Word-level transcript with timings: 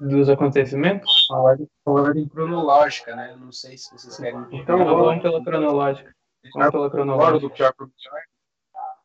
dos 0.00 0.28
acontecimentos? 0.28 1.26
A 1.30 1.38
ordem, 1.38 1.68
a 1.84 1.90
ordem 1.90 2.28
cronológica, 2.28 3.14
né? 3.16 3.36
Não 3.38 3.52
sei 3.52 3.76
se 3.76 3.92
vocês 3.92 4.16
querem. 4.16 4.46
Então 4.52 4.78
vamos 4.84 5.22
pela 5.22 5.42
cronológica. 5.42 6.14
Vamos 6.54 6.70
pela 6.70 6.90
cronológica. 6.90 7.74
do. 7.76 7.92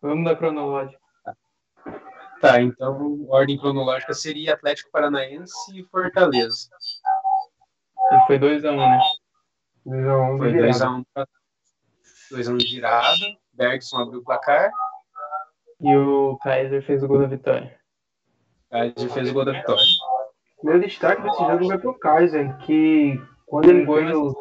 Vamos 0.02 0.26
da 0.26 0.36
cronológica. 0.36 1.02
Tá, 2.42 2.62
então 2.62 3.26
a 3.32 3.36
ordem 3.36 3.58
cronológica 3.58 4.14
seria 4.14 4.54
Atlético 4.54 4.92
Paranaense 4.92 5.79
e 5.79 5.84
Fortaleza. 5.86 6.68
E 8.12 8.28
foi 8.28 8.38
2x1, 8.38 8.70
um, 8.70 8.78
né? 8.78 9.00
2x1 9.88 10.38
Foi 10.38 10.52
2x1 10.52 11.00
um, 11.00 11.25
2 12.32 12.48
um 12.50 12.57
de 12.57 12.68
virada. 12.68 13.38
Bergson 13.54 13.98
abriu 13.98 14.20
o 14.20 14.23
placar. 14.23 14.71
E 15.80 15.96
o 15.96 16.38
Kaiser 16.44 16.84
fez 16.84 17.02
o 17.04 17.07
gol 17.07 17.20
da 17.20 17.28
vitória. 17.28 17.80
Kaiser 18.70 19.10
fez 19.10 19.30
o 19.30 19.34
gol 19.34 19.46
da 19.46 19.54
vitória. 19.54 19.84
Meu 20.64 20.80
destaque 20.80 21.21
desse 21.21 21.38
jogo 21.38 21.68
vai 21.68 21.77
pro 21.77 22.00
Kaiser, 22.00 22.57
que 22.59 23.21
quando 23.46 23.69
ele 23.69 23.86
fez 23.86 24.15
o, 24.15 24.33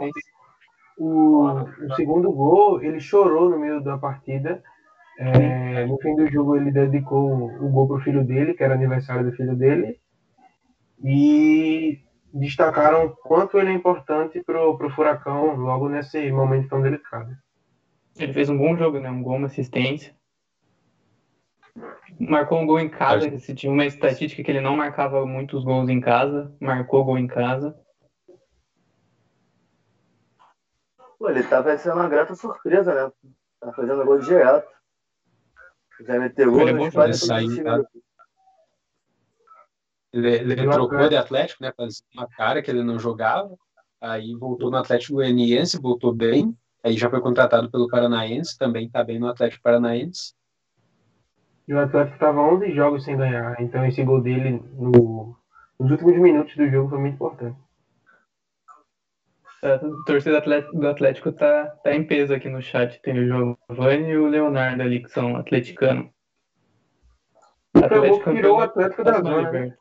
o, 0.97 1.47
o 1.48 1.95
segundo 1.97 2.30
gol, 2.30 2.80
ele 2.83 3.01
chorou 3.01 3.51
no 3.51 3.59
meio 3.59 3.83
da 3.83 3.98
partida. 3.98 4.62
É, 5.19 5.84
no 5.84 5.98
fim 5.98 6.14
do 6.14 6.30
jogo, 6.30 6.56
ele 6.56 6.70
dedicou 6.70 7.45
o 7.45 7.69
gol 7.69 7.88
pro 7.88 8.00
filho 8.00 8.24
dele, 8.24 8.55
que 8.55 8.62
era 8.62 8.74
aniversário 8.74 9.24
do 9.28 9.37
filho 9.37 9.56
dele. 9.56 9.98
E 11.05 12.00
destacaram 12.33 13.14
quanto 13.25 13.59
ele 13.59 13.70
é 13.70 13.75
importante 13.75 14.41
pro, 14.42 14.78
pro 14.78 14.91
Furacão 14.91 15.56
logo 15.56 15.89
nesse 15.89 16.30
momento 16.30 16.69
tão 16.69 16.80
delicado. 16.80 17.36
Ele 18.16 18.33
fez 18.33 18.48
um 18.48 18.56
bom 18.56 18.77
jogo, 18.77 19.00
né? 19.00 19.11
Um 19.11 19.23
gol, 19.23 19.36
uma 19.36 19.47
assistência. 19.47 20.14
Marcou 22.19 22.61
um 22.61 22.66
gol 22.66 22.79
em 22.80 22.89
casa. 22.89 23.27
Acho- 23.27 23.34
Esse 23.34 23.55
tinha 23.55 23.73
uma 23.73 23.84
estatística 23.84 24.43
que 24.43 24.51
ele 24.51 24.61
não 24.61 24.77
marcava 24.77 25.25
muitos 25.27 25.65
gols 25.65 25.89
em 25.89 26.01
casa. 26.01 26.55
Marcou 26.61 27.05
gol 27.05 27.19
em 27.19 27.27
casa. 27.27 27.77
Pô, 31.19 31.28
ele 31.28 31.42
tá 31.42 31.62
parecendo 31.62 31.97
uma 31.97 32.09
grata 32.09 32.34
surpresa, 32.34 32.95
né? 32.95 33.12
Tá 33.61 33.73
fazendo 33.73 34.05
gol 34.05 34.19
direto. 34.19 34.69
Já 36.01 36.19
meteu 36.19 36.51
gol 36.51 36.61
Ele 36.62 36.70
é 36.70 36.75
tá? 37.62 37.81
Ele, 40.12 40.29
ele 40.29 40.62
E 40.62 40.67
o 40.67 40.70
trocou 40.70 41.08
de 41.08 41.17
Atlético, 41.17 41.62
né? 41.62 41.73
Fazia 41.77 42.05
uma 42.14 42.29
cara 42.29 42.61
que 42.62 42.70
ele 42.70 42.83
não 42.83 42.98
jogava. 42.98 43.56
Aí 44.01 44.34
voltou 44.34 44.70
no 44.70 44.77
Atlético 44.77 45.14
Goianiense, 45.14 45.81
voltou 45.81 46.12
bem. 46.12 46.56
Aí 46.83 46.97
já 46.97 47.08
foi 47.08 47.20
contratado 47.20 47.70
pelo 47.70 47.89
Paranaense, 47.89 48.58
também 48.58 48.91
tá 48.91 49.05
bem 49.05 49.19
no 49.19 49.29
Atlético 49.29 49.62
Paranaense. 49.62 50.34
E 51.73 51.75
o 51.75 51.81
Atlético 51.81 52.17
estava 52.17 52.39
11 52.39 52.70
jogos 52.75 53.03
sem 53.03 53.17
ganhar, 53.17 53.59
então 53.59 53.83
esse 53.87 54.05
gol 54.05 54.20
dele 54.20 54.62
no- 54.75 55.34
nos 55.81 55.91
últimos 55.91 56.19
minutos 56.19 56.55
do 56.55 56.69
jogo 56.69 56.91
foi 56.91 56.98
muito 56.98 57.14
importante. 57.14 57.56
A 59.62 59.79
torcida 60.05 60.42
do 60.75 60.87
Atlético 60.87 61.33
tá, 61.33 61.69
tá 61.83 61.95
em 61.95 62.05
peso 62.06 62.34
aqui 62.34 62.51
no 62.51 62.61
chat. 62.61 63.01
Tem 63.01 63.19
o 63.19 63.27
Giovanni 63.27 64.11
e 64.11 64.19
o 64.19 64.29
Leonardo 64.29 64.83
ali, 64.83 65.03
que 65.03 65.09
são 65.09 65.34
atleticanos. 65.34 66.11
Acabou 67.75 68.20
que 68.20 68.31
virou 68.33 68.59
o 68.59 68.61
Atlético 68.61 69.03
da 69.03 69.23
zona, 69.23 69.51
né? 69.51 69.75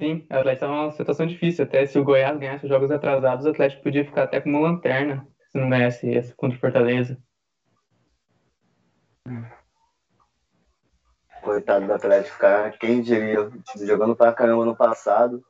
Sim, 0.00 0.26
o 0.30 0.34
Atlético 0.34 0.60
tá 0.66 0.72
numa 0.72 0.90
situação 0.92 1.26
difícil. 1.26 1.66
Até 1.66 1.84
se 1.84 1.98
o 1.98 2.04
Goiás 2.04 2.38
ganhasse 2.38 2.64
os 2.64 2.70
jogos 2.70 2.90
atrasados, 2.90 3.44
o 3.44 3.50
Atlético 3.50 3.82
podia 3.82 4.06
ficar 4.06 4.22
até 4.22 4.40
como 4.40 4.58
lanterna 4.62 5.28
se 5.50 5.58
não 5.58 5.68
ganhasse 5.68 6.08
esse 6.08 6.34
contra 6.34 6.56
o 6.56 6.60
Fortaleza. 6.60 7.22
Coitado 11.42 11.86
do 11.86 11.92
Atlético, 11.92 12.38
cara. 12.38 12.70
Quem 12.70 13.02
diria? 13.02 13.50
Jogando 13.76 14.14
pra 14.14 14.32
caramba 14.32 14.64
no 14.64 14.76
passado. 14.76 15.44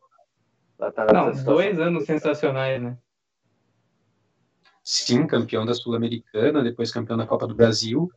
Tá 0.79 1.07
Não, 1.13 1.33
dois 1.45 1.79
anos 1.79 2.05
sensacionais, 2.05 2.83
né? 2.83 2.99
Sim, 4.83 5.27
campeão 5.27 5.65
da 5.65 5.75
Sul-Americana, 5.75 6.63
depois 6.63 6.91
campeão 6.91 7.17
da 7.17 7.27
Copa 7.27 7.47
do 7.47 7.55
Brasil. 7.55 8.11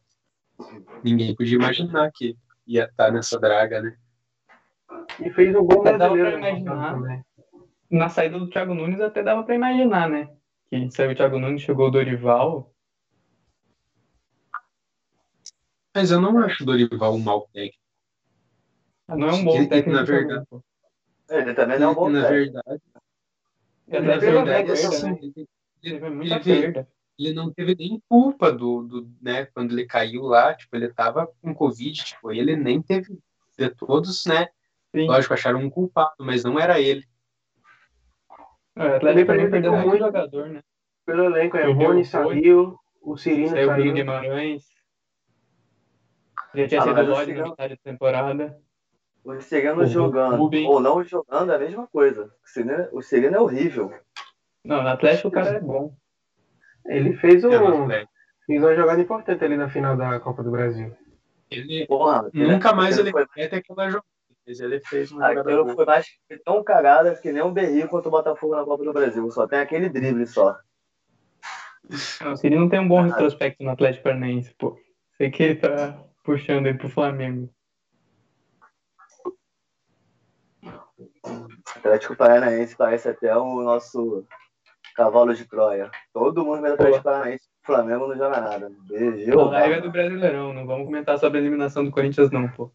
Ninguém 1.04 1.36
podia 1.36 1.58
imaginar 1.58 2.12
que 2.12 2.36
ia 2.66 2.86
estar 2.86 3.12
nessa 3.12 3.40
draga, 3.40 3.82
né? 3.82 3.96
E 5.20 5.30
fez 5.30 5.56
um 5.56 5.64
gol 5.64 5.82
Até 5.82 5.98
dava 5.98 6.16
brasileiro 6.16 6.42
passado 6.42 6.58
imaginar. 6.58 6.94
também. 6.94 7.26
Na 7.92 8.10
saída 8.10 8.40
do 8.40 8.50
Thiago 8.50 8.74
Nunes 8.74 9.00
até 9.00 9.22
dava 9.22 9.44
pra 9.44 9.54
imaginar, 9.54 10.10
né? 10.10 10.28
Que 10.70 10.90
saiu 10.90 11.12
o 11.12 11.16
Thiago 11.16 11.38
Nunes, 11.38 11.62
chegou 11.62 11.88
o 11.88 11.92
Dorival. 11.92 12.74
Mas 15.96 16.12
eu 16.12 16.20
não 16.20 16.38
acho 16.40 16.64
o 16.64 16.66
Dorival 16.66 17.16
um 17.16 17.20
mau 17.20 17.48
técnico. 17.54 17.80
Não 19.08 19.30
é 19.30 19.34
um 19.34 19.46
bom 19.46 19.68
técnico. 19.68 19.92
na 19.92 20.04
de 20.04 20.12
verdade-. 20.12 20.46
Ele 21.30 21.54
também 21.54 21.80
não 21.80 21.88
é 21.88 21.92
um 21.92 21.96
bom 21.96 22.10
na 22.10 22.22
técnico. 22.22 22.54
verdade, 22.54 22.82
Ele 23.88 24.00
uma 24.00 24.18
verdade, 24.20 24.68
perda, 24.68 24.74
né? 24.74 24.82
né? 24.82 24.88
assim, 24.88 25.18
ele, 25.22 25.50
ele, 25.84 26.86
ele- 27.18 27.34
não 27.34 27.54
teve 27.54 27.76
nem 27.76 28.02
culpa 28.10 28.52
do, 28.52 28.84
do, 28.84 29.10
né, 29.22 29.46
quando 29.46 29.72
ele 29.72 29.86
caiu 29.86 30.24
lá, 30.24 30.54
tipo, 30.54 30.76
ele 30.76 30.92
tava 30.94 31.28
com 31.42 31.54
Covid, 31.54 32.04
tipo, 32.04 32.32
ele 32.32 32.56
nem 32.58 32.82
teve, 32.82 33.18
de 33.58 33.70
todos, 33.70 34.26
né, 34.26 34.48
Sim. 34.94 35.08
lógico, 35.08 35.34
acharam 35.34 35.60
um 35.60 35.70
culpado, 35.70 36.16
mas 36.20 36.44
não 36.44 36.60
era 36.60 36.80
ele. 36.80 37.06
É, 38.76 38.84
O 38.84 38.96
Atlético 38.96 39.08
Ele 39.10 39.26
também 39.26 39.50
perdeu 39.50 39.72
muito 39.78 40.00
jogador, 40.00 40.50
né? 40.50 40.62
Pelo 41.06 41.24
elenco, 41.26 41.56
é 41.56 41.62
Perdeu 41.62 41.88
Rony 41.88 42.02
o 42.02 42.06
saiu, 42.06 42.80
o 43.02 43.18
Cirino 43.18 43.50
Saiu 43.50 43.70
o 43.70 43.76
saiu. 43.76 43.94
Guimarães. 43.94 44.75
Já 46.56 46.68
tinha 46.68 46.82
Ah, 46.82 46.84
sido 46.84 47.04
na 47.04 47.16
Cirino- 47.16 47.50
metade 47.50 47.76
da 47.76 47.82
temporada. 47.92 48.60
O 49.24 49.42
Sereno 49.42 49.82
O 49.82 49.88
jogando 49.88 50.52
ou 50.68 50.80
não 50.80 51.04
jogando 51.04 51.52
é 51.52 51.56
a 51.56 51.60
mesma 51.60 51.88
coisa. 51.88 52.32
O 52.44 52.48
Sereno, 52.48 52.88
o 52.92 53.02
Sereno 53.02 53.36
é 53.36 53.40
horrível. 53.40 53.94
Não, 54.64 54.82
no 54.84 54.90
Atlético 54.90 55.28
o 55.30 55.32
cara 55.32 55.50
é 55.50 55.60
bom. 55.60 55.96
Ele 56.86 57.14
fez, 57.16 57.44
um, 57.44 57.92
É, 57.92 58.06
fez 58.46 58.62
uma 58.62 58.76
jogada 58.76 59.02
importante 59.02 59.44
ali 59.44 59.58
na 59.58 59.70
final 59.70 59.98
da 59.98 60.20
Copa 60.20 60.44
do 60.44 60.52
Brasil. 60.52 60.96
Ele, 61.50 61.86
Porra, 61.88 62.30
nunca 62.34 62.74
mais 62.74 62.98
ele 62.98 63.12
foi, 63.12 63.26
ter 63.28 63.56
aquela 63.56 63.90
jogada, 63.90 64.06
ele 64.48 64.80
fez 64.82 65.12
uma 65.12 65.28
jogada 65.30 65.50
Aquilo 65.50 65.76
foi 65.76 65.86
mais 65.86 66.08
foi 66.28 66.38
tão 66.40 66.64
cagada 66.64 67.16
que 67.16 67.32
nem 67.32 67.44
um 67.44 67.54
berrio 67.54 67.88
contra 67.88 68.08
o 68.08 68.12
Botafogo 68.12 68.56
na 68.56 68.64
Copa 68.64 68.84
do 68.84 68.94
Brasil. 68.94 69.30
Só 69.32 69.48
tem 69.48 69.60
aquele 69.60 69.90
drible 69.90 70.26
só. 70.28 70.58
Não, 72.22 72.32
o 72.34 72.36
Siri 72.36 72.56
não 72.56 72.70
tem 72.70 72.80
um 72.80 72.88
bom 72.88 73.02
retrospecto 73.02 73.64
no 73.64 73.70
Atlético 73.72 74.04
Paranaense, 74.04 74.54
pô. 74.58 74.78
Sei 75.18 75.30
que 75.30 75.44
ele 75.44 75.56
tá 75.56 76.04
puxando 76.26 76.68
ele 76.68 76.78
pro 76.78 76.90
Flamengo. 76.90 77.50
Atlético 81.76 82.16
Paranaense 82.16 82.76
parece 82.76 83.10
até 83.10 83.36
o 83.38 83.62
nosso 83.62 84.26
cavalo 84.96 85.34
de 85.34 85.46
Troia. 85.46 85.92
Todo 86.12 86.44
mundo 86.44 86.62
vê 86.62 86.72
Atlético 86.72 87.04
Paranaense. 87.04 87.46
O 87.64 87.66
Flamengo 87.66 88.08
não 88.08 88.18
joga 88.18 88.42
nada. 88.42 88.72
Beijo. 88.88 89.40
A 89.40 89.50
live 89.52 89.76
é 89.76 89.82
do 89.82 89.92
Brasileirão, 89.92 90.54
não 90.54 90.66
vamos 90.66 90.86
comentar 90.86 91.18
sobre 91.18 91.38
a 91.38 91.42
eliminação 91.42 91.86
do 91.86 91.92
Corinthians, 91.92 92.32
não, 92.32 92.50
pô. 92.50 92.72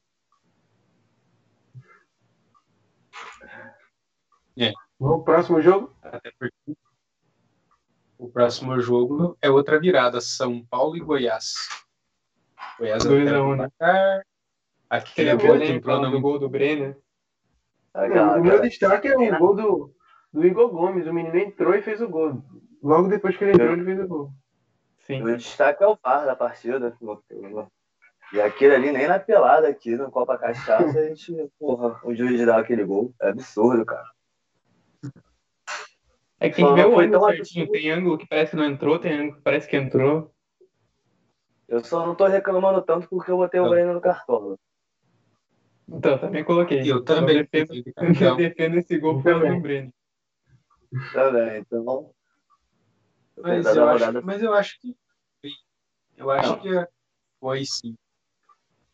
Vamos 5.00 5.25
pro 5.25 5.25
próximo 5.25 5.62
jogo? 5.62 5.97
Até 6.03 6.31
porque 6.39 6.77
o 8.19 8.28
próximo 8.28 8.78
jogo 8.83 9.34
é 9.41 9.49
outra 9.49 9.81
virada, 9.81 10.21
São 10.21 10.62
Paulo 10.66 10.94
e 10.94 11.00
Goiás. 11.00 11.55
Goiás 12.80 13.04
Dois 13.04 13.26
até 13.28 13.36
a 13.36 13.42
o 13.42 13.46
um, 13.52 13.56
né? 13.56 13.68
placar. 13.78 14.22
Aquele 14.88 15.14
Teve 15.14 15.30
a 15.30 15.34
gol 15.34 15.41
que 15.41 15.46
polêmica 15.52 15.76
entrou 15.76 16.10
no 16.10 16.20
gol 16.20 16.38
do 16.38 16.48
Brenner. 16.48 16.96
Aquela- 17.92 18.36
o 18.38 18.41
meu 18.41 18.52
aquela- 18.54 18.68
destaque 18.68 19.08
é 19.08 19.16
o 19.16 19.38
gol 19.38 19.54
do, 19.54 19.94
do 20.32 20.46
Igor 20.46 20.70
Gomes. 20.70 21.06
O 21.06 21.12
menino 21.12 21.36
entrou 21.36 21.74
e 21.74 21.82
fez 21.82 22.00
o 22.00 22.08
gol. 22.08 22.42
Logo 22.82 23.08
depois 23.08 23.36
que 23.36 23.44
ele 23.44 23.52
entrou, 23.52 23.72
ele 23.72 23.84
fez 23.84 24.00
o 24.00 24.08
gol. 24.08 24.30
Sim. 25.00 25.22
O 25.22 25.36
destaque 25.36 25.84
é 25.84 25.86
o 25.86 25.98
VAR 26.02 26.24
da 26.24 26.34
partida. 26.34 26.96
E 28.32 28.41
aquele 28.41 28.74
ali, 28.74 28.92
nem 28.92 29.06
na 29.06 29.18
pelada 29.18 29.68
aqui 29.68 29.94
no 29.97 30.10
Copa 30.10 30.38
Cachaça, 30.38 30.98
a 30.98 31.08
gente, 31.08 31.50
porra, 31.58 32.00
o 32.02 32.14
juiz 32.14 32.44
dá 32.47 32.58
aquele 32.58 32.84
gol. 32.84 33.12
É 33.20 33.28
absurdo, 33.28 33.84
cara. 33.84 34.08
É 36.38 36.48
que 36.48 36.56
tem 36.56 36.66
que 36.66 36.72
ver 36.72 36.86
o 36.86 36.98
ângulo 36.98 37.26
certinho. 37.26 37.65
absurdo. 37.65 37.72
Tem 37.72 37.91
ângulo 37.91 38.16
que 38.18 38.26
parece 38.26 38.50
que 38.53 38.56
não 38.56 38.65
entrou, 38.65 38.98
tem 38.98 39.12
ângulo 39.12 39.36
que 39.36 39.42
parece 39.42 39.68
que 39.68 39.76
entrou. 39.76 40.33
Eu 41.71 41.84
só 41.84 42.05
não 42.05 42.17
tô 42.17 42.27
reclamando 42.27 42.83
tanto 42.83 43.09
porque 43.09 43.31
eu 43.31 43.37
botei 43.37 43.61
o 43.61 43.63
Não. 43.63 43.71
Breno 43.71 43.95
no 43.95 44.01
cartola. 44.01 44.59
Então, 45.89 46.19
também 46.19 46.43
coloquei. 46.43 46.83
Eu 46.84 47.05
também. 47.05 47.37
Eu 47.37 47.45
defendo, 47.45 47.72
eu 48.21 48.37
defendo 48.37 48.77
esse 48.77 48.99
gol 48.99 49.15
por 49.15 49.25
causa 49.25 49.47
do 49.47 49.61
Brenner. 49.61 49.93
Também, 51.13 51.61
então. 51.61 52.11
Mas 53.41 53.65
eu, 53.65 53.89
a 53.89 53.93
acho, 53.93 54.27
mas 54.27 54.43
eu 54.43 54.53
acho 54.53 54.81
que. 54.81 54.97
Eu 56.17 56.31
acho 56.31 56.61
que 56.61 56.69
foi 57.39 57.65
sim. 57.65 57.97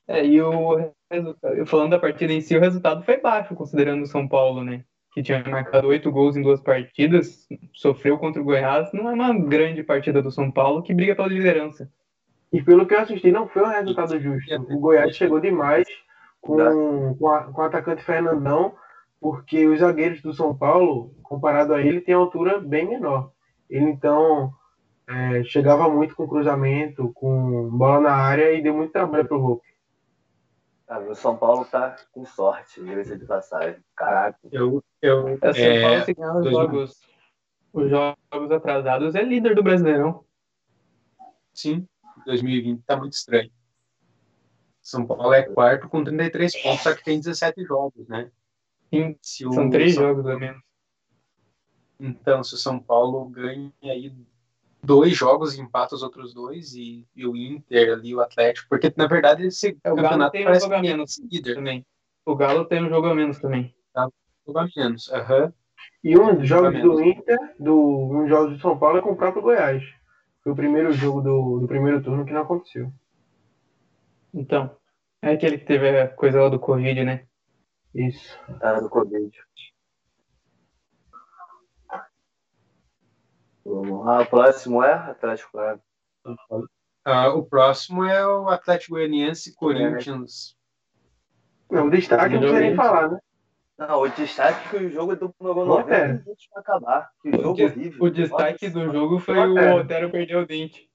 É, 0.07 0.25
e 0.25 0.41
o 0.41 0.93
resultado, 1.11 1.67
falando 1.67 1.91
da 1.91 1.99
partida 1.99 2.33
em 2.33 2.41
si, 2.41 2.57
o 2.57 2.61
resultado 2.61 3.03
foi 3.03 3.19
baixo, 3.19 3.55
considerando 3.55 4.03
o 4.03 4.07
São 4.07 4.29
Paulo, 4.29 4.63
né? 4.63 4.85
Que 5.13 5.23
tinha 5.23 5.43
marcado 5.43 5.89
oito 5.89 6.13
gols 6.13 6.37
em 6.37 6.43
duas 6.43 6.61
partidas, 6.61 7.49
sofreu 7.73 8.19
contra 8.19 8.41
o 8.41 8.45
Goiás. 8.45 8.93
Não 8.93 9.11
é 9.11 9.15
uma 9.15 9.37
grande 9.37 9.83
partida 9.83 10.23
do 10.23 10.31
São 10.31 10.51
Paulo 10.51 10.83
que 10.83 10.95
briga 10.95 11.17
pela 11.17 11.27
liderança. 11.27 11.91
E 12.57 12.63
pelo 12.63 12.87
que 12.87 12.95
eu 12.95 13.01
assisti, 13.01 13.31
não 13.31 13.47
foi 13.47 13.63
um 13.63 13.69
resultado 13.69 14.19
justo. 14.19 14.55
O 14.55 14.81
Goiás 14.81 15.15
chegou 15.15 15.39
demais 15.39 15.87
com, 16.41 16.57
com, 17.19 17.29
a- 17.29 17.45
com 17.53 17.61
o 17.61 17.65
atacante 17.65 18.03
Fernandão 18.03 18.75
porque 19.21 19.67
os 19.67 19.81
zagueiros 19.81 20.23
do 20.23 20.33
São 20.33 20.57
Paulo, 20.57 21.15
comparado 21.23 21.75
a 21.75 21.83
ele, 21.83 22.01
tem 22.01 22.15
altura 22.15 22.59
bem 22.59 22.89
menor. 22.89 23.31
Ele 23.69 23.91
então 23.91 24.55
é, 25.07 25.45
chegava 25.45 25.87
muito 25.91 26.15
com 26.15 26.27
cruzamento, 26.27 27.13
com 27.13 27.69
bola 27.71 28.01
na 28.01 28.13
área 28.15 28.53
e 28.53 28.63
deu 28.63 28.73
muito 28.73 28.93
trabalho 28.93 29.29
pro 29.29 29.39
Hulk. 29.39 29.63
Ah, 30.89 31.01
o 31.01 31.15
São 31.15 31.37
Paulo 31.37 31.67
tá 31.67 31.97
com 32.11 32.25
sorte, 32.25 32.83
diga-se 32.83 33.19
de 33.19 33.27
passagem. 33.27 33.83
Caraca. 33.95 34.39
Eu, 34.51 34.83
eu, 35.03 35.29
É, 35.43 35.53
São 35.53 35.65
é, 35.65 35.83
Paulo 35.83 36.05
se 36.05 36.15
ganhar 36.15 36.37
os 36.37 36.51
jogos, 36.51 37.01
os 37.73 37.91
jogos 37.91 38.51
atrasados 38.51 39.15
é 39.15 39.23
líder 39.23 39.55
do 39.55 39.63
Brasileirão. 39.63 40.25
sim, 41.53 41.87
2020 42.27 42.83
tá 42.83 42.97
muito 42.97 43.15
estranho. 43.15 43.51
São 44.83 45.07
Paulo 45.07 45.33
é 45.33 45.43
quarto 45.43 45.89
com 45.89 46.05
33 46.05 46.63
pontos, 46.63 46.83
só 46.83 46.95
que 46.95 47.03
tem 47.05 47.19
17 47.19 47.65
jogos, 47.65 48.07
né? 48.09 48.31
Sim, 48.93 49.17
Se 49.21 49.45
o 49.47 49.53
são 49.53 49.69
três 49.71 49.95
São- 49.95 50.05
jogos 50.05 50.27
a 50.27 50.39
menos. 50.39 50.63
Então, 51.99 52.45
se 52.45 52.55
o 52.55 52.59
São 52.59 52.79
Paulo 52.79 53.25
ganha 53.29 53.73
aí 53.83 54.13
dois 54.83 55.17
jogos 55.17 55.55
e 55.57 55.61
empata 55.61 55.95
os 55.95 56.03
outros 56.03 56.33
dois, 56.35 56.75
e, 56.75 57.07
e 57.17 57.27
o 57.27 57.35
Inter 57.37 57.93
ali, 57.95 58.15
o 58.15 58.21
Atlético, 58.21 58.69
porque 58.69 58.93
na 58.97 59.07
verdade 59.07 59.47
esse 59.47 59.77
É, 59.83 59.93
o 59.93 59.97
Galo 59.97 60.09
campeonato 60.09 60.33
tem 60.33 60.43
um 60.43 60.45
parece 60.45 60.63
jogo 60.63 60.75
a 60.75 60.79
é 60.79 60.83
menos 60.83 61.19
líder, 61.19 61.55
também. 61.55 61.87
O 62.25 62.37
Galo 62.37 62.65
tem 62.67 62.85
um 62.85 62.89
jogo 62.89 63.07
a 63.09 63.15
menos 63.15 63.39
também. 63.41 63.75
jogo 64.47 64.59
a 64.59 64.69
menos. 64.77 65.11
Aham. 65.11 65.53
E 66.05 66.17
um 66.19 66.37
dos 66.37 66.47
jogos 66.49 66.81
do 66.81 67.01
Inter, 67.03 67.39
do, 67.59 67.75
um 68.11 68.21
dos 68.21 68.29
jogos 68.29 68.53
do 68.57 68.61
São 68.61 68.79
Paulo 68.79 68.99
é 68.99 69.03
com 69.03 69.11
o 69.13 69.17
próprio 69.17 69.43
Goiás. 69.43 69.83
Foi 70.47 70.53
o 70.53 70.57
primeiro 70.57 70.93
jogo 70.93 71.21
do, 71.21 71.59
do 71.59 71.67
primeiro 71.67 72.01
turno 72.01 72.25
que 72.25 72.33
não 72.33 72.43
aconteceu. 72.43 72.93
Então, 74.33 74.79
é 75.21 75.33
aquele 75.33 75.59
que 75.59 75.65
teve 75.65 75.89
a 75.89 76.07
coisa 76.07 76.41
lá 76.41 76.49
do 76.49 76.61
Covid, 76.61 77.03
né? 77.03 77.27
Isso. 77.93 78.39
Tá 78.61 78.79
do 78.79 78.89
Covid. 78.89 79.37
Vamos 83.65 84.07
lá, 84.07 84.23
o 84.23 84.27
próximo 84.27 84.85
é 84.85 84.93
Atlético 84.93 85.51
Claro. 85.51 85.81
Ah, 87.05 87.35
o 87.35 87.45
próximo 87.45 88.05
é 88.05 88.25
o 88.25 88.49
Atlético 88.49 88.95
Goianiense 88.95 89.53
Corinthians. 89.53 90.57
Não, 91.69 91.89
o 91.89 91.91
destaque 91.91 92.35
não 92.35 92.39
precisa 92.39 92.61
nem 92.61 92.77
falar, 92.77 93.11
né? 93.11 93.19
Não, 93.79 94.01
o 94.01 94.09
destaque 94.09 94.67
é 94.67 94.71
que 94.71 94.85
o 94.87 94.91
jogo 94.91 95.15
demorou 95.17 95.67
Bom, 95.67 95.79
90 95.81 95.95
é. 95.95 96.09
minutos 96.09 96.49
pra 96.51 96.61
acabar. 96.63 97.11
Que 97.21 97.29
O, 97.29 97.43
jogo 97.43 97.55
des- 97.57 97.73
horrível. 97.73 98.03
o 98.05 98.11
destaque 98.11 98.69
Nossa, 98.69 98.81
do 98.87 98.93
jogo 98.93 99.19
foi 99.21 99.37
o 99.39 99.77
Otero 99.77 100.11
perder 100.11 100.37
o 100.37 100.47
dente. 100.47 100.91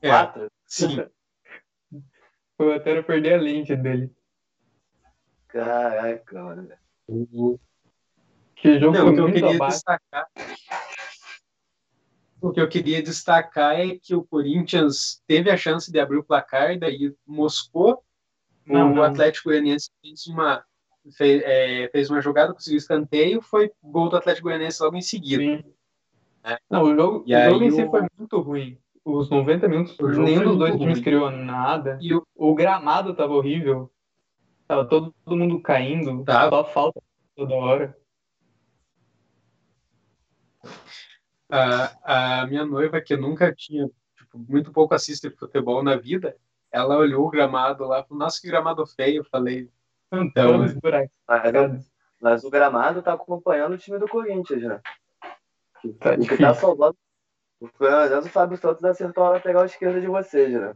É, 0.00 0.08
Quatro. 0.08 0.50
sim. 0.64 0.96
Foi 2.56 2.66
o 2.72 2.76
Otero 2.76 3.04
perder 3.04 3.34
a 3.34 3.42
lente 3.42 3.76
dele. 3.76 4.10
Caraca, 5.48 6.42
mano. 6.42 6.68
O- 7.08 7.58
Que 8.56 8.78
jogo 8.78 8.96
Não, 8.96 9.02
foi 9.04 9.12
o 9.12 9.14
que 9.14 9.20
eu 9.20 9.32
queria 9.34 9.56
abaixo. 9.56 9.76
destacar. 9.76 10.28
O 12.40 12.50
que 12.52 12.60
eu 12.60 12.68
queria 12.68 13.02
destacar 13.02 13.78
é 13.80 13.98
que 13.98 14.14
o 14.14 14.24
Corinthians 14.24 15.22
teve 15.26 15.50
a 15.50 15.56
chance 15.56 15.90
de 15.90 15.98
abrir 15.98 16.18
o 16.18 16.24
placar, 16.24 16.78
daí 16.78 17.14
moscou. 17.26 18.02
Não, 18.66 18.92
o 18.92 18.94
não. 18.96 19.02
Atlético 19.02 19.48
Goianiense 19.50 19.90
fez 20.00 20.26
uma, 20.26 20.64
fez, 21.12 21.42
é, 21.44 21.88
fez 21.90 22.10
uma 22.10 22.20
jogada, 22.20 22.52
conseguiu 22.54 22.78
escanteio, 22.78 23.40
foi 23.42 23.70
gol 23.82 24.08
do 24.08 24.16
Atlético 24.16 24.48
Goianiense 24.48 24.82
logo 24.82 24.96
em 24.96 25.02
seguida. 25.02 25.64
É. 26.44 26.58
Não, 26.70 26.82
o 26.84 26.94
jogo, 26.94 27.24
o 27.26 27.50
jogo 27.50 27.64
em 27.64 27.70
si 27.70 27.82
o- 27.84 27.90
foi 27.90 28.02
muito 28.18 28.40
ruim. 28.40 28.78
Os 29.04 29.28
90 29.28 29.68
minutos, 29.68 29.96
nenhum 29.98 30.44
dos 30.44 30.58
dois 30.58 30.76
times 30.76 30.94
ruim. 30.94 31.02
criou 31.04 31.30
nada. 31.30 31.98
E 32.00 32.14
o, 32.14 32.26
O 32.34 32.54
gramado 32.54 33.14
tava 33.14 33.34
horrível. 33.34 33.90
Tava 34.66 34.86
todo, 34.86 35.14
todo 35.24 35.36
mundo 35.36 35.60
caindo. 35.60 36.24
Tava. 36.24 36.56
Só 36.56 36.64
falta 36.64 37.02
toda 37.36 37.54
hora. 37.54 37.98
a, 41.50 42.40
a 42.42 42.46
minha 42.46 42.64
noiva, 42.64 43.00
que 43.00 43.16
nunca 43.16 43.54
tinha, 43.54 43.88
tipo, 44.16 44.38
muito 44.38 44.72
pouco 44.72 44.94
assiste 44.94 45.30
futebol 45.30 45.82
na 45.82 45.96
vida, 45.96 46.36
ela 46.72 46.96
olhou 46.96 47.26
o 47.26 47.30
gramado 47.30 47.84
lá 47.86 48.00
e 48.00 48.04
falou, 48.04 48.18
nossa, 48.24 48.40
que 48.40 48.48
gramado 48.48 48.84
feio. 48.86 49.18
Eu 49.20 49.24
falei, 49.24 49.68
então. 50.22 50.58
Mas, 50.58 50.74
o- 50.74 51.90
mas 52.20 52.44
o 52.44 52.50
gramado 52.50 53.02
tá 53.02 53.12
acompanhando 53.14 53.74
o 53.74 53.78
time 53.78 53.98
do 53.98 54.08
Corinthians, 54.08 54.62
né? 54.62 54.80
Tá 56.00 56.10
o 56.10 56.14
que 56.14 56.20
difícil. 56.20 56.38
tá 56.46 56.54
salvando. 56.54 56.96
Pelo 57.78 57.90
menos 58.10 58.26
o 58.26 58.28
Fábio 58.30 58.56
Santos 58.58 58.84
acertou 58.84 59.24
a 59.24 59.30
lateral 59.30 59.64
esquerda 59.64 60.00
de 60.00 60.06
vocês, 60.06 60.52
né? 60.52 60.74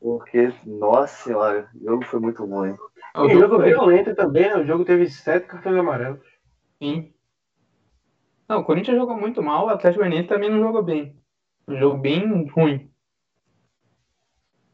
Porque, 0.00 0.52
nossa 0.64 1.24
senhora, 1.24 1.70
o 1.74 1.84
jogo 1.84 2.04
foi 2.04 2.20
muito 2.20 2.44
ruim. 2.44 2.76
o 3.16 3.24
E 3.26 3.28
jogo 3.30 3.40
jogo 3.40 3.56
foi- 3.56 3.68
violento 3.70 4.14
também, 4.14 4.42
né? 4.44 4.56
O 4.56 4.66
jogo 4.66 4.84
teve 4.84 5.08
sete 5.08 5.46
cartões 5.46 5.76
amarelos. 5.76 6.20
Sim. 6.80 7.12
Não, 8.48 8.60
o 8.60 8.64
Corinthians 8.64 8.96
jogou 8.98 9.16
muito 9.16 9.42
mal, 9.42 9.66
o 9.66 9.68
Atlético 9.70 10.02
Goianiense 10.04 10.28
também 10.28 10.50
não 10.50 10.60
jogou 10.60 10.82
bem. 10.82 11.16
Um 11.66 11.76
jogo 11.76 11.98
bem 11.98 12.46
ruim. 12.48 12.90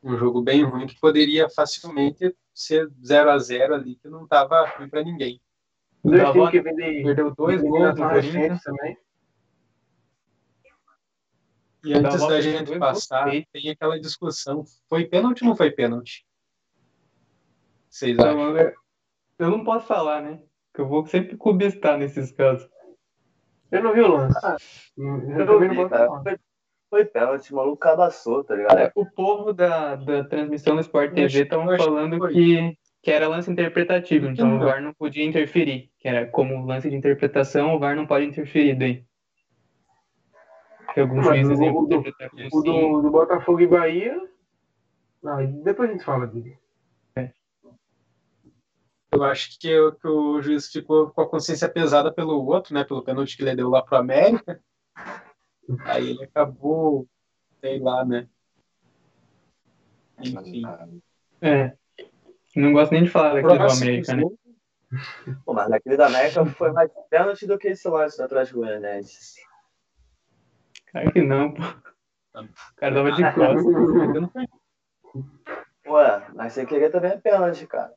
um 0.03 0.17
jogo 0.19 0.43
bem 0.43 0.65
ruim 0.65 0.87
que 0.89 0.99
poderia 0.99 1.49
facilmente 1.49 2.37
ser 2.55 2.89
0 3.05 3.31
a 3.31 3.39
0 3.39 3.75
ali, 3.75 3.97
que 3.97 4.09
não 4.09 4.27
tava 4.27 4.67
ruim 4.77 4.89
para 4.89 5.03
ninguém. 5.03 5.41
Dois 6.05 6.31
times 6.33 6.51
que 6.51 6.61
vêm 6.61 6.75
de 6.77 7.03
Perdeu 7.05 7.35
dois 7.35 7.63
gols 7.63 7.95
do 7.95 8.03
Corinthians. 8.03 8.63
também. 8.63 8.97
E 11.85 11.95
antes 11.95 12.21
da 12.21 12.29
perdeu 12.29 12.43
gente 12.43 12.79
passar, 12.79 13.25
gols. 13.31 13.45
tem 13.53 13.71
aquela 13.71 13.99
discussão: 14.01 14.65
foi 14.89 15.05
pênalti 15.07 15.43
ou 15.43 15.49
não 15.51 15.57
foi 15.57 15.71
pênalti? 15.71 16.25
Vocês 17.91 18.19
acham? 18.19 18.33
Então, 18.51 18.57
eu- 18.59 18.75
eu 19.39 19.51
não 19.51 19.65
posso 19.65 19.87
falar, 19.87 20.23
né? 20.23 20.43
Que 20.75 20.81
eu 20.81 20.89
vou 20.89 21.05
sempre 21.07 21.37
clubistar 21.37 21.99
nesses 21.99 22.33
casos. 22.33 22.69
Eu 23.71 23.83
não 23.83 23.93
vi 23.93 24.01
o 24.01 24.09
lance. 24.09 24.39
Ah, 24.45 24.57
eu 24.97 25.41
Eu 25.41 25.47
também 25.47 25.69
vi, 25.71 25.77
não 25.77 25.89
posso 25.89 25.91
cara. 25.91 26.07
falar. 26.07 26.39
Foi, 26.93 27.07
pênalti, 27.07 27.51
o 27.55 27.57
maluco 27.57 27.79
cabaçou, 27.79 28.45
tá 28.45 28.55
ligado? 28.55 28.79
É, 28.79 28.93
O 28.95 29.07
povo 29.07 29.51
da, 29.55 29.97
da 29.97 30.25
transmissão 30.25 30.75
do 30.75 30.83
Sport 30.83 31.09
Eu 31.09 31.15
TV 31.15 31.39
eu 31.39 31.43
estavam 31.45 31.67
que 31.69 31.77
falando 31.79 32.29
que, 32.29 32.77
que 33.03 33.11
era 33.11 33.27
lance 33.29 33.51
interpretativo, 33.51 34.27
então 34.27 34.47
o 34.47 34.59
não. 34.59 34.67
VAR 34.67 34.83
não 34.83 34.93
podia 34.93 35.25
interferir. 35.25 35.91
Que 35.99 36.07
era 36.07 36.27
como 36.27 36.67
lance 36.67 36.91
de 36.91 36.95
interpretação, 36.95 37.75
o 37.75 37.79
VAR 37.79 37.97
não 37.97 38.07
pode 38.07 38.27
interferir 38.27 38.75
daí. 38.79 39.07
Que 40.93 41.01
alguns 41.01 41.25
Mas 41.25 41.39
juízes 41.47 41.59
o- 41.59 41.63
iam 41.65 41.75
o 41.79 41.87
do- 41.87 41.95
interpretar 41.95 42.29
como 42.29 42.47
O 42.53 42.63
do, 42.63 43.01
do 43.01 43.11
Botafogo 43.11 43.61
e 43.63 43.67
Bahia. 43.67 44.21
Não, 45.23 45.63
depois 45.63 45.89
a 45.89 45.93
gente 45.95 46.05
fala 46.05 46.27
dele. 46.27 46.59
Eu 49.11 49.25
acho 49.25 49.59
que, 49.59 49.75
o- 49.81 49.93
que 49.93 50.07
o 50.09 50.43
juiz 50.43 50.71
ficou 50.71 51.11
com 51.11 51.23
a 51.23 51.29
consciência 51.29 51.71
pesada 51.71 52.13
pelo 52.13 52.45
outro, 52.45 52.75
né? 52.75 52.85
Pelo 52.85 53.03
pênalti 53.03 53.35
que 53.35 53.43
ele 53.43 53.57
deu 53.57 53.71
lá 53.71 53.81
pro 53.83 53.97
América. 53.97 54.61
Aí 55.85 56.11
ele 56.11 56.25
acabou, 56.25 57.07
sei 57.61 57.79
lá, 57.79 58.05
né? 58.05 58.29
Enfim. 60.19 60.63
É. 61.41 61.77
Não 62.55 62.73
gosto 62.73 62.93
nem 62.93 63.05
de 63.05 63.11
falar 63.11 63.35
daquele 63.35 63.55
do 63.55 63.59
Próximo 63.59 63.83
América, 63.91 64.15
né? 64.17 64.23
Pô, 65.45 65.55
mas 65.55 65.69
naquele 65.71 65.97
da 65.97 66.07
América 66.07 66.45
foi 66.45 66.71
mais 66.73 66.91
pênalti 67.09 67.47
do 67.47 67.59
que 67.59 67.69
esse 67.69 67.89
lance 67.89 68.19
do 68.19 68.25
Atlético 68.25 68.59
Goianiense. 68.61 69.41
Claro 70.91 71.13
que 71.13 71.23
não, 71.23 71.55
pô. 71.55 71.63
O 71.63 72.75
cara 72.77 72.95
tava 72.95 73.13
de 73.13 73.23
costas. 73.35 73.65
eu 73.65 74.21
não 74.21 74.29
foi- 74.31 74.47
Ué, 75.87 76.27
mas 76.35 76.53
sem 76.53 76.67
querer 76.67 76.91
também 76.91 77.13
é 77.13 77.17
pênalti, 77.17 77.67
cara. 77.67 77.93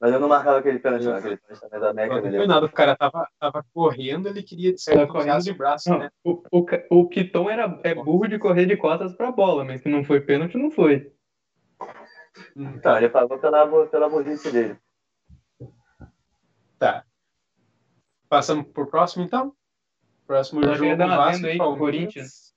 Mas 0.00 0.12
eu 0.12 0.20
não 0.20 0.28
marcava 0.28 0.58
aquele 0.58 0.78
pênalti, 0.78 1.04
não. 1.04 1.16
Aquele 1.16 1.36
pênalti 1.36 1.60
também 1.60 1.80
da 1.80 1.90
América, 1.90 2.20
não 2.20 2.30
foi 2.30 2.46
nada. 2.46 2.66
O 2.66 2.72
cara 2.72 2.96
tava, 2.96 3.28
tava 3.40 3.64
correndo, 3.74 4.28
ele 4.28 4.42
queria 4.42 4.76
certo 4.78 5.10
correndo 5.12 5.42
de- 5.42 5.52
braço, 5.52 5.90
Não, 5.90 5.98
né? 5.98 6.10
o, 6.22 6.42
o, 6.52 6.66
o 6.90 7.08
Piton 7.08 7.50
era, 7.50 7.80
é 7.82 7.94
burro 7.94 8.28
de 8.28 8.38
correr 8.38 8.66
de 8.66 8.76
costas 8.76 9.12
pra 9.14 9.32
bola, 9.32 9.64
mas 9.64 9.80
que 9.80 9.88
não 9.88 10.04
foi 10.04 10.20
pênalti, 10.20 10.56
não 10.56 10.70
foi. 10.70 11.12
Então, 12.54 12.96
ele 12.96 13.08
pagou 13.08 13.38
pela, 13.38 13.86
pela 13.86 14.08
burrice 14.08 14.52
dele. 14.52 14.76
Tá. 16.78 17.04
Passamos 18.28 18.66
pro 18.68 18.86
próximo, 18.86 19.24
então? 19.24 19.52
Próximo 20.26 20.62
Só 20.62 20.74
jogo, 20.74 20.96
Vasco 20.96 21.46
aí, 21.46 21.58
Palmeiras. 21.58 21.78
Corinthians. 21.78 22.54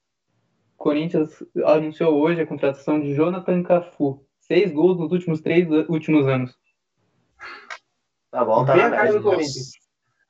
Corinthians 0.77 1.43
anunciou 1.65 2.19
hoje 2.19 2.41
a 2.41 2.45
contratação 2.45 3.00
de 3.00 3.15
Jonathan 3.15 3.63
Cafu. 3.63 4.25
Seis 4.39 4.71
gols 4.71 4.98
nos 5.00 5.12
últimos 5.12 5.41
três 5.41 5.67
últimos 5.88 6.27
anos. 6.27 6.60
Tá 8.32 8.46
bom, 8.46 8.66
tá 8.66 8.74
Bem 8.74 8.82
na 8.84 8.88
a 8.88 8.92
cara 8.92 9.04
média. 9.04 9.20
do 9.20 9.24
Corinthians. 9.24 9.72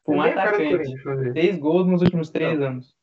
Um 0.08 0.18
cara 0.18 0.34
do 0.34 0.40
atacante. 0.40 1.34
Seis 1.34 1.58
gols 1.60 1.88
nos 1.88 2.02
últimos 2.02 2.30
três 2.30 2.60
anos. 2.62 2.96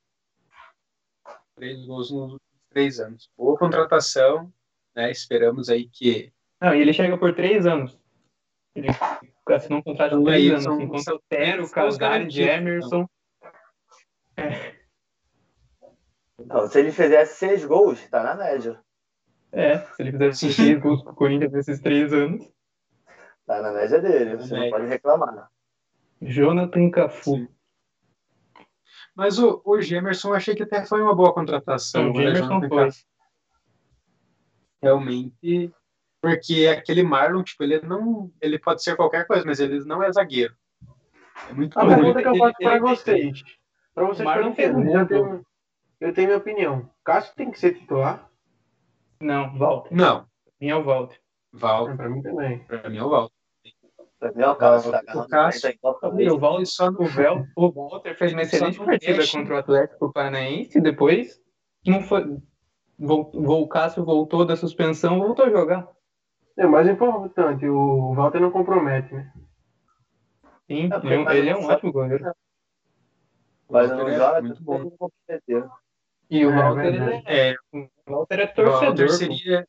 Três 1.55 1.87
gols 1.87 2.11
nos 2.11 2.33
últimos 2.33 2.43
três 2.71 3.01
anos. 3.01 3.31
Boa 3.37 3.57
contratação, 3.57 4.53
né? 4.95 5.11
Esperamos 5.11 5.69
aí 5.69 5.89
que 5.89 6.33
Não, 6.61 6.75
e 6.75 6.81
ele 6.81 6.93
chega 6.93 7.17
por 7.17 7.33
três 7.35 7.67
anos. 7.67 7.97
Ele 8.75 8.89
assinou 9.49 9.79
um 9.79 9.83
contrato 9.83 10.11
de 10.11 10.17
Então, 10.17 10.25
três 10.25 10.43
aí, 10.45 10.51
anos. 10.51 10.65
são- 10.65 10.81
enquanto 10.81 11.05
são- 11.05 11.17
o 11.17 11.23
Tero, 11.29 11.71
Casares, 11.71 11.97
garantidos, 11.99 12.49
Emerson. 12.49 13.07
Não, 16.45 16.67
se 16.69 16.79
ele 16.79 16.93
fizesse 16.93 17.37
seis 17.37 17.65
gols, 17.65 18.05
tá 18.09 18.23
na 18.23 18.35
média. 18.35 18.81
É, 19.53 19.79
se 19.79 20.03
ele 20.03 20.13
fizesse 20.13 20.53
seis 20.77 20.81
gols 20.81 21.03
com 21.03 21.11
o 21.11 21.15
Corinthians 21.15 21.53
nesses 21.53 21.81
três 21.81 22.13
anos. 22.13 22.45
Tá 23.49 23.63
na 23.63 23.73
média 23.73 23.99
dele, 24.01 24.37
você 24.37 24.55
É. 24.55 24.61
não 24.61 24.71
pode 24.71 24.87
reclamar. 24.87 25.51
Jonathan 26.21 26.91
Cafu. 26.91 27.37
Sim. 27.37 27.49
Mas 29.17 29.39
o, 29.39 29.61
o 29.65 29.81
Gemerson 29.81 30.29
eu 30.29 30.35
achei 30.35 30.55
que 30.55 30.63
até 30.63 30.85
foi 30.85 31.01
uma 31.01 31.15
boa 31.15 31.33
contratação. 31.33 32.11
O 32.11 32.13
né, 32.13 32.27
Gemerson 32.35 32.69
foi. 32.69 32.89
Realmente, 34.83 35.73
porque 36.21 36.67
aquele 36.69 37.03
Marlon, 37.03 37.43
tipo, 37.43 37.65
ele 37.65 37.81
não. 37.81 38.31
Ele 38.41 38.59
pode 38.59 38.83
ser 38.83 38.95
qualquer 38.97 39.27
coisa, 39.27 39.45
mas 39.47 39.59
ele 39.61 39.83
não 39.85 40.03
é 40.03 40.13
zagueiro. 40.13 40.55
É 41.49 41.53
muito 41.55 41.79
A 41.79 41.85
Mas 41.85 41.95
ruim. 41.95 42.13
pergunta 42.13 42.23
que 42.23 42.29
eu 42.29 42.37
faço 42.37 42.59
para 42.59 42.79
vocês. 42.81 43.43
Para 43.95 44.07
vocês 44.07 44.25
Marlon 44.27 44.53
que 44.55 44.61
eu 44.63 45.07
tenho, 45.07 45.47
eu 46.01 46.13
tenho 46.15 46.27
minha 46.29 46.39
opinião. 46.39 46.91
Cássio 47.03 47.35
tem 47.35 47.51
que 47.51 47.59
ser 47.59 47.75
titular? 47.79 48.31
Não, 49.21 49.57
Walter. 49.59 49.95
Não, 49.95 50.27
Minha 50.61 50.75
é 50.75 50.77
o 50.77 50.85
Walter. 50.85 51.19
Val, 51.53 51.97
Para 51.97 52.09
mim 52.11 52.21
também. 52.23 52.59
pra 52.65 52.89
mim 52.91 52.99
é 52.99 53.03
o 53.03 53.09
Val. 53.09 53.33
Mim 54.21 54.43
é 54.43 54.49
o 54.49 54.57
Cássio, 54.57 54.91
tá 54.91 54.99
O 55.01 55.05
ganhando 55.05 55.29
Cássio- 55.29 55.61
40 55.63 55.71
em 55.71 55.79
Copa 55.79 56.23
E 56.23 56.31
o. 56.31 56.39
Walter, 56.39 56.67
só 56.67 56.91
no 56.91 57.03
o, 57.03 57.07
Vel, 57.07 57.47
o 57.57 57.71
Walter 57.71 58.17
fez 58.19 58.33
uma 58.33 58.43
excelente 58.43 58.79
partida 58.79 59.23
contra 59.31 59.55
o 59.55 59.59
Atlético 59.59 60.13
Paranaense 60.13 60.79
e 60.79 60.81
depois 60.81 61.41
não 61.87 62.01
foi. 62.03 62.37
O 63.01 63.69
Cássio 63.69 64.05
voltou 64.05 64.45
da 64.45 64.57
suspensão 64.57 65.19
voltou 65.21 65.45
a 65.45 65.51
jogar. 65.51 65.89
É 66.57 66.67
o 66.67 66.71
mais 66.71 66.89
importante, 66.89 67.65
o 67.69 68.13
Walter 68.15 68.41
não 68.41 68.51
compromete, 68.51 69.15
né? 69.15 69.33
Sim, 70.67 70.91
É, 70.93 70.97
ele, 71.07 71.15
é 71.15 71.19
um- 71.19 71.31
ele 71.31 71.49
é 71.51 71.57
um 71.57 71.61
sabe- 71.63 71.75
ótimo 71.75 71.93
goleiro. 71.93 72.25
Mas 73.71 73.89
Walter 73.91 74.03
não 74.05 74.09
é 74.11 74.17
joga, 74.17 74.41
muito 74.41 74.57
tudo 74.57 74.65
bom. 74.99 75.11
E 76.31 76.45
o 76.45 76.51
É, 76.51 76.55
Walter, 76.55 77.23
é, 77.27 77.51
É, 77.51 77.57
o 77.73 77.89
Walter 78.13 78.41
é 78.41 78.45
o 78.45 78.55
torcedor. 78.55 78.81
Walter 78.81 79.09
seria. 79.11 79.69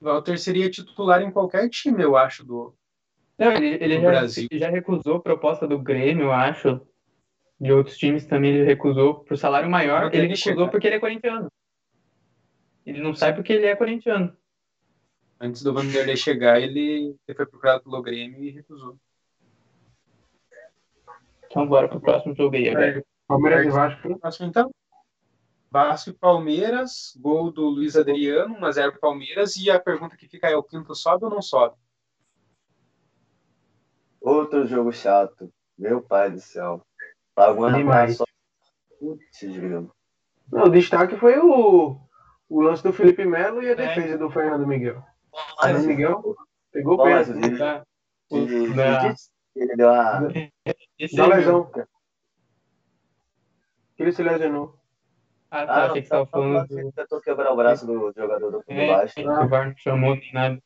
Walter 0.00 0.38
seria 0.38 0.70
titular 0.70 1.22
em 1.22 1.30
qualquer 1.30 1.68
time, 1.68 2.02
eu 2.02 2.16
acho, 2.16 2.44
do. 2.44 2.74
Não, 3.40 3.52
ele, 3.52 3.82
ele 3.82 4.00
já, 4.02 4.10
Brasil. 4.10 4.48
já 4.52 4.68
recusou 4.68 5.18
proposta 5.18 5.66
do 5.66 5.78
Grêmio, 5.78 6.24
eu 6.24 6.32
acho. 6.32 6.78
De 7.58 7.72
outros 7.72 7.96
times 7.96 8.26
também 8.26 8.54
ele 8.54 8.64
recusou 8.64 9.24
por 9.24 9.38
salário 9.38 9.68
maior. 9.68 10.14
Ele 10.14 10.26
recusou 10.26 10.36
chegar. 10.36 10.68
porque 10.68 10.86
ele 10.86 10.96
é 10.96 11.00
corintiano. 11.00 11.50
Ele 12.84 13.00
não 13.00 13.14
sai 13.14 13.34
porque 13.34 13.54
ele 13.54 13.64
é 13.64 13.74
corintiano. 13.74 14.36
Antes 15.40 15.62
do 15.62 15.72
Vanderlei 15.72 16.18
chegar, 16.18 16.60
ele, 16.60 17.16
ele 17.26 17.36
foi 17.36 17.46
procurado 17.46 17.82
pelo 17.82 18.02
Grêmio 18.02 18.44
e 18.44 18.50
recusou. 18.50 18.98
Então 21.46 21.66
bora 21.66 21.88
pro 21.88 21.98
próximo 21.98 22.34
jogo 22.34 22.56
aí 22.56 22.68
agora. 22.68 23.02
Palmeiras 23.26 23.66
e 23.66 23.70
Vasco. 23.70 24.18
Próximo, 24.18 24.48
então. 24.48 24.70
Vasco 25.70 26.10
e 26.10 26.12
Palmeiras, 26.12 27.16
gol 27.18 27.50
do 27.50 27.62
Luiz 27.70 27.96
Adriano, 27.96 28.56
1x0 28.56 28.98
Palmeiras. 28.98 29.56
E 29.56 29.70
a 29.70 29.80
pergunta 29.80 30.14
que 30.14 30.28
fica 30.28 30.46
é: 30.48 30.56
o 30.56 30.62
quinto 30.62 30.94
sobe 30.94 31.24
ou 31.24 31.30
não 31.30 31.40
sobe? 31.40 31.74
Outro 34.20 34.66
jogo 34.66 34.92
chato. 34.92 35.52
Meu 35.78 36.02
pai 36.02 36.30
do 36.30 36.40
céu. 36.40 36.84
Lagoa 37.36 37.72
Demais. 37.72 38.16
só. 38.16 38.24
Putz, 38.98 39.42
grilo. 39.42 39.90
Não, 40.52 40.64
o 40.64 40.68
destaque 40.70 41.16
foi 41.16 41.38
o, 41.38 41.96
o 42.48 42.60
lance 42.60 42.82
do 42.82 42.92
Felipe 42.92 43.24
Melo 43.24 43.62
e 43.62 43.68
a 43.68 43.72
É. 43.72 43.74
defesa 43.74 44.18
do 44.18 44.30
Fernando 44.30 44.66
Miguel. 44.66 45.02
Mas, 45.32 45.60
Fernando 45.70 45.86
Miguel 45.86 46.36
pegou 46.72 46.98
o 46.98 47.02
o 47.02 47.58
Tá. 47.58 47.84
ele 49.56 49.76
deu 49.76 49.88
Da 49.88 50.28
aí, 50.28 51.30
lesão. 51.30 51.70
Ele 53.98 54.12
se 54.12 54.22
lesionou. 54.22 54.78
Ah, 55.50 55.66
tá. 55.66 55.86
achei 55.86 56.02
que 56.02 56.08
tava 56.08 56.26
falando 56.26 56.68
que 56.68 56.82
do. 56.82 56.92
tentou 56.92 57.20
quebrar 57.20 57.52
o 57.52 57.56
braço 57.56 57.86
do 57.86 58.12
jogador 58.16 58.50
do, 58.50 58.58
do 58.58 58.64
É, 58.68 59.06
que 59.06 59.22
o 59.22 59.48
VAR 59.48 59.68
não 59.68 59.76
chamou 59.76 60.14
nem 60.14 60.32
nada. 60.32 60.62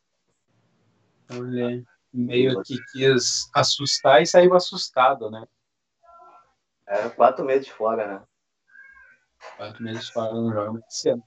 Ele 1.31 1.85
meio 2.15 2.63
que 2.63 2.77
quis 2.93 3.51
assustar 3.55 4.23
e 4.23 4.27
saiu 4.27 4.55
assustado, 4.55 5.31
né? 5.31 5.45
É, 6.87 7.09
quatro 7.11 7.45
meses 7.45 7.69
fora, 7.69 8.07
né? 8.07 8.23
Quatro 9.57 9.83
meses 9.83 10.09
fora 10.09 10.33
não 10.33 10.53
joga 10.53 10.73
muito 10.73 10.91
cedo. 10.91 11.23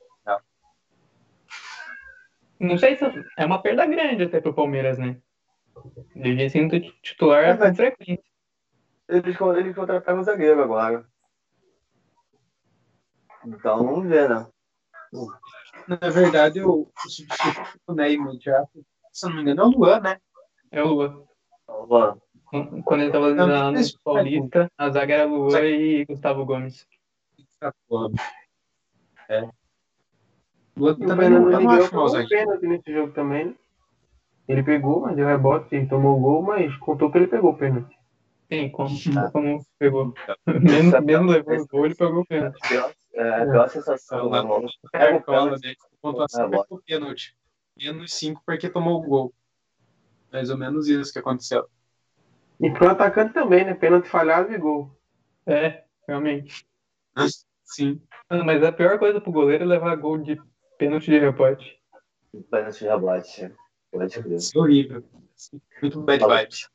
Não 2.60 2.76
sei 2.78 2.98
se 2.98 3.06
é 3.38 3.46
uma 3.46 3.62
perda 3.62 3.86
grande 3.86 4.24
até 4.24 4.42
pro 4.42 4.54
Palmeiras, 4.54 4.98
né? 4.98 5.22
Devia 6.16 6.50
ser 6.50 6.68
titular 7.04 7.44
É, 7.44 7.54
com 7.56 7.64
mas- 7.64 7.78
frequência. 7.78 8.24
Eles, 9.08 9.38
eles 9.40 9.76
contrataram 9.76 10.20
o 10.20 10.24
zagueiro 10.24 10.62
agora. 10.64 11.08
Então 13.46 13.86
vamos 13.86 14.10
ver, 14.10 14.28
né? 14.28 14.48
Na 15.88 16.10
verdade, 16.10 16.62
o, 16.62 16.92
substituto 16.98 17.94
né, 17.96 18.12
imediato, 18.12 18.84
se 19.14 19.26
eu 19.26 19.30
não 19.30 19.38
me 19.38 19.42
engano, 19.44 19.62
é 19.62 19.66
o 19.66 19.70
Luan, 19.70 20.00
né? 20.02 20.20
É 20.72 20.84
o 20.84 20.88
Luan. 20.88 21.24
Vamos. 21.68 22.20
Quando 22.86 23.02
ele 23.02 23.12
tava 23.12 23.34
Não, 23.34 23.48
lá 23.48 23.66
no 23.72 23.74
mas- 23.74 23.92
Paulista, 24.04 24.72
a 24.78 24.90
zaga 24.90 25.14
era 25.16 25.26
Luan 25.26 25.62
e 25.66 26.06
Gustavo 26.06 26.46
Gomes. 26.46 26.88
É. 29.30 29.42
O 29.44 29.52
Luan 30.78 30.94
o 30.94 31.08
também 31.08 31.30
não, 31.30 31.50
não 31.50 32.08
zagueiro. 32.10 32.30
pênalti 32.30 32.68
nesse 32.68 32.94
jogo 32.94 33.12
também. 33.14 33.46
né? 33.48 33.56
Ele 34.48 34.64
pegou, 34.64 35.02
mas 35.02 35.16
deu 35.16 35.28
rebote 35.28 35.76
e 35.76 35.86
tomou 35.88 36.18
o 36.18 36.22
gol, 36.22 36.42
mas 36.42 36.74
contou 36.78 37.12
que 37.12 37.18
ele 37.18 37.28
pegou 37.28 37.52
o 37.52 37.58
pênalti. 37.58 37.98
Sim, 38.50 38.70
como, 38.70 38.90
como 39.34 39.66
pegou. 39.78 40.14
Mesmo, 40.48 41.02
mesmo 41.02 41.30
levando 41.32 41.62
o 41.64 41.68
gol, 41.68 41.86
ele 41.86 41.96
pegou 41.96 42.22
o 42.22 42.26
pênalti. 42.26 42.58
É, 43.14 43.42
a 43.42 43.46
pior 43.46 43.68
sensação. 43.70 44.30
Né, 44.30 44.40
o 44.40 44.44
pênalti. 45.22 45.68
né? 45.68 45.74
Pontuação 46.02 46.46
É, 46.46 46.50
pegou 46.50 46.82
pênalti. 46.86 47.36
Menos 47.78 48.14
5 48.14 48.42
porque 48.46 48.70
tomou 48.70 49.00
o 49.00 49.04
gol. 49.06 49.34
Mais 50.32 50.50
ou 50.50 50.58
menos 50.58 50.88
isso 50.88 51.14
que 51.14 51.20
aconteceu. 51.20 51.68
E 52.60 52.70
pro 52.72 52.90
atacante 52.90 53.34
também, 53.34 53.66
né? 53.66 53.74
Pênalti 53.74 54.08
falhado 54.08 54.52
e 54.52 54.58
gol. 54.58 54.92
É, 55.46 55.84
realmente. 56.08 56.68
Sim. 57.64 58.02
Mas 58.30 58.64
a 58.64 58.72
pior 58.72 58.98
coisa 58.98 59.20
pro 59.20 59.32
goleiro 59.32 59.64
é 59.64 59.68
levar 59.68 59.96
gol 59.96 60.18
de 60.18 60.42
pênalti 60.78 61.06
de 61.12 61.20
rebote. 61.20 61.80
Pênalti 62.50 62.80
de 62.80 62.88
rebote. 62.88 63.54
Pode 63.92 64.22
crer. 64.22 64.38
Isso 64.38 64.58
é 64.58 64.62
horrível. 64.62 65.04
Muito 65.82 66.02
bad 66.02 66.26
vibes. 66.26 66.70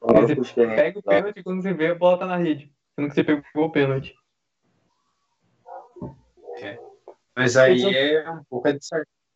Os 0.00 0.52
querem- 0.52 0.76
Pega 0.76 0.98
o 0.98 1.02
pênalti 1.02 1.40
e 1.40 1.42
quando 1.42 1.62
você 1.62 1.74
vê, 1.74 1.88
a 1.88 1.94
bola 1.94 2.18
tá 2.18 2.26
na 2.26 2.36
rede. 2.36 2.72
Sendo 2.94 3.08
que 3.08 3.14
você 3.14 3.24
pegou 3.24 3.42
o 3.64 3.70
pênalti. 3.72 4.14
Mas 7.36 7.56
aí 7.56 7.82
é 7.94 8.30
um 8.30 8.44
pouco 8.44 8.72
de 8.72 8.78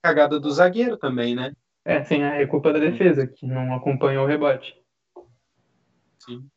cagada 0.03 0.39
do 0.39 0.51
zagueiro 0.51 0.97
também, 0.97 1.35
né? 1.35 1.55
É, 1.85 2.03
sim, 2.03 2.23
é 2.23 2.47
culpa 2.47 2.73
da 2.73 2.79
defesa, 2.79 3.27
que 3.27 3.47
não 3.47 3.75
acompanhou 3.75 4.25
o 4.25 4.27
rebote. 4.27 4.75
Sim. 6.19 6.49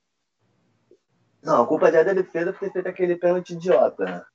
Não, 1.44 1.64
a 1.64 1.68
culpa 1.68 1.92
já 1.92 2.00
é 2.00 2.04
da 2.04 2.14
defesa 2.14 2.54
por 2.54 2.60
ter 2.60 2.72
feito 2.72 2.88
aquele 2.88 3.18
pênalti 3.18 3.52
idiota, 3.52 4.06
né? 4.06 4.26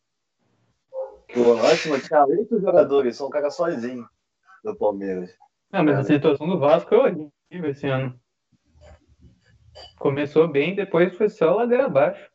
O 1.34 1.48
ótimo 1.56 1.98
tinha 1.98 2.24
oito 2.26 2.60
jogadores, 2.60 3.16
só 3.16 3.26
um 3.26 3.30
cara 3.30 3.50
sozinho 3.50 4.06
do 4.62 4.76
Palmeiras. 4.76 5.34
Ah, 5.72 5.82
mas 5.82 5.98
a 5.98 6.04
situação 6.04 6.46
do 6.46 6.58
Vasco 6.58 6.94
é 6.94 6.98
horrível 6.98 7.70
esse 7.70 7.86
ano. 7.86 8.20
Começou 9.98 10.46
bem, 10.46 10.74
depois 10.74 11.16
foi 11.16 11.30
só 11.30 11.54
ladeira 11.54 11.86
abaixo. 11.86 12.30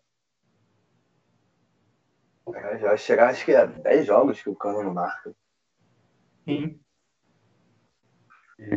É, 2.56 2.80
já 2.80 2.88
vai 2.88 2.98
chegar, 2.98 3.30
acho 3.30 3.46
que 3.46 3.52
é 3.52 3.68
10 3.68 4.08
jogos 4.08 4.42
que 4.42 4.50
o 4.50 4.56
Cano 4.56 4.82
não 4.82 4.94
marca. 4.94 5.36
Sim. 6.46 6.80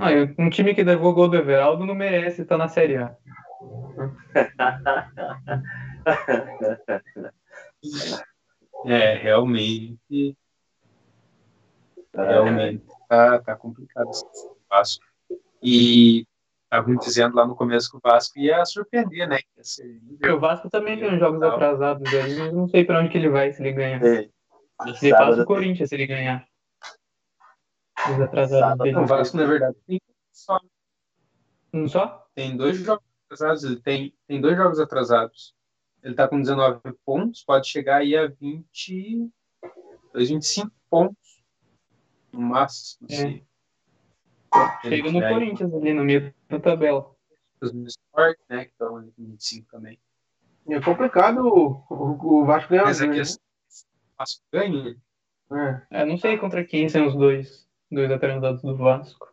Ah, 0.01 0.11
um 0.39 0.51
time 0.51 0.75
que 0.75 0.83
levou 0.83 1.11
o 1.11 1.15
gol 1.15 1.29
do 1.29 1.37
Everaldo 1.37 1.87
não 1.87 1.95
merece 1.95 2.43
estar 2.43 2.59
na 2.59 2.69
Série 2.69 2.97
A. 2.97 3.17
É, 8.85 9.15
realmente. 9.15 10.37
É, 12.15 12.23
Realmente. 12.25 12.85
Tá, 13.09 13.39
tá 13.41 13.57
complicado 13.57 14.11
esse 14.11 14.25
Vasco. 14.69 15.05
E 15.63 16.27
estavam 16.65 16.97
dizendo 16.97 17.37
lá 17.37 17.47
no 17.47 17.57
começo 17.57 17.91
que 17.91 17.97
o 17.97 18.01
Vasco 18.03 18.39
ia 18.39 18.65
surpreender, 18.65 19.29
né? 19.29 19.39
Ia 19.57 19.65
ser 19.65 20.01
o 20.31 20.41
Vasco 20.41 20.71
também 20.71 20.99
tem 20.99 21.13
uns 21.13 21.19
jogos 21.19 21.43
atrasados 21.43 22.15
ali, 22.15 22.37
mas 22.37 22.53
não 22.53 22.69
sei 22.69 22.85
pra 22.85 23.01
onde 23.01 23.09
que 23.09 23.19
ele 23.19 23.29
vai 23.29 23.53
se 23.53 23.63
ele 23.63 23.73
ganhar. 23.73 24.03
Ei, 24.03 24.31
Ele 25.03 25.11
passa 25.13 25.43
o 25.43 25.47
Corinthians 25.47 25.89
se 25.89 25.95
ele 25.95 26.07
ganhar. 26.07 26.47
Os 28.13 28.21
atrasados 28.21 28.79
dele. 28.79 28.99
O 28.99 29.07
Vasco, 29.07 29.37
na 29.37 29.47
verdade, 29.47 29.77
tem 29.87 30.01
só 30.33 30.61
Um 31.73 31.89
só? 31.89 32.27
Tem 32.35 32.57
dois 32.57 32.77
jogos 32.79 33.05
atrasados, 33.27 33.65
ele 33.65 33.81
tem, 33.81 34.15
tem 34.27 34.41
dois 34.41 34.57
jogos 34.57 34.81
atrasados. 34.81 35.55
Ele 36.03 36.15
tá 36.15 36.27
com 36.27 36.41
19 36.41 36.81
pontos, 37.05 37.45
pode 37.45 37.69
chegar 37.69 37.99
aí 37.99 38.17
a 38.17 38.27
20, 38.27 39.31
25 40.15 40.71
pontos 40.89 41.45
no 42.33 42.41
máximo. 42.41 43.07
É. 43.11 43.15
se 43.15 43.25
ele 43.25 43.47
Chega 44.83 45.13
no 45.13 45.21
Corinthians 45.21 45.75
ali 45.75 45.93
no 45.93 46.05
meio 46.05 46.35
da 46.49 46.59
tabela. 46.59 47.15
Os 47.61 47.73
Sport, 47.73 48.39
né, 48.49 48.65
que 48.65 48.71
estão 48.73 48.97
ali 48.97 49.13
com 49.13 49.25
25 49.25 49.69
também. 49.71 49.99
É 50.69 50.81
complicado 50.81 51.39
o, 51.41 51.85
o, 51.91 52.41
o 52.41 52.45
Vasco 52.45 52.71
ganhar 52.71 52.85
Mas 52.85 53.01
é 53.01 53.07
que 53.07 53.15
dois, 53.15 53.29
esse 53.29 53.87
Vasco 54.19 54.43
ganha, 54.53 54.97
né? 55.51 55.87
É, 55.91 56.05
não 56.05 56.17
sei 56.17 56.39
contra 56.39 56.65
quem 56.65 56.89
são 56.89 57.07
os 57.07 57.15
dois, 57.15 57.69
dois 57.91 58.11
atrasados 58.11 58.63
do 58.63 58.77
Vasco. 58.77 59.29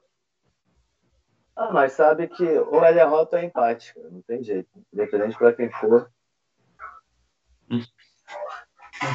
Ah, 1.55 1.71
mas 1.71 1.93
sabe 1.93 2.27
que 2.27 2.43
ou 2.59 2.83
é 2.85 2.93
derrota 2.93 3.35
ou 3.35 3.41
é 3.41 3.45
empate, 3.45 3.93
cara. 3.93 4.09
Não 4.09 4.21
tem 4.21 4.43
jeito. 4.43 4.69
Independente 4.93 5.37
pra 5.37 5.53
quem 5.53 5.71
for. 5.71 6.11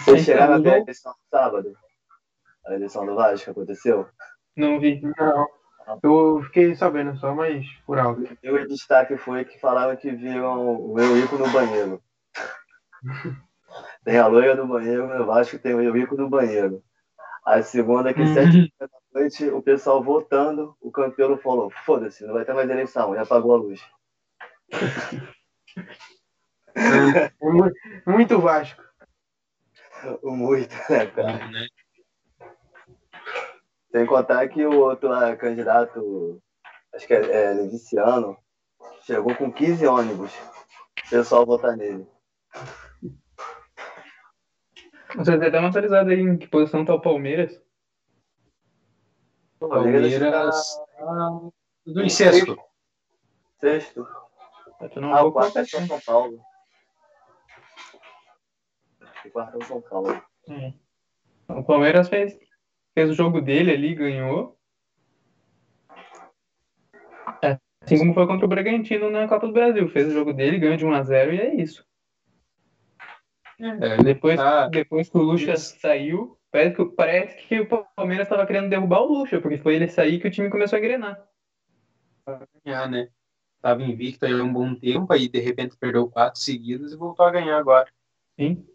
Vocês 0.04 0.24
chegaram 0.24 0.54
a 0.54 0.58
ver 0.58 0.74
a 0.74 0.78
eleição 0.78 1.12
no 1.12 1.18
sábado? 1.30 1.76
A 2.66 2.74
eleição 2.74 3.06
do 3.06 3.14
Vasco 3.14 3.50
aconteceu? 3.50 4.08
Não 4.56 4.78
vi. 4.78 5.00
Não. 5.18 5.48
Eu 6.02 6.42
fiquei 6.44 6.74
sabendo 6.74 7.16
só, 7.18 7.34
mas 7.34 7.66
por 7.86 7.98
alto. 7.98 8.22
E 8.42 8.50
o 8.50 8.68
destaque 8.68 9.16
foi 9.16 9.44
que 9.44 9.58
falaram 9.58 9.96
que 9.96 10.10
viram 10.12 10.80
o 10.80 10.98
Eurico 10.98 11.36
no 11.36 11.50
banheiro. 11.50 12.02
tem 14.04 14.18
a 14.18 14.26
loira 14.26 14.54
no 14.54 14.66
banheiro, 14.68 15.08
no 15.08 15.26
Vasco 15.26 15.58
tem 15.58 15.74
o 15.74 15.80
Eurico 15.80 16.16
no 16.16 16.28
banheiro. 16.28 16.82
A 17.44 17.62
segunda, 17.62 18.14
que 18.14 18.20
Uhum. 18.20 18.34
sete 18.34 18.72
da 18.78 18.88
noite, 19.12 19.48
o 19.48 19.62
pessoal 19.62 20.02
votando, 20.02 20.76
o 20.80 20.90
Campelo 20.90 21.36
falou, 21.38 21.70
foda-se, 21.84 22.24
não 22.24 22.34
vai 22.34 22.44
ter 22.44 22.54
mais 22.54 22.68
eleição, 22.68 23.14
já 23.14 23.22
apagou 23.22 23.54
a 23.54 23.58
luz. 23.58 23.80
Mu- 27.40 27.72
Muito 28.06 28.40
Vasco. 28.40 28.82
Muito, 30.22 30.74
né, 30.90 31.06
cara? 31.06 31.46
né? 31.48 31.66
Sem 33.90 34.06
contar 34.06 34.48
que 34.48 34.64
o 34.64 34.80
outro 34.80 35.08
lá, 35.08 35.36
candidato, 35.36 36.42
acho 36.94 37.06
que 37.06 37.12
é, 37.14 37.50
é 37.50 37.52
Leviciano, 37.52 38.36
chegou 39.02 39.34
com 39.36 39.52
15 39.52 39.86
ônibus. 39.86 40.32
O 41.06 41.10
pessoal 41.10 41.44
votar 41.44 41.76
nele. 41.76 42.06
Você 45.14 45.36
dá 45.50 45.58
uma 45.60 45.68
atualizada 45.68 46.10
aí 46.10 46.20
em 46.20 46.38
que 46.38 46.46
posição 46.48 46.86
tá 46.86 46.94
o 46.94 47.00
Palmeiras? 47.00 47.60
O 49.62 49.68
Palmeiras 49.68 50.12
Palmeiras 50.12 50.80
ah, 50.98 51.40
do 51.86 52.02
incesto. 52.02 52.58
sexto. 53.60 54.04
Tá 54.80 54.88
tendo 54.88 55.06
uma 55.06 55.18
Ah, 55.18 55.24
o 55.24 55.30
quarto 55.30 55.56
é. 55.60 55.64
São 55.64 56.00
Paulo. 56.00 56.40
O 59.24 59.30
quarto 59.30 59.62
é 59.62 59.64
São 59.64 59.80
Paulo. 59.80 60.20
É. 60.48 60.72
O 61.48 61.62
Palmeiras 61.62 62.08
fez, 62.08 62.36
fez 62.92 63.10
o 63.10 63.14
jogo 63.14 63.40
dele 63.40 63.70
ali, 63.70 63.94
ganhou. 63.94 64.58
É, 67.40 67.56
assim 67.82 67.98
como 67.98 68.14
foi 68.14 68.26
contra 68.26 68.44
o 68.44 68.48
Bragantino 68.48 69.10
na 69.10 69.28
Copa 69.28 69.46
do 69.46 69.52
Brasil. 69.52 69.88
Fez 69.90 70.08
o 70.08 70.12
jogo 70.12 70.32
dele, 70.32 70.58
ganhou 70.58 70.76
de 70.76 70.84
1x0 70.84 71.34
e 71.34 71.40
é 71.40 71.54
isso. 71.54 71.86
É, 73.60 74.02
Depois, 74.02 74.36
tá. 74.36 74.66
depois 74.68 75.08
que 75.08 75.16
o 75.16 75.22
Lucha 75.22 75.56
saiu, 75.56 76.36
parece 76.52 76.76
que, 76.76 76.84
parece 76.84 77.36
que 77.46 77.60
o 77.60 77.66
Palmeiras 77.96 78.26
estava 78.26 78.46
querendo 78.46 78.68
derrubar 78.68 79.00
o 79.00 79.06
Lucha, 79.06 79.40
porque 79.40 79.58
foi 79.58 79.74
ele 79.74 79.88
sair 79.88 80.20
que 80.20 80.28
o 80.28 80.30
time 80.30 80.50
começou 80.50 80.76
a 80.76 80.80
engrenar. 80.80 81.26
ganhar, 82.64 82.88
né? 82.88 83.08
Tava 83.60 83.82
invicto 83.82 84.26
aí 84.26 84.32
há 84.32 84.44
um 84.44 84.52
bom 84.52 84.74
tempo, 84.74 85.12
aí 85.12 85.28
de 85.28 85.40
repente 85.40 85.76
perdeu 85.76 86.10
quatro 86.10 86.40
seguidas 86.40 86.92
e 86.92 86.96
voltou 86.96 87.24
a 87.24 87.30
ganhar 87.30 87.56
agora. 87.56 87.90
Sim. 88.38 88.66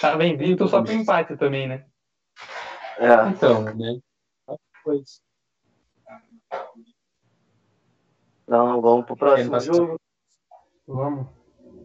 Tava 0.00 0.24
invicto 0.24 0.66
só 0.66 0.82
pro 0.82 0.92
empate 0.92 1.36
também, 1.36 1.68
né? 1.68 1.84
É. 2.98 3.28
Então, 3.28 3.64
né? 3.74 4.00
Pois. 4.82 5.20
Então, 8.44 8.80
vamos 8.80 9.04
pro 9.04 9.16
próximo 9.16 9.50
bastante. 9.50 9.76
jogo. 9.76 10.00
Vamos. 10.86 11.26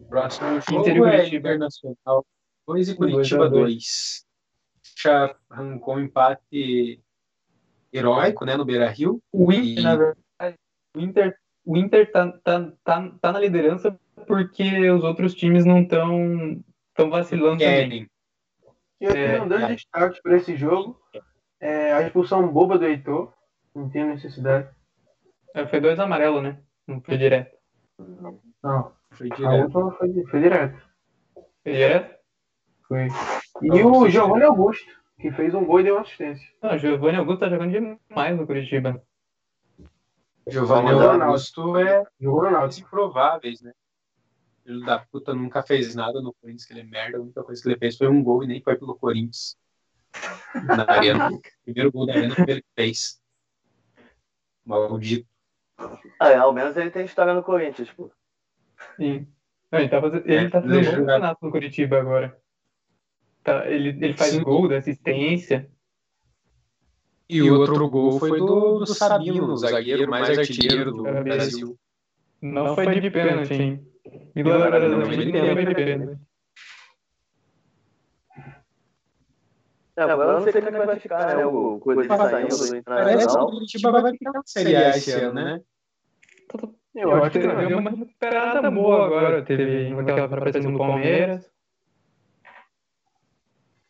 Próximo 0.08 0.56
Inter 0.56 0.94
e 0.94 0.96
jogo 0.96 1.08
é 1.08 1.16
Curitiba. 1.18 1.48
Internacional 1.48 2.26
2 2.66 2.88
e 2.88 2.94
Curitiba 2.96 3.50
dois. 3.50 3.62
2. 3.62 4.23
Já 5.04 5.36
arrancou 5.50 5.96
um 5.96 6.00
empate 6.00 7.00
heróico, 7.92 8.44
né, 8.44 8.56
no 8.56 8.64
Beira-Rio. 8.64 9.20
O 9.32 9.52
Inter, 9.52 9.78
E- 9.78 9.82
na 9.82 9.96
verdade, 9.96 10.56
o 10.96 11.00
Inter, 11.00 11.36
o 11.64 11.76
Inter 11.76 12.10
tá, 12.10 12.32
tá, 12.42 12.72
tá, 12.82 13.10
tá 13.20 13.32
na 13.32 13.38
liderança 13.38 13.98
porque 14.26 14.88
os 14.90 15.04
outros 15.04 15.34
times 15.34 15.64
não 15.66 15.82
estão 15.82 16.62
tão 16.94 17.10
vacilando 17.10 17.58
também. 17.58 17.88
Querem. 17.88 18.10
E 19.00 19.04
eu 19.04 19.12
tenho 19.12 19.26
É, 19.44 19.46
dois 19.46 19.62
é. 19.62 19.68
destaques 19.74 20.20
para 20.22 20.36
esse 20.36 20.56
jogo. 20.56 20.98
É, 21.60 21.92
a 21.92 22.02
expulsão 22.02 22.46
boba 22.50 22.78
do 22.78 22.86
Heitor. 22.86 23.32
Não 23.74 23.90
tinha 23.90 24.06
necessidade. 24.06 24.68
É, 25.52 25.66
Foi 25.66 25.80
dois 25.80 25.98
amarelos, 25.98 26.42
né? 26.42 26.60
Não 26.86 27.00
foi 27.00 27.18
direto. 27.18 27.56
Não. 27.98 28.92
Foi 29.10 29.28
A 29.30 29.34
direto. 29.36 29.70
foi, 29.70 30.24
foi 30.26 30.40
direto. 30.40 30.82
Foi 31.62 31.72
direto? 31.72 32.14
Foi. 32.88 33.08
E 33.62 33.68
Não, 33.68 34.02
o 34.02 34.08
Giovanni 34.08 34.44
Augusto, 34.44 34.90
que 35.18 35.30
fez 35.30 35.54
um 35.54 35.64
gol 35.64 35.80
e 35.80 35.84
deu 35.84 35.94
uma 35.94 36.02
assistência. 36.02 36.48
Não, 36.62 36.74
o 36.74 36.78
Giovanni 36.78 37.18
Augusto 37.18 37.40
tá 37.40 37.48
jogando 37.48 37.70
demais 37.70 38.36
no 38.36 38.46
Curitiba. 38.46 39.02
Giovanni 40.46 40.90
Augusto 40.90 41.76
é 41.78 42.04
Náutico. 42.20 42.86
improváveis, 42.86 43.62
né? 43.62 43.72
Filho 44.62 44.80
da 44.84 44.98
puta 44.98 45.34
nunca 45.34 45.62
fez 45.62 45.94
nada 45.94 46.20
no 46.20 46.32
Corinthians, 46.34 46.64
que 46.64 46.72
ele 46.72 46.80
é 46.80 46.84
merda. 46.84 47.18
A 47.18 47.20
única 47.20 47.42
coisa 47.42 47.62
que 47.62 47.68
ele 47.68 47.78
fez 47.78 47.96
foi 47.96 48.08
um 48.08 48.22
gol 48.22 48.42
e 48.42 48.46
nem 48.46 48.62
foi 48.62 48.76
pelo 48.76 48.96
Corinthians. 48.96 49.56
Na 50.64 50.84
arena. 50.88 51.30
Primeiro 51.64 51.92
gol 51.92 52.06
da 52.06 52.14
arena 52.14 52.34
foi 52.34 52.44
ele 52.48 52.62
que 52.62 52.68
fez. 52.74 53.20
Maldito. 54.64 55.28
Ah, 56.18 56.30
é, 56.30 56.36
ao 56.36 56.52
menos 56.52 56.76
ele 56.76 56.90
tem 56.90 57.04
história 57.04 57.34
no 57.34 57.42
Corinthians, 57.42 57.90
pô. 57.90 58.10
Sim. 58.96 59.26
Não, 59.70 59.80
ele 59.80 59.88
tá 59.88 60.00
fazendo, 60.00 60.30
ele 60.30 60.50
tá 60.50 60.62
fazendo 60.62 60.80
um 60.80 60.84
bom 60.84 60.96
campeonato 60.96 61.44
no 61.44 61.50
Curitiba 61.50 62.00
agora. 62.00 62.43
Tá, 63.44 63.70
ele, 63.70 63.90
ele 63.90 64.14
faz 64.14 64.30
Sim. 64.30 64.42
gol, 64.42 64.66
dá 64.66 64.78
assistência. 64.78 65.70
E 67.28 67.42
o 67.42 67.60
outro 67.60 67.88
gol 67.90 68.18
foi 68.18 68.38
do, 68.38 68.78
do 68.78 68.86
Sabino, 68.86 69.52
o 69.52 69.56
zagueiro 69.56 70.10
mais 70.10 70.38
artilheiro 70.38 70.92
do 70.92 71.02
Parabéns. 71.02 71.36
Brasil. 71.36 71.78
Não 72.40 72.74
foi 72.74 73.00
de 73.00 73.10
pênalti, 73.10 73.52
hein? 73.52 73.86
Milagrosamente 74.34 75.20
ele 75.20 75.32
não 75.32 75.54
tem. 75.54 75.54
foi 75.54 75.66
de 75.66 75.74
pênalti. 75.74 76.20
É, 79.96 80.02
agora 80.02 80.30
eu 80.30 80.40
não 80.40 80.42
sei 80.42 80.60
como 80.60 80.76
é 80.76 80.80
que 80.80 80.86
vai 80.86 81.00
ficar, 81.00 81.36
né? 81.36 81.46
O 81.46 81.78
Corinthians 81.78 82.18
saindo 82.18 82.56
do 82.56 82.84
Parece 82.84 83.26
que 83.28 83.42
o. 83.42 83.46
Curitiba 83.46 83.92
vai 83.92 84.12
ficar 84.12 84.32
na 84.32 84.42
Série 84.44 84.74
A 84.74 84.88
esse 84.96 85.12
ano, 85.12 85.34
né? 85.34 85.60
Eu 86.94 87.12
acho 87.14 87.30
que 87.30 87.38
ele 87.38 87.66
deu 87.66 87.78
uma 87.78 87.90
recuperada 87.90 88.70
boa 88.70 89.06
agora. 89.06 89.44
Teve 89.44 89.92
aquela 90.00 90.28
pressão 90.28 90.72
do 90.72 90.78
Palmeiras. 90.78 91.53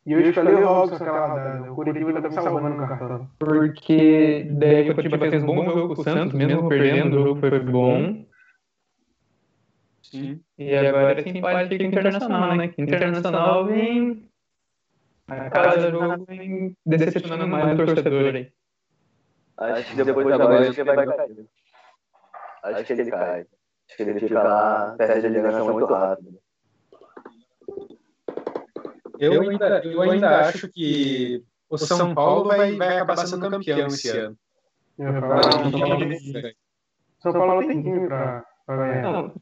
E 0.06 0.12
eu 0.12 0.20
escolhi 0.20 0.54
o 0.54 0.66
Robson, 0.66 0.96
aquela 0.96 1.26
rodada. 1.26 1.72
O 1.72 1.74
Curitiba 1.74 2.20
tá 2.20 2.28
me 2.28 2.34
salvando 2.34 2.76
no 2.76 2.88
cartão. 2.88 3.30
Porque 3.38 4.46
daí 4.50 4.90
o 4.90 4.94
Curitiba 4.94 5.30
fez 5.30 5.42
um 5.42 5.46
bom 5.46 5.64
jogo 5.64 5.94
com 5.94 6.00
o 6.00 6.04
Santos, 6.04 6.34
mesmo 6.34 6.68
perdendo, 6.68 7.18
o 7.18 7.22
jogo 7.24 7.40
foi 7.40 7.60
bom. 7.60 8.24
Sim. 10.02 10.40
E 10.58 10.74
agora 10.76 11.18
esse 11.18 11.30
empate 11.30 11.68
fica 11.70 11.84
internacional, 11.84 12.54
né? 12.54 12.68
Que 12.68 12.82
internacional 12.82 13.64
vem. 13.66 14.28
A 15.26 15.48
cada 15.48 15.90
jogo 15.90 16.24
vem 16.26 16.76
decepcionando 16.84 17.48
mais 17.48 17.72
o 17.72 17.84
torcedor 17.86 18.34
aí. 18.34 18.52
Acho 19.56 19.96
que 19.96 20.04
depois 20.04 20.30
agora 20.30 20.60
acho 20.60 20.74
que 20.74 20.84
vai 20.84 21.06
cair. 21.06 21.46
Acho 22.62 22.84
que 22.84 22.92
ele 22.92 23.10
cai. 23.10 23.40
Acho 23.40 23.96
que 23.96 24.02
ele 24.02 24.20
fica 24.20 24.42
lá, 24.42 24.94
perde 24.98 25.26
a 25.26 25.30
ligação 25.30 25.72
muito 25.72 25.92
rápido. 25.92 26.38
Eu 29.18 29.42
ainda, 29.42 29.82
eu 29.84 30.02
ainda 30.02 30.40
acho 30.40 30.68
que 30.68 31.42
o 31.68 31.78
São 31.78 32.14
Paulo 32.14 32.48
vai, 32.48 32.76
vai 32.76 32.96
acabar 32.96 33.26
sendo 33.26 33.50
campeão 33.50 33.86
esse 33.88 34.08
ano. 34.10 34.36
São 37.18 37.32
Paulo, 37.32 37.66
tem 37.66 37.82
time 37.82 38.06
pra, 38.06 38.44
pra 38.66 38.76
ganhar. 38.76 39.02
Não, 39.02 39.34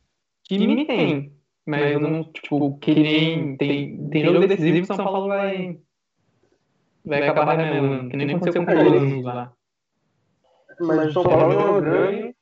time 0.44 0.86
tem. 0.86 1.36
Mas 1.66 1.92
eu 1.92 2.00
não, 2.00 2.24
tipo, 2.24 2.78
que 2.78 2.94
nem. 2.94 3.56
Tem, 3.56 4.08
tem 4.08 4.24
jogo 4.24 4.46
decisivo 4.46 4.86
São 4.86 4.96
Paulo 4.96 5.28
vai. 5.28 5.78
Vai 7.04 7.28
acabar 7.28 7.56
remelando. 7.56 8.10
Que 8.10 8.16
nem 8.16 8.30
aconteceu 8.30 8.64
com 8.64 8.72
o 8.72 8.74
Columbus 8.74 9.24
lá. 9.24 9.52
Mas 10.80 11.10
o 11.10 11.12
São 11.12 11.22
Paulo 11.22 11.52
é 11.52 11.70
um 11.70 11.80
grande, 11.80 12.36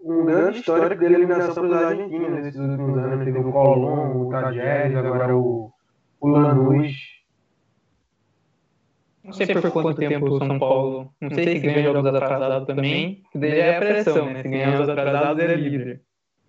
um 0.00 0.24
grande 0.24 0.58
histórico 0.58 1.00
de 1.00 1.14
eliminação 1.14 1.54
para 1.54 1.66
os 1.66 1.72
argentinos 1.72 2.30
nesses 2.30 2.60
últimos 2.60 2.98
anos. 2.98 3.24
Teve 3.24 3.38
o 3.38 3.52
Colom, 3.52 4.26
o 4.26 4.30
Tajeres, 4.30 4.96
agora 4.96 5.36
o, 5.36 5.72
o 6.20 6.28
Lanús. 6.28 7.16
Não 9.24 9.32
sei 9.32 9.46
por 9.46 9.70
quanto 9.72 9.94
tempo 9.96 10.26
o 10.26 10.38
São 10.38 10.58
Paulo. 10.58 11.12
Não 11.20 11.30
sei 11.30 11.58
se 11.58 11.66
ganha 11.66 11.82
jogos 11.82 12.06
atrasados 12.06 12.66
também. 12.66 13.24
que 13.32 13.38
Daí 13.38 13.58
é 13.58 13.76
a 13.76 13.80
pressão, 13.80 14.26
né? 14.26 14.42
Se 14.42 14.48
ganhar 14.48 14.72
jogos 14.72 14.88
atrasados 14.88 15.42
é 15.42 15.54
líder. 15.54 16.02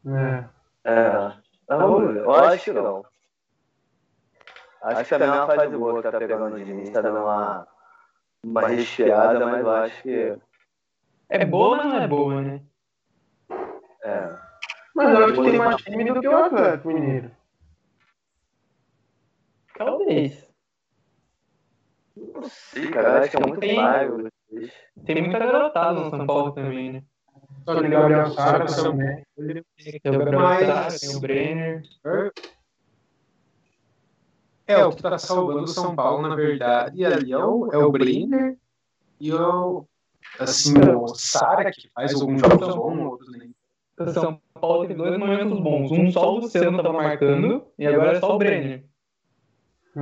É. 0.06 0.43
É. 0.84 1.34
Não, 1.69 2.12
eu 2.12 2.32
acho 2.32 2.65
que 2.65 2.71
não. 2.71 3.03
Acho 4.82 5.03
que 5.03 5.10
também 5.10 5.27
é 5.27 5.32
uma 5.32 5.47
fase 5.47 5.75
boa 5.75 6.01
que 6.01 6.10
tá 6.10 6.17
pegando 6.19 6.56
o 6.56 6.63
Diniz, 6.63 6.89
tá 6.91 7.01
dando 7.01 7.19
uma, 7.19 7.67
uma 8.43 8.67
respirada, 8.67 9.45
mas 9.45 9.60
eu 9.60 9.71
acho 9.71 10.03
que. 10.03 10.38
É 11.30 11.45
boa, 11.45 11.77
mas 11.77 11.88
não 11.88 12.01
é 12.01 12.08
boa, 12.08 12.41
né? 12.41 12.62
É. 14.03 14.30
Mas 14.95 15.10
eu 15.10 15.25
acho 15.25 15.34
que 15.34 15.49
tem 15.49 15.58
mais 15.58 15.75
time 15.77 16.03
do 16.06 16.21
que 16.21 16.27
o 16.27 16.38
Atlético 16.38 16.88
Mineiro. 16.88 17.32
Talvez. 19.77 20.47
Sim, 22.49 22.89
cara, 22.91 23.09
eu 23.09 23.17
acho 23.21 23.31
que 23.31 23.37
é 23.37 23.39
muito 23.39 23.59
Tem- 23.59 23.75
magro. 23.75 24.27
Tem 25.05 25.21
muita 25.21 25.39
garotada 25.39 25.99
no 25.99 26.09
São 26.09 26.25
Paulo 26.25 26.51
também, 26.51 26.93
né? 26.93 27.03
Só 27.63 27.79
tem 27.79 27.89
Gabriel 27.89 28.31
Sara 28.31 28.65
também. 28.65 29.23
Tem 29.35 30.11
o 30.11 30.17
Gabriel 30.17 30.41
Mas- 30.41 30.65
Sara, 30.65 30.99
tem 30.99 31.15
o 31.15 31.19
Brenner. 31.19 31.83
É, 34.65 34.83
o 34.83 34.91
que 34.91 35.01
tá 35.01 35.17
salvando 35.17 35.63
o 35.63 35.67
São 35.67 35.95
Paulo, 35.95 36.27
na 36.27 36.35
verdade, 36.35 37.05
ali 37.05 37.31
é 37.31 37.37
o, 37.37 37.69
é 37.71 37.77
o 37.77 37.91
Brenner 37.91 38.57
e 39.19 39.31
o. 39.33 39.85
Assim, 40.39 40.73
o 40.77 41.07
Sara, 41.15 41.71
que 41.71 41.89
faz 41.93 42.13
alguns 42.13 42.41
jogos 42.41 42.75
bons, 42.75 42.99
outros 42.99 43.31
nem. 43.37 43.53
O 43.99 44.09
São 44.11 44.41
Paulo 44.53 44.81
teve 44.87 44.95
dois 44.95 45.17
momentos 45.17 45.59
bons. 45.59 45.91
Um 45.91 46.11
só 46.11 46.33
o 46.33 46.39
Luciano 46.39 46.81
tava 46.81 46.93
marcando 46.93 47.65
e 47.77 47.85
agora 47.85 48.17
é 48.17 48.19
só 48.19 48.35
o 48.35 48.37
Brenner. 48.37 48.85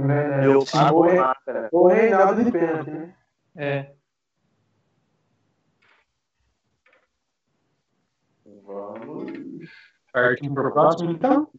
Verdade. 0.01 0.45
Eu 0.45 0.59
O 0.59 0.65
pago 0.71 1.01
Re- 1.03 1.19
marca, 1.19 1.53
né? 1.53 1.69
O 1.71 1.87
Reinaldo 1.87 2.43
de 2.43 2.51
pênalti, 2.51 2.91
né? 2.91 3.15
É. 3.55 3.95
Vamos. 8.63 9.31
Partimos 10.11 10.53
pro 10.53 10.71
próximo, 10.71 11.11
então. 11.11 11.49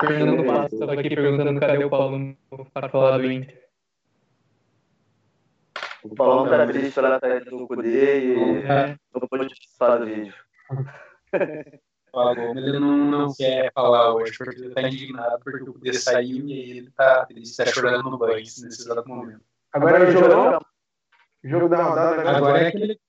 Fernando. 0.00 0.44
Bastos 0.46 0.72
estava 0.74 0.92
aqui 0.92 1.08
perguntando 1.14 1.58
cadê 1.60 1.84
o 1.84 1.90
Paulo 1.90 2.36
para 2.72 2.88
falar 2.88 3.18
do 3.18 3.30
Inter. 3.30 3.62
O 6.04 6.14
Paulão 6.14 6.48
tá 6.48 6.66
triste 6.66 6.92
pela 6.94 7.18
saída 7.18 7.50
do 7.50 7.66
Cudê 7.66 8.20
e 8.34 8.62
É. 8.64 8.96
não 9.14 9.26
pôde 9.28 9.54
do 9.98 10.06
vídeo. 10.06 10.34
Falou, 12.12 12.56
ele 12.56 12.78
não, 12.78 12.96
não 12.98 13.34
quer 13.34 13.72
falar 13.72 14.14
hoje, 14.14 14.36
porque 14.36 14.60
ele 14.60 14.74
tá 14.74 14.82
indignado 14.82 15.40
porque 15.42 15.62
o 15.62 15.72
poder 15.72 15.94
saiu 15.94 16.46
e 16.46 16.78
ele 16.78 16.90
tá, 16.90 17.26
ele 17.30 17.40
está 17.40 17.64
chorando 17.64 18.10
no 18.10 18.18
banho 18.18 18.36
nesse 18.36 18.66
exato 18.66 19.08
momento. 19.08 19.40
Agora 19.72 19.98
é 19.98 20.08
o 20.08 20.12
jogo, 20.12 20.66
jogo 21.42 21.68
da 21.70 21.82
rodada. 21.82 22.20
Agora, 22.20 22.36
Agora 22.36 22.58
é 22.58 22.68
aquele, 22.68 23.00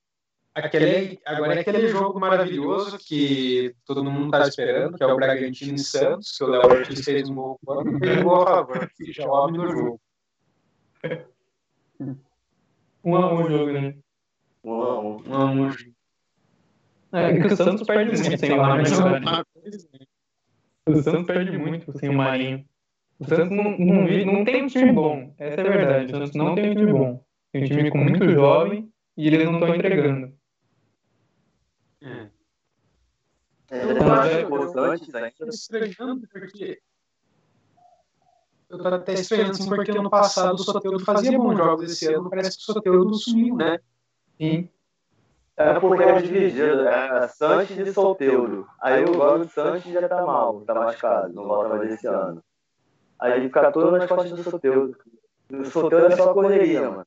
aquele, 0.56 1.20
agora 1.26 1.56
é 1.56 1.60
aquele 1.60 1.88
jogo 1.90 2.18
maravilhoso 2.18 2.98
que 2.98 3.76
todo 3.86 4.06
mundo 4.06 4.32
tá 4.32 4.48
esperando, 4.48 4.98
que 4.98 5.04
é 5.04 5.08
o 5.08 5.16
Bragantino 5.18 5.76
e 5.76 5.80
Santos, 5.80 6.38
que 6.38 6.44
o 6.46 6.48
Léo 6.48 6.66
Ortiz 6.66 7.04
fez 7.04 7.30
um 7.30 7.36
gol 7.36 7.60
contra 7.66 7.92
e 7.92 8.00
fez 8.00 8.18
um 8.20 8.24
gol 8.24 8.44
a 8.44 8.46
favor, 8.46 8.90
que 8.96 9.12
já 9.12 9.28
homem 9.28 9.60
no 9.60 9.70
jogo. 9.70 10.02
Um 13.06 13.18
a 13.18 13.34
um 13.34 13.44
o 13.44 13.50
jogo, 13.50 13.72
né? 13.74 13.98
Um 14.64 14.82
a 14.82 15.00
um. 15.02 15.24
Um 15.28 15.36
a 15.36 15.46
um. 15.46 15.93
É 17.14 17.40
que 17.40 17.48
o 17.48 17.56
Santos 17.56 17.86
perde 17.86 18.18
muito 18.22 18.40
sem 18.40 18.52
o 18.54 18.58
Marinho. 18.58 18.96
O 20.88 20.96
Santos 21.02 21.26
perde 21.26 21.58
muito 21.58 21.98
sem 22.00 22.10
o 22.10 22.14
Marinho. 22.14 22.66
O 23.20 23.26
Santos 23.26 23.50
não, 23.56 23.78
não, 23.78 24.08
não 24.34 24.44
tem 24.46 24.64
um 24.64 24.68
time 24.68 24.92
bom. 24.92 25.34
Essa 25.38 25.62
é 25.62 25.68
a 25.68 25.70
verdade. 25.70 26.06
O 26.14 26.18
Santos 26.18 26.36
não 26.36 26.56
tem 26.56 26.72
um 26.72 26.76
time 26.76 26.92
bom. 26.92 27.24
Tem 27.52 27.64
um 27.64 27.68
time 27.68 27.92
com 27.92 27.98
muito 28.00 28.30
jovem 28.30 28.92
e 29.16 29.28
eles 29.28 29.46
não 29.46 29.54
estão 29.60 29.76
entregando. 29.76 30.34
É. 32.02 32.28
É, 33.72 33.84
Eu 33.84 33.90
acho- 33.92 34.06
mais 34.06 34.40
importantes 34.44 35.16
ainda. 35.16 35.32
Tô 35.38 35.48
estranhando 35.48 36.28
porque. 36.32 36.80
Eu 38.70 38.78
tô 38.80 38.88
até 38.88 39.14
estranhando, 39.14 39.52
assim, 39.52 39.70
porque 39.70 39.92
ano 39.92 40.10
passado 40.10 40.56
o 40.56 40.64
Soteldo 40.64 41.00
fazia 41.00 41.38
bons 41.38 41.56
jogos 41.58 41.92
esse 41.92 42.12
ano, 42.12 42.28
parece 42.30 42.58
que 42.58 42.64
o 42.72 42.74
Soteldo 42.74 43.14
sumiu, 43.14 43.56
né? 43.56 43.78
Sim. 44.42 44.68
É 45.56 45.80
porque 45.80 46.04
é 46.04 46.22
dividido, 46.22 46.88
é 46.88 47.28
Santos 47.28 47.78
e 47.78 47.94
Solteiro. 47.94 48.68
Aí 48.82 49.04
o 49.06 49.16
Gomes 49.16 49.52
Santos 49.52 49.84
já 49.84 50.10
tá 50.10 50.26
mal, 50.26 50.62
tá 50.62 50.74
machucado, 50.74 51.34
não 51.34 51.44
volta 51.44 51.76
mais 51.76 51.92
esse 51.92 52.08
ano. 52.08 52.44
Aí 53.20 53.42
fica 53.42 53.72
tudo 53.72 53.92
nas 53.92 54.10
costas 54.10 54.32
do 54.32 54.44
Solteiro. 54.44 54.96
O 55.52 55.66
Solteiro 55.66 56.08
é 56.08 56.16
só 56.16 56.34
correria, 56.34 56.90
mano. 56.90 57.06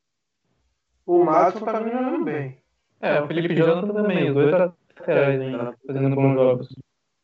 o 1.04 1.24
Madison 1.24 1.64
tá 1.64 1.82
jogando 1.82 2.24
bem. 2.24 2.59
É, 3.00 3.20
o 3.20 3.26
Felipe 3.26 3.54
Jonathan 3.54 3.92
também. 3.92 4.28
Os 4.28 4.35
dois 4.35 4.52
laterais 4.52 5.40
ainda, 5.40 5.74
fazendo 5.87 6.14
bons 6.14 6.35
jogos. 6.35 6.76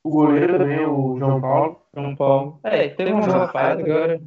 O 0.05 0.11
goleiro 0.11 0.59
também, 0.59 0.85
o 0.85 1.17
João 1.19 1.41
Paulo. 1.41 1.83
São 1.95 2.17
Paulo. 2.17 2.61
É, 2.65 2.89
teve 2.89 3.13
uma 3.13 3.27
boa 3.27 3.49
fase 3.49 3.83
agora. 3.83 4.21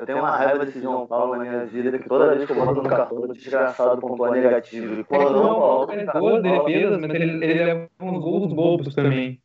Eu 0.00 0.06
tenho 0.06 0.18
uma 0.18 0.36
raiva 0.36 0.64
desse 0.64 0.80
João 0.80 1.06
Paulo 1.06 1.36
na 1.36 1.42
minha 1.42 1.66
vida, 1.66 1.98
que 1.98 2.08
toda 2.08 2.34
vez 2.34 2.44
que 2.44 2.52
eu 2.52 2.56
boto 2.56 2.82
no 2.82 2.88
cartão, 2.88 3.18
o 3.18 3.32
desgraçado 3.32 4.00
pontua 4.00 4.30
negativo. 4.30 4.94
E 4.94 5.00
É 5.00 5.04
quando 5.04 5.30
não, 5.32 5.42
João 5.42 5.58
Paulo 5.58 5.86
coloca, 5.86 6.04
faz 6.04 6.18
boas 6.20 6.42
defesas, 6.42 7.00
mas 7.00 7.10
ele, 7.10 7.44
ele 7.44 7.64
leva 7.64 7.90
uns 8.00 8.22
gols 8.22 8.52
bobos 8.52 8.94
também. 8.94 9.40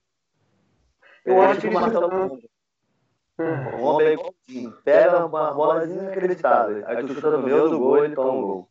Eu 1.25 1.41
acho 1.41 1.61
que 1.61 1.67
o 1.67 1.69
ele 1.69 1.75
Marcelo 1.75 2.09
tá-. 2.09 3.77
O 3.77 3.83
homem 3.83 4.07
é 4.07 4.13
igualzinho. 4.13 4.71
Pega 4.83 5.25
uma 5.25 5.53
bola 5.53 5.85
inacreditável. 5.85 6.83
Aí 6.85 7.05
tu 7.05 7.13
chuta 7.13 7.31
no 7.31 7.43
meio 7.43 7.69
do 7.69 7.79
gol 7.79 7.97
e 7.97 8.05
ele 8.05 8.15
toma 8.15 8.31
um 8.33 8.41
gol. 8.41 8.69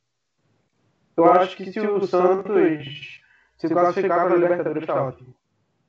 Eu 1.17 1.25
acho 1.33 1.57
que 1.57 1.73
se 1.73 1.81
o 1.81 2.07
Santos 2.07 3.21
se 3.57 3.69
classificar 3.69 4.27
para 4.27 4.35
a 4.35 4.39
Libertadores, 4.39 4.87
tá 4.87 5.03
ótimo. 5.03 5.35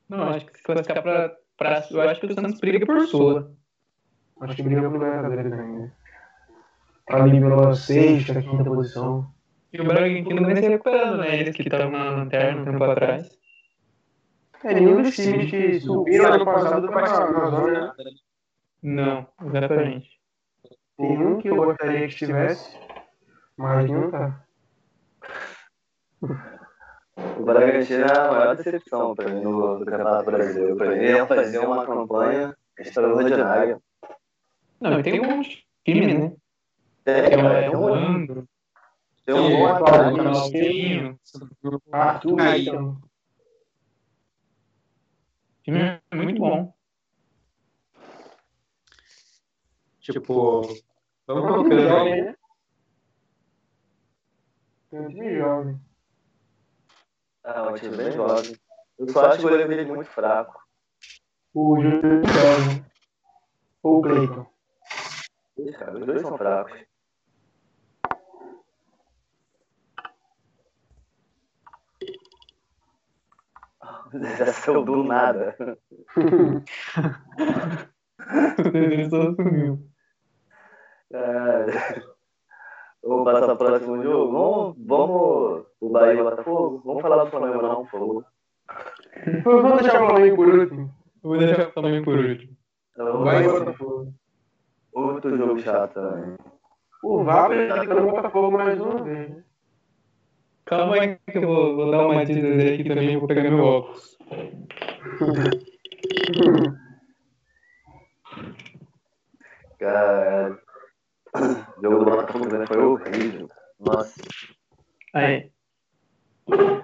Não, 0.09 0.23
acho 0.23 0.45
que 0.45 0.57
se 0.57 0.63
classificar 0.63 1.01
pra, 1.01 1.35
pra. 1.57 1.87
Eu 1.89 2.01
acho 2.01 2.19
que 2.19 2.27
o 2.27 2.33
Santos 2.33 2.59
briga 2.59 2.85
por 2.85 3.07
Sula. 3.07 3.51
Acho 4.41 4.55
que 4.55 4.63
briga 4.63 4.81
por 4.89 4.93
Libertadores 4.93 5.53
ainda. 5.53 5.93
Ali 7.09 7.39
pela 7.39 7.73
sexta, 7.75 8.41
quinta 8.41 8.63
posição. 8.63 9.31
E 9.71 9.79
o 9.79 9.85
Bragantino 9.85 10.45
vem 10.45 10.55
se 10.55 10.67
recuperando, 10.67 11.17
né? 11.17 11.39
Eles 11.39 11.55
que 11.55 11.61
estavam 11.61 11.91
na 11.91 12.09
lanterna 12.11 12.61
um 12.61 12.65
tempo 12.65 12.83
atrás. 12.83 13.29
É, 14.63 14.73
nenhum 14.73 15.01
dos 15.01 15.15
times 15.15 15.49
que 15.49 15.79
subiram 15.79 16.33
ano 16.33 16.45
passado 16.45 16.87
tá 16.87 17.01
na, 17.01 17.31
na 17.31 17.49
zona. 17.49 17.93
né? 17.97 18.11
Não, 18.83 19.27
exatamente. 19.45 20.19
Tem 20.97 21.17
um 21.17 21.37
que 21.37 21.47
eu 21.47 21.55
gostaria 21.55 21.99
que 21.99 22.05
estivesse, 22.05 22.77
mas 23.57 23.89
não 23.89 24.11
tá. 24.11 24.43
O 26.21 27.43
Bragantino 27.43 28.05
é 28.05 28.17
a 28.17 28.31
maior 28.31 28.55
decepção 28.55 29.15
pra 29.15 29.29
mim 29.29 29.41
no, 29.41 29.79
no 29.79 29.85
Campeonato 29.85 30.25
Brasileiro. 30.25 30.75
Pra 30.75 30.89
mim 30.91 31.03
é 31.05 31.25
fazer 31.25 31.59
uma 31.59 31.85
campanha 31.85 32.55
extraordinária. 32.77 33.79
Não, 34.81 34.99
e 34.99 35.03
tem 35.03 35.21
um 35.21 35.41
time, 35.85 36.13
né? 36.13 36.25
O 36.25 37.09
é, 37.09 37.29
tem 37.29 37.75
o 37.75 37.79
um 37.79 37.85
Lando, 37.85 38.49
tem 39.23 39.35
um 39.35 39.47
É, 39.47 39.57
bom 39.57 39.67
atleta. 39.67 40.07
o 40.11 40.15
Ronaldinho. 40.17 41.19
Arthur, 41.91 42.41
Aí. 42.41 42.67
então. 42.67 42.91
O 45.59 45.63
time 45.63 45.79
é 45.79 46.15
muito 46.15 46.39
bom. 46.39 46.73
Tipo, 49.99 50.61
vamos 51.27 51.67
um 51.67 51.79
jovem, 51.79 52.23
né? 52.23 52.35
Tem 54.89 54.99
um 54.99 55.07
time 55.09 55.37
jovem. 55.37 55.79
É 57.43 57.61
um 57.61 57.73
time 57.75 57.97
bem 57.97 58.11
jovem. 58.13 58.57
Eu 58.97 59.09
só 59.09 59.27
acho 59.27 59.39
o 59.39 59.43
goleiro 59.43 59.69
dele 59.69 59.85
muito 59.85 60.09
fraco. 60.09 60.59
O 61.53 61.79
Júlio 61.79 62.01
jovem. 62.25 62.85
Ou 63.83 63.99
o 63.99 64.01
Cleiton. 64.01 64.51
Ih, 65.61 65.71
cara, 65.73 65.97
os 65.97 66.05
dois 66.05 66.21
são 66.21 66.37
fracos. 66.37 66.73
Desceu 74.13 74.83
do 74.85 75.03
nada. 75.03 75.55
Ele 78.73 79.09
só 79.09 79.33
sumiu. 79.35 79.87
É... 81.13 81.65
Vamos 83.03 83.25
passar 83.25 83.47
pro 83.47 83.57
próximo 83.57 84.01
jogo? 84.01 84.31
Vamos, 84.31 84.75
vamos 84.85 85.65
o 85.79 85.89
Bahia 85.89 86.13
e 86.13 86.21
o 86.21 86.23
Botafogo? 86.23 86.81
Vamos 86.85 87.01
falar 87.01 87.23
do 87.23 87.29
Flamengo 87.31 87.61
não, 87.61 87.85
por 87.85 87.91
favor. 87.91 88.25
Vamos 89.43 89.81
deixar 89.81 90.03
o 90.03 90.07
Flamengo 90.07 90.35
por 90.35 90.47
último. 90.47 90.95
Eu 91.23 91.29
Vou 91.29 91.37
deixar 91.37 91.67
o 91.67 91.71
Flamengo 91.71 92.05
por 92.05 92.17
último. 92.17 92.57
Então, 92.93 93.23
Vai 93.23 93.43
e 93.43 93.47
Botafogo. 93.47 94.20
Outro 95.21 95.37
jogo 95.37 95.59
chato 95.59 95.93
também. 95.93 96.35
O 97.03 97.23
VAP 97.23 97.67
tá 97.67 97.81
ficando 97.81 98.07
o 98.07 98.11
Botafogo 98.11 98.57
mais 98.57 98.81
uma 98.81 99.03
vez. 99.03 99.29
né? 99.29 99.43
Calma 100.65 100.95
aí 100.95 101.19
que 101.31 101.37
eu 101.37 101.45
vou, 101.45 101.75
vou 101.75 101.91
dar 101.91 102.07
uma 102.07 102.25
dica 102.25 102.73
aqui 102.73 102.83
também, 102.83 103.19
vou 103.19 103.27
pegar 103.27 103.43
meu 103.43 103.63
óculos. 103.63 104.17
Cara, 109.77 110.57
o 111.35 111.81
jogo 111.83 111.99
do 111.99 112.05
Botafogo 112.05 112.49
também 112.49 112.67
foi 112.67 112.77
horrível. 112.79 113.47
Nossa, 113.79 114.19
Aí. 115.13 115.51
o 116.47 116.81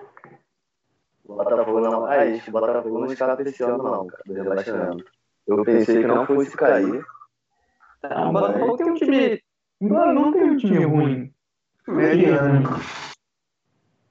Botafogo 1.36 1.80
não. 1.80 2.06
Ah, 2.06 2.24
esse 2.28 2.52
Botafogo 2.52 3.00
não 3.00 3.12
escapa 3.12 3.42
esse 3.42 3.64
ano, 3.64 3.82
não, 3.82 4.06
cara, 4.06 4.22
do 4.28 4.34
rebaixamento. 4.34 5.06
Eu 5.48 5.64
pensei 5.64 6.02
que 6.02 6.08
não 6.08 6.24
fosse 6.28 6.56
cair. 6.56 7.04
Ah, 8.04 8.30
o 8.30 8.34
Botafogo 8.34 8.78
tem 8.78 8.92
um 8.92 8.94
time. 8.96 9.42
Não, 9.82 10.14
não 10.14 10.34
tem 10.34 10.44
um 10.44 10.58
time 10.58 10.86
ruim. 10.86 11.34
Mediano. 11.88 12.64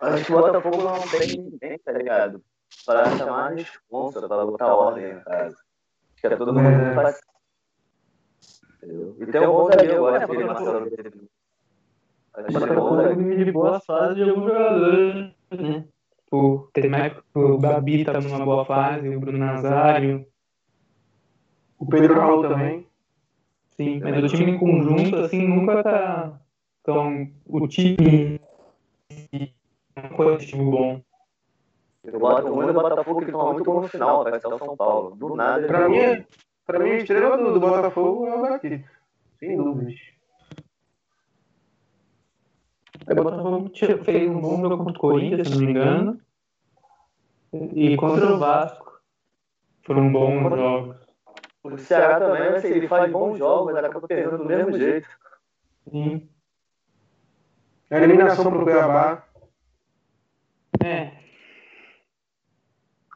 Acho 0.00 0.24
que 0.24 0.32
o 0.32 0.40
Botafogo 0.40 0.82
não 0.82 1.00
tem 1.08 1.36
ninguém, 1.38 1.78
tá 1.78 1.92
ligado? 1.92 2.42
Pra 2.84 3.16
chamar 3.16 3.46
a 3.52 3.54
responsa, 3.54 4.26
pra 4.26 4.44
botar 4.44 4.74
ordem 4.74 5.14
na 5.14 5.20
casa. 5.20 5.56
Acho 5.56 6.20
que 6.20 6.26
é 6.26 6.36
todo 6.36 6.52
mundo 6.52 6.68
É. 6.68 6.94
faz. 6.94 7.20
Entendeu? 8.82 9.16
E 9.20 9.26
tem 9.26 9.40
um 9.40 9.46
bom 9.46 9.66
zagueiro, 9.70 9.94
eu 9.94 10.00
gosto 10.00 10.16
É, 10.16 10.26
Botafogo- 10.26 10.46
Marcelo 10.46 10.90
Pedro. 10.90 11.28
Acho 12.34 12.44
O 12.44 12.50
que 12.50 12.56
é 12.56 12.60
bom 12.60 12.66
Botafogo 12.66 12.96
zagueiro. 13.02 13.44
de 13.44 13.52
boas 13.52 13.84
fases 13.84 14.16
de 14.16 14.22
alguns 14.30 14.44
jogadores, 14.46 15.14
né? 15.50 15.84
Tipo, 16.24 16.70
mais 16.90 17.12
o 17.34 17.58
Gabi 17.58 18.04
tá 18.04 18.20
numa 18.20 18.44
boa 18.44 18.64
fase, 18.64 19.08
o 19.08 19.20
Bruno 19.20 19.38
Nazário. 19.38 20.26
O 21.78 21.86
Pedro 21.86 22.14
Raul 22.14 22.42
também. 22.42 22.85
Sim, 23.76 24.00
mas 24.00 24.24
o 24.24 24.28
time 24.28 24.52
em 24.52 24.58
conjunto, 24.58 25.16
assim, 25.16 25.46
nunca 25.46 25.82
tá 25.82 26.40
tão. 26.82 27.30
O 27.46 27.68
time. 27.68 28.40
Não 29.94 30.10
foi 30.16 30.34
um 30.34 30.38
time 30.38 30.70
bom. 30.70 31.00
Eu 32.04 32.18
boto 32.20 32.54
muito 32.54 32.72
no 32.72 32.80
Botafogo 32.80 33.24
que 33.24 33.32
toma 33.32 33.52
muito 33.52 33.64
gol 33.64 33.82
no 33.82 33.88
final, 33.88 34.22
vai 34.24 34.40
ser 34.40 34.46
o 34.46 34.58
São 34.58 34.76
Paulo. 34.76 35.16
Do 35.16 35.34
nada 35.34 35.66
Pra 35.66 35.88
mim, 35.88 36.24
pra 36.64 36.78
mim 36.78 36.90
a 36.90 36.96
estrela 36.98 37.36
do, 37.36 37.52
do 37.52 37.60
Botafogo 37.60 38.26
é 38.26 38.34
o 38.34 38.42
Gatito. 38.42 38.88
Sem 39.40 39.56
dúvidas. 39.56 39.94
Aí 43.06 43.18
o 43.18 43.22
Botafogo 43.22 43.68
tirou- 43.70 44.04
fez 44.04 44.30
um 44.30 44.40
bom 44.40 44.60
jogo 44.60 44.78
contra 44.78 44.92
o 44.96 45.00
Corinthians, 45.00 45.48
se 45.48 45.54
não 45.54 45.60
me 45.64 45.70
engano. 45.70 46.20
E 47.74 47.96
contra 47.96 48.32
o 48.34 48.38
Vasco. 48.38 49.00
Foram 49.82 50.10
bons 50.12 50.56
jogos. 50.56 51.05
O 51.74 51.78
Ceará 51.78 52.18
também, 52.18 52.48
assim, 52.48 52.68
ele 52.68 52.88
faz 52.88 53.10
bons 53.10 53.38
jogos, 53.38 53.72
mas 53.72 53.84
acaba 53.84 54.06
perdendo 54.06 54.38
do 54.38 54.44
mesmo 54.44 54.76
jeito. 54.78 55.08
Sim. 55.90 56.28
A 57.90 57.98
eliminação 57.98 58.50
pro 58.50 58.64
Cuiabá. 58.64 59.22
É, 60.84 61.12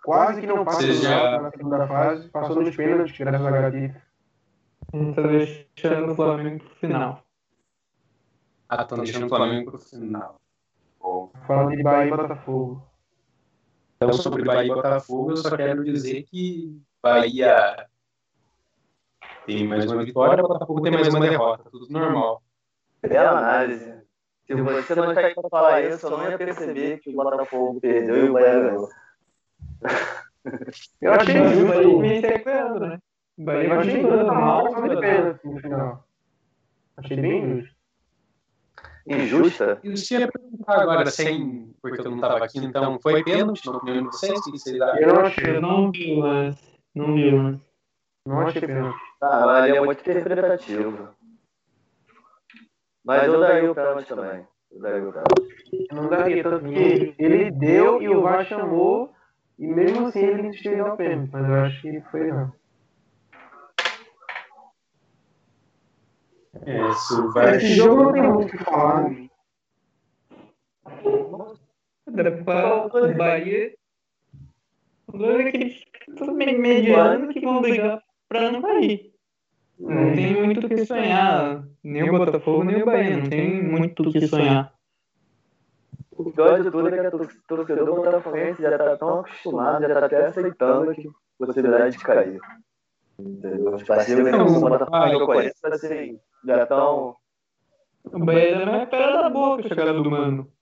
Quase 0.02 0.40
que 0.40 0.46
não 0.46 0.64
passa 0.64 0.92
já- 0.94 1.40
na 1.40 1.50
segunda 1.50 1.86
fase. 1.86 2.28
Passou 2.30 2.62
nos 2.62 2.74
pênaltis, 2.74 3.16
graças 3.18 3.46
a 3.46 3.50
Gatito. 3.50 4.00
gente 4.94 5.14
tá 5.14 5.22
deixando 5.22 6.12
o 6.12 6.16
Flamengo 6.16 6.64
pro 6.64 6.74
final. 6.76 7.22
Ah, 8.68 8.82
estão 8.82 8.98
deixando 8.98 9.26
o 9.26 9.28
Flamengo 9.28 9.70
pro 9.70 9.78
final. 9.80 10.40
Bom. 10.98 11.30
Falando 11.46 11.76
de 11.76 11.82
Bahia 11.82 12.06
e 12.12 12.16
Botafogo. 12.16 12.82
Então, 13.96 14.12
sobre 14.14 14.42
Bahia 14.44 14.72
e 14.72 14.74
Botafogo, 14.74 15.30
eu 15.32 15.36
só 15.36 15.54
quero 15.56 15.84
dizer 15.84 16.22
que 16.22 16.80
Bahia 17.02 17.86
tem 19.56 19.66
mais 19.66 19.90
uma 19.90 20.04
vitória, 20.04 20.42
Botafogo 20.42 20.80
tem 20.82 20.92
mais 20.92 21.08
uma 21.08 21.20
derrota. 21.20 21.70
Tudo 21.70 21.86
normal. 21.90 22.42
Bela 23.02 23.38
análise. 23.38 24.00
Se 24.46 24.54
você 24.54 24.94
não 24.94 25.08
está 25.10 25.20
aí 25.26 25.34
pra 25.34 25.48
falar 25.48 25.82
isso, 25.82 26.06
eu 26.06 26.10
não 26.10 26.30
ia 26.30 26.38
perceber 26.38 26.98
que 26.98 27.10
o 27.10 27.12
Botafogo 27.14 27.80
perdeu 27.80 28.26
e 28.26 28.30
o 28.30 28.32
Bahia 28.32 28.60
ganhou. 28.60 28.88
Eu 31.00 31.12
achei 31.12 31.38
Mas 31.38 31.52
o 31.52 31.54
justo. 31.54 31.68
Bahia 31.68 31.98
vem 32.00 32.20
sequando, 32.20 32.80
né? 32.80 32.98
O 33.38 33.44
Bahia 33.44 33.68
Eu 33.68 33.82
justo. 33.82 34.00
jogando 34.00 34.26
mal, 34.26 34.64
Passou 34.64 34.88
de 34.88 35.00
pênalti 35.00 35.46
no 35.46 35.60
final. 35.60 36.04
Achei 36.96 37.16
bem 37.20 37.56
justo. 37.60 37.80
Injusta? 39.06 39.80
E 39.82 39.90
você 39.90 40.18
ia 40.18 40.28
perguntar 40.28 40.80
agora, 40.80 41.10
sem, 41.10 41.74
porque 41.82 42.00
eu 42.00 42.04
não 42.04 42.16
estava 42.16 42.44
aqui, 42.44 42.58
então 42.58 42.98
foi 43.02 43.22
pênalti 43.24 43.66
na 43.66 43.76
opinião 43.76 44.04
de 44.04 44.06
vocês? 44.06 44.40
Eu 44.98 45.14
não 45.14 45.20
achei. 45.20 45.56
Eu 45.56 45.60
não 45.60 45.90
vi 45.90 46.12
o 46.14 46.20
lance. 46.20 46.78
Não 46.94 47.14
vi 47.14 47.34
o 47.34 47.42
lance. 47.42 47.62
Não 48.26 48.40
achei 48.40 48.60
pênalti. 48.60 49.09
Ah, 49.20 49.46
mas 49.46 49.64
ali 49.64 49.76
é 49.76 49.80
muito 49.80 50.00
interpretativo. 50.00 51.08
Mas 53.04 53.24
eu 53.24 53.40
daria 53.40 53.70
o 53.70 53.74
pênalti 53.74 54.08
também. 54.08 54.46
Eu 54.70 54.80
daria 54.80 55.08
o 55.08 55.12
pênalti. 55.12 55.88
Não 55.92 56.08
daria, 56.08 56.42
tanto 56.42 56.64
que 56.64 57.14
ele 57.18 57.50
deu 57.50 58.00
e 58.00 58.08
o 58.08 58.22
VAR 58.22 58.46
chamou, 58.46 59.12
e 59.58 59.66
mesmo 59.66 60.06
assim 60.06 60.20
ele 60.20 60.48
insistiu 60.48 60.72
em 60.72 60.76
dar 60.78 60.94
o 60.94 60.96
pênalti, 60.96 61.30
mas 61.32 61.48
eu 61.48 61.54
acho 61.54 61.82
que 61.82 62.00
foi 62.10 62.32
não. 62.32 62.52
É, 66.66 66.92
se 66.92 67.14
o 67.14 67.32
VAR 67.32 67.54
Esse 67.54 67.74
jogo 67.74 68.04
não 68.04 68.12
tem 68.12 68.22
muito 68.22 68.48
o 68.48 68.58
que 68.58 68.64
falar, 68.64 69.10
né? 69.10 69.28
Falar 72.44 72.86
o 72.86 73.14
Bahia. 73.16 73.74
O 75.06 75.18
Bahia 75.18 75.42
é 75.42 75.48
aquele 75.48 75.84
tudo 76.16 76.32
meio 76.32 76.60
mediano 76.60 77.28
que 77.28 77.40
vão 77.40 77.60
brigar 77.60 78.02
pra 78.28 78.50
não 78.50 78.62
cair. 78.62 79.09
Não 79.80 80.14
tem 80.14 80.44
muito 80.44 80.66
o 80.66 80.68
que 80.68 80.84
sonhar. 80.84 81.64
Nem 81.82 82.10
o 82.10 82.18
Botafogo, 82.18 82.64
nem 82.64 82.82
o 82.82 82.86
Bahia. 82.86 83.16
Não 83.16 83.30
tem 83.30 83.62
muito 83.62 84.08
o 84.08 84.12
que 84.12 84.26
sonhar. 84.26 84.72
O 86.12 86.30
pior 86.30 86.62
de 86.62 86.70
tudo 86.70 86.88
é 86.88 86.90
que 86.90 87.06
a 87.06 87.10
tor- 87.10 87.28
torcedor 87.48 87.96
botafoguense 87.96 88.60
já 88.60 88.76
tá 88.76 88.96
tão 88.98 89.20
acostumado, 89.20 89.80
já 89.88 89.94
tá 89.94 90.06
até 90.06 90.26
aceitando 90.26 90.94
que 90.94 91.08
possibilidade 91.38 91.96
de 91.96 92.04
cair. 92.04 92.38
Os 93.18 93.82
parceiros 93.84 94.28
são 94.28 94.60
Botafogo 94.60 95.06
eu 95.06 95.26
conheço, 95.26 95.66
assim, 95.66 96.18
já 96.44 96.62
estão... 96.62 97.16
O 98.04 98.18
Bahia 98.24 98.56
é 98.56 98.66
mais 98.66 98.88
pera 98.88 99.22
da 99.22 99.30
boca 99.30 99.64
a 99.64 99.68
chegada 99.68 99.94
do 99.94 100.10
Mano. 100.10 100.52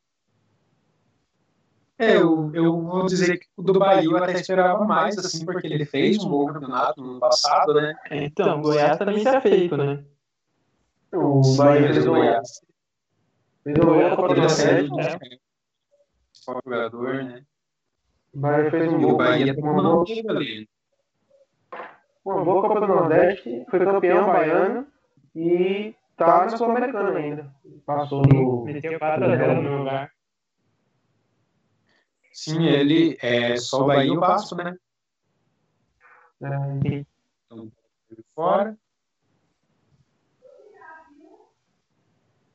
É, 1.99 2.17
eu, 2.17 2.51
eu 2.55 2.81
vou 2.81 3.07
dizer 3.07 3.39
que 3.39 3.47
o 3.57 3.63
do 3.63 3.79
Bahia 3.79 4.05
eu 4.05 4.17
até 4.17 4.33
esperava 4.33 4.85
mais, 4.85 5.19
assim, 5.19 5.45
porque 5.45 5.67
ele 5.67 5.85
fez 5.85 6.23
um 6.23 6.29
bom 6.29 6.47
campeonato 6.47 7.03
no 7.03 7.19
passado, 7.19 7.75
né? 7.75 7.95
É, 8.09 8.25
Então, 8.25 8.61
o 8.61 8.63
Goiás 8.63 8.97
também 8.97 9.19
se 9.19 9.29
é 9.29 9.41
feito, 9.41 9.77
né? 9.77 10.05
O 11.13 11.57
Bahia 11.57 11.93
fez 11.93 12.07
o 12.07 12.11
Goiás 12.11 12.61
fez 13.65 13.79
o 13.79 13.87
Goiás 13.87 14.17
do 14.17 14.25
ele 14.27 14.41
Nordeste. 14.41 14.63
saiu 14.63 14.95
né? 14.95 15.19
de 15.19 15.41
jogador, 16.47 17.15
né? 17.25 17.43
O 18.33 18.39
Bahia 18.39 18.71
fez 18.71 18.93
um 18.93 19.01
E 19.01 19.05
o 19.05 19.17
Bahia 19.17 19.55
não 19.55 19.75
boa, 19.75 20.05
teve 20.05 20.31
ali. 20.31 20.69
uma 22.25 22.45
boa 22.45 22.63
Copa 22.63 22.81
do 22.81 22.87
Nordeste, 22.87 23.65
foi 23.71 23.81
campeão 23.81 24.27
baiano 24.27 24.87
e 25.35 25.95
tá 26.17 26.45
na 26.47 26.57
Sul-Americana 26.57 27.19
ainda. 27.19 27.55
Passou 27.85 28.23
no. 28.23 28.65
Meteu 28.65 28.99
4x0 28.99 29.55
no 29.57 29.63
meu 29.63 29.79
lugar. 29.79 30.13
Sim, 32.39 32.67
ele 32.67 33.19
é 33.21 33.57
só 33.57 33.83
o 33.83 33.87
Bahia 33.87 34.13
e 34.13 34.17
o 34.17 34.21
Vasco, 34.21 34.55
né? 34.55 34.77
é, 36.41 37.03
Fora. 38.33 38.79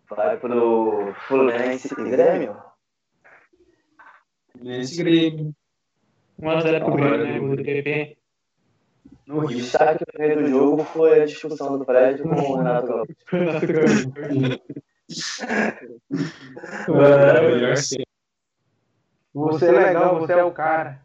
Vai 0.10 0.40
pro 0.40 1.14
Fluminense 1.28 1.94
e 2.00 2.10
Grêmio. 2.10 2.56
Nesse 4.58 5.04
Grêmio. 5.04 5.54
1x0 6.40 6.86
pro 6.86 6.96
Grêmio, 6.96 7.50
né? 7.50 7.56
Do 7.58 7.62
PP. 7.62 8.18
No 9.28 9.36
O 9.36 9.40
Rio. 9.48 9.58
destaque 9.58 10.06
primeiro 10.06 10.44
do 10.44 10.50
jogo 10.50 10.86
foi 10.86 11.24
a 11.24 11.26
discussão 11.26 11.78
do 11.78 11.84
prédio 11.84 12.24
com 12.24 12.36
o 12.36 12.56
Renato 12.56 12.88
Gaúcho. 12.88 13.14
Era 16.88 17.42
melhor 17.42 17.76
ser. 17.76 18.08
Você 19.34 19.68
é 19.68 19.72
legal, 19.72 20.20
você 20.20 20.34
é 20.34 20.44
o 20.44 20.52
cara. 20.52 21.02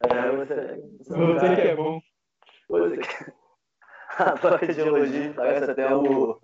É, 0.00 0.30
você, 0.36 0.82
Você 1.00 1.56
que 1.56 1.60
é 1.62 1.76
bom. 1.76 2.00
Você 2.68 2.96
que... 2.98 3.32
A 4.18 4.32
troca 4.32 4.66
de 4.72 4.80
elogio 4.80 5.34
parece 5.34 5.70
até 5.70 5.94
o, 5.94 6.40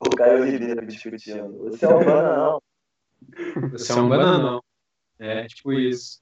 o 0.00 0.10
Caio 0.16 0.44
Ribeiro 0.44 0.86
discutindo. 0.86 1.58
Você 1.64 1.84
é 1.84 1.88
um 1.88 2.04
bananão. 2.04 2.62
Você 3.72 3.92
é 3.92 3.94
um 3.96 4.08
bananão. 4.08 4.62
É, 5.18 5.46
tipo 5.46 5.72
isso. 5.72 6.20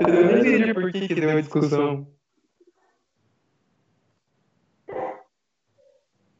Eu 0.00 0.12
nem 0.12 0.38
entendi 0.38 0.74
por 0.74 0.92
que 0.92 1.08
que 1.08 1.14
deu 1.14 1.30
uma 1.30 1.42
discussão. 1.42 2.06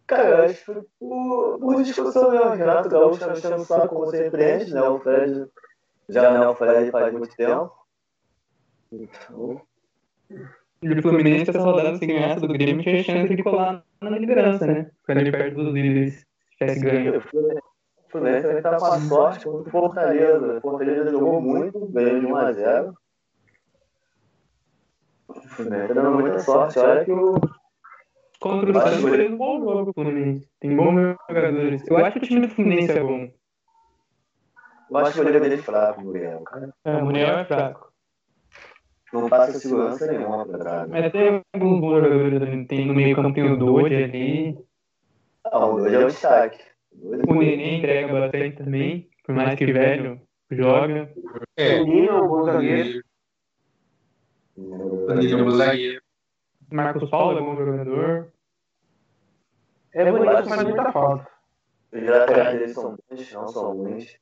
Cara, 0.07 0.29
eu 0.29 0.45
acho 0.45 0.55
que 0.55 0.65
foi 0.65 0.83
por, 0.99 1.59
por 1.59 1.83
discussão 1.83 2.31
mesmo. 2.31 2.51
Renato 2.51 2.89
Gaúcho 2.89 3.19
tá 3.19 3.29
mexendo 3.29 3.57
o 3.57 3.65
saco 3.65 3.89
como 3.89 4.11
sempre 4.11 4.65
né? 4.67 4.83
O 4.83 5.01
Fred 5.01 5.51
já 6.09 6.31
não 6.31 6.43
é 6.43 6.49
o 6.49 6.55
Fred 6.55 6.91
faz 6.91 7.13
muito 7.13 7.37
tempo. 7.37 7.73
Então, 8.93 9.61
E 10.83 10.89
o 10.91 11.03
Fluminense, 11.03 11.51
essa 11.51 11.61
rodada, 11.61 11.97
se 11.97 12.07
ganhasse 12.07 12.41
do 12.41 12.49
Grêmio, 12.49 12.83
tinha 12.83 13.03
chance 13.03 13.35
de 13.35 13.43
colar 13.43 13.85
na 14.01 14.19
liderança, 14.19 14.67
né? 14.67 14.91
Ficar 15.01 15.19
ali 15.19 15.31
perto 15.31 15.57
dos 15.57 15.75
líderes, 15.75 16.21
se 16.21 16.57
tivesse 16.59 16.81
ganho. 16.81 17.19
o 17.19 18.11
Fluminense 18.11 18.47
também 18.47 18.63
tá 18.63 18.79
com 18.79 18.85
a 18.87 19.01
sorte 19.01 19.45
contra 19.45 19.69
o 19.69 19.71
Fortaleza. 19.71 20.59
O 20.59 20.61
Fortaleza 20.61 21.11
jogou 21.11 21.41
muito, 21.41 21.87
ganhou 21.89 22.21
de 22.21 22.27
1 22.27 22.37
a 22.37 22.53
0 22.53 22.95
O 25.29 25.35
Fluminense 25.35 25.89
tá 25.89 25.95
dando 25.95 26.19
muita 26.19 26.39
sorte. 26.39 26.79
Olha 26.79 27.05
que 27.05 27.13
o 27.13 27.35
Contra 28.41 28.71
o 28.71 28.75
Santos 28.75 29.11
fez 29.11 29.33
um 29.33 29.37
bom 29.37 29.61
jogo 29.61 29.91
o 29.91 29.93
Fluminense. 29.93 30.49
Tem 30.61 30.77
bons 30.77 31.17
jogadores. 31.29 31.83
Eu 31.89 31.97
acho 31.97 32.21
que 32.21 32.25
o 32.25 32.29
time 32.29 32.47
do 32.47 32.55
Fluminense 32.55 32.93
é 32.93 33.03
bom. 33.03 33.29
Eu 34.91 34.97
acho 34.99 35.13
que 35.13 35.21
o 35.21 35.25
goleiro 35.25 35.43
dele 35.45 35.55
é 35.61 35.63
fraco, 35.63 36.01
Muriel. 36.03 36.41
cara. 36.43 36.75
É, 36.85 36.97
o 36.97 37.05
Muriel 37.05 37.39
é 37.39 37.45
fraco. 37.45 37.93
Não 39.13 39.29
passa 39.29 39.59
segurança 39.59 40.07
nenhuma 40.07 40.47
pra 40.47 40.59
trás. 40.59 40.89
Mas 40.89 41.13
tem 41.13 41.43
alguns 41.55 41.81
bons 41.81 42.03
jogadores. 42.03 42.69
Tem 42.69 42.87
no 42.87 42.95
meio 42.95 43.17
campo 43.17 43.35
tem 43.35 43.51
o 43.51 43.57
Doide 43.57 43.97
ali. 43.97 44.59
Ah, 45.45 45.67
o 45.67 45.79
dois 45.79 45.93
é 45.93 45.99
o 45.99 46.07
destaque. 46.09 46.63
O 46.93 47.15
é 47.15 47.39
Nenê 47.39 47.77
entrega 47.79 48.13
bastante 48.13 48.57
também. 48.57 49.11
Por 49.25 49.35
mais 49.35 49.55
que 49.59 49.73
velho 49.73 50.21
joga. 50.51 51.13
É, 51.57 51.81
O 51.81 51.87
Nino 51.87 52.09
é 52.09 52.23
um 52.23 52.29
bom 52.29 52.45
zagueiro. 52.45 53.03
o 54.57 55.07
Danilo 55.07 55.51
zagueiro. 55.53 56.03
Marcos 56.71 57.09
Paulo 57.09 57.39
é 57.39 57.43
bom 57.43 57.57
jogador. 57.57 58.33
É 59.93 60.11
bonito, 60.11 60.49
mas 60.49 60.65
muita 60.65 60.93
falta. 60.93 61.27
Os 61.91 62.03
laterais 62.03 62.59
dele 62.59 62.75
são 62.75 62.97
bons, 63.11 63.33
não 63.33 63.49
são 63.49 63.77
ruins. 63.77 64.19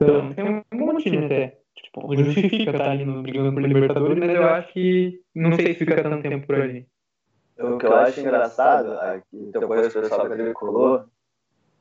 Então, 0.00 0.32
tem 0.32 0.44
um 0.44 0.86
bom 0.86 0.96
time 0.98 1.26
até. 1.26 1.58
tipo, 1.74 2.16
justifica 2.16 2.70
estar 2.70 2.90
ali 2.90 3.04
no, 3.04 3.20
brigando 3.22 3.52
por 3.52 3.62
Libertadores, 3.62 4.18
mas 4.18 4.30
eu 4.30 4.44
acho 4.44 4.72
que 4.72 5.20
não 5.34 5.52
sei 5.52 5.66
se 5.66 5.74
fica 5.74 6.02
tanto 6.02 6.22
tempo 6.22 6.46
por 6.46 6.56
ali. 6.56 6.86
O 7.58 7.76
que 7.76 7.86
eu 7.86 7.94
acho 7.96 8.20
engraçado, 8.20 8.92
aqui, 9.00 9.24
então 9.32 9.66
coisa 9.66 9.88
o 9.88 10.02
pessoal 10.02 10.26
que 10.28 10.32
ele 10.32 10.52
colou, 10.52 11.04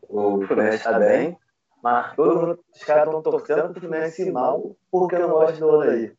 o 0.10 0.41
Fluminense 0.47 0.84
tá 0.84 0.97
bem, 0.97 1.38
mas 1.84 2.15
todo 2.15 2.39
mundo, 2.39 2.60
os 2.73 2.84
caras 2.84 3.06
estão 3.06 3.21
torcendo 3.21 3.71
pro 3.71 3.82
Fluminense 3.82 4.32
mal 4.32 4.75
porque 4.89 5.15
eu 5.15 5.19
não 5.19 5.30
gosto 5.30 5.60
do 5.60 5.82
aí. 5.82 6.12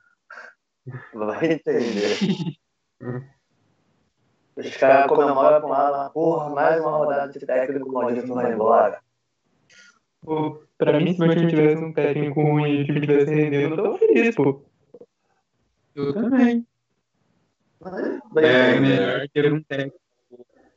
Vai 1.12 1.52
entender. 1.54 2.16
Os 4.56 4.76
caras 4.76 5.08
comemoram 5.08 5.60
com 5.60 5.74
ela, 5.74 6.10
porra, 6.10 6.50
mais 6.50 6.80
uma 6.80 6.96
rodada 6.96 7.32
de 7.32 7.44
técnico 7.44 7.92
maldito 7.92 8.28
não 8.28 8.36
vai 8.36 8.52
embora. 8.52 9.00
Pô, 10.22 10.62
pra 10.76 10.98
mim, 10.98 11.12
se 11.14 11.20
meu 11.20 11.34
time 11.34 11.48
tivesse 11.48 11.82
um 11.82 11.92
técnico 11.92 12.42
ruim 12.42 12.70
e 12.70 12.82
o 12.82 12.84
time 12.84 13.00
tivesse 13.00 13.34
rendendo, 13.34 13.74
eu 13.74 13.76
tava 13.76 13.98
feliz, 13.98 14.34
pô. 14.34 14.64
Eu 15.94 16.12
também. 16.12 16.66
É 18.36 18.80
melhor 18.80 19.28
ter 19.28 19.52
um 19.52 19.62
técnico, 19.62 19.98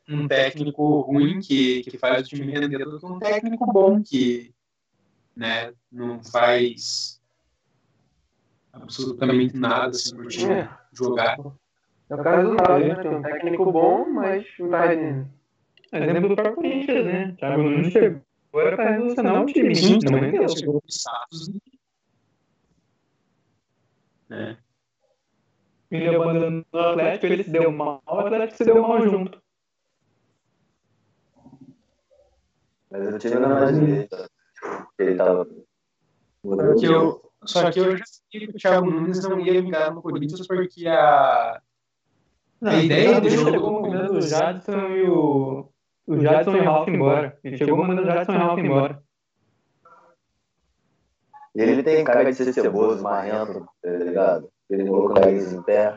um 0.07 0.27
técnico 0.27 1.01
ruim 1.01 1.39
que, 1.39 1.81
que 1.81 1.97
faz 1.97 2.27
o 2.27 2.29
time 2.29 2.51
render 2.51 2.85
do 2.85 2.99
que 2.99 3.05
um 3.05 3.19
técnico 3.19 3.65
bom 3.71 4.01
que 4.03 4.53
né, 5.35 5.73
não 5.91 6.23
faz 6.23 7.19
absolutamente 8.71 9.55
nada 9.55 9.89
assim, 9.89 10.15
pro 10.15 10.27
time 10.27 10.53
É. 10.53 10.69
jogar. 10.93 11.37
É 12.09 12.15
o 12.15 12.23
caso 12.23 12.49
do 12.49 12.55
Náutico, 12.55 12.95
né? 12.95 13.03
Tem 13.03 13.15
um 13.15 13.21
técnico 13.21 13.71
bom, 13.71 14.09
mas 14.09 14.45
não 14.59 14.69
tá 14.69 14.85
rendendo. 14.85 15.27
Exemplo 15.93 16.29
do 16.29 16.35
próprio 16.35 16.55
Corinthians, 16.55 17.05
né? 17.05 17.35
Thiago 17.37 17.63
Nunes 17.63 17.91
chegou 17.91 18.21
agora 18.53 18.75
pra 18.75 18.91
revolucionar 18.91 19.41
o 19.41 19.45
time. 19.45 19.75
Sim, 19.75 19.93
não 19.93 19.99
também 19.99 20.31
rendeu. 20.31 20.49
chegou 20.49 20.81
pro 20.81 20.91
Santos. 20.91 21.49
Né? 24.29 24.57
Ele 25.89 26.15
abandonou 26.15 26.65
o 26.71 26.77
Atlético, 26.77 27.25
ele 27.25 27.43
se 27.43 27.49
deu 27.49 27.71
mal, 27.71 28.01
o 28.07 28.19
Atlético 28.19 28.57
se 28.57 28.63
deu 28.63 28.81
mal 28.81 29.01
junto. 29.01 29.41
Mas 32.89 33.13
o 33.13 33.19
time 33.19 33.35
não 33.35 33.57
é 33.57 33.71
mais. 33.71 33.77
Ele 34.99 35.15
tava. 35.15 35.47
Só 36.43 36.75
que 36.75 36.85
eu, 36.85 37.31
só 37.45 37.71
que 37.71 37.79
eu 37.79 37.97
já 37.97 38.05
sabia 38.05 38.47
que 38.47 38.55
o 38.55 38.59
Thiago 38.59 38.91
Nunes 38.91 39.23
não 39.23 39.39
ia 39.39 39.61
vingar 39.61 39.93
no 39.93 40.01
Corinthians 40.01 40.45
porque 40.45 40.87
a, 40.87 41.61
a 42.63 42.75
ideia 42.75 43.21
do 43.21 43.29
jogo 43.29 43.81
mandando 43.81 44.17
o 44.17 44.21
Jadson 44.21 44.87
e 44.89 45.09
o. 45.09 45.70
O 46.11 46.19
Jadson 46.19 46.57
e 46.57 46.59
o 46.59 46.63
Ralf 46.63 46.87
embora. 46.89 47.37
Ele 47.41 47.57
chegou 47.57 47.77
mandando 47.77 48.01
o 48.01 48.05
Jadson 48.05 48.33
e 48.33 48.35
o 48.35 48.39
Ralf 48.39 48.59
embora. 48.59 49.03
E 51.55 51.61
ele 51.61 51.83
tem 51.83 52.03
cara 52.03 52.25
de 52.25 52.35
ser 52.35 52.51
ceboso, 52.53 53.01
marrento, 53.01 53.65
tá 53.81 53.89
ligado? 53.89 54.49
Ele 54.69 54.87
colocou 54.87 55.11
o 55.11 55.13
nariz 55.13 55.53
em 55.53 55.61
pé. 55.63 55.95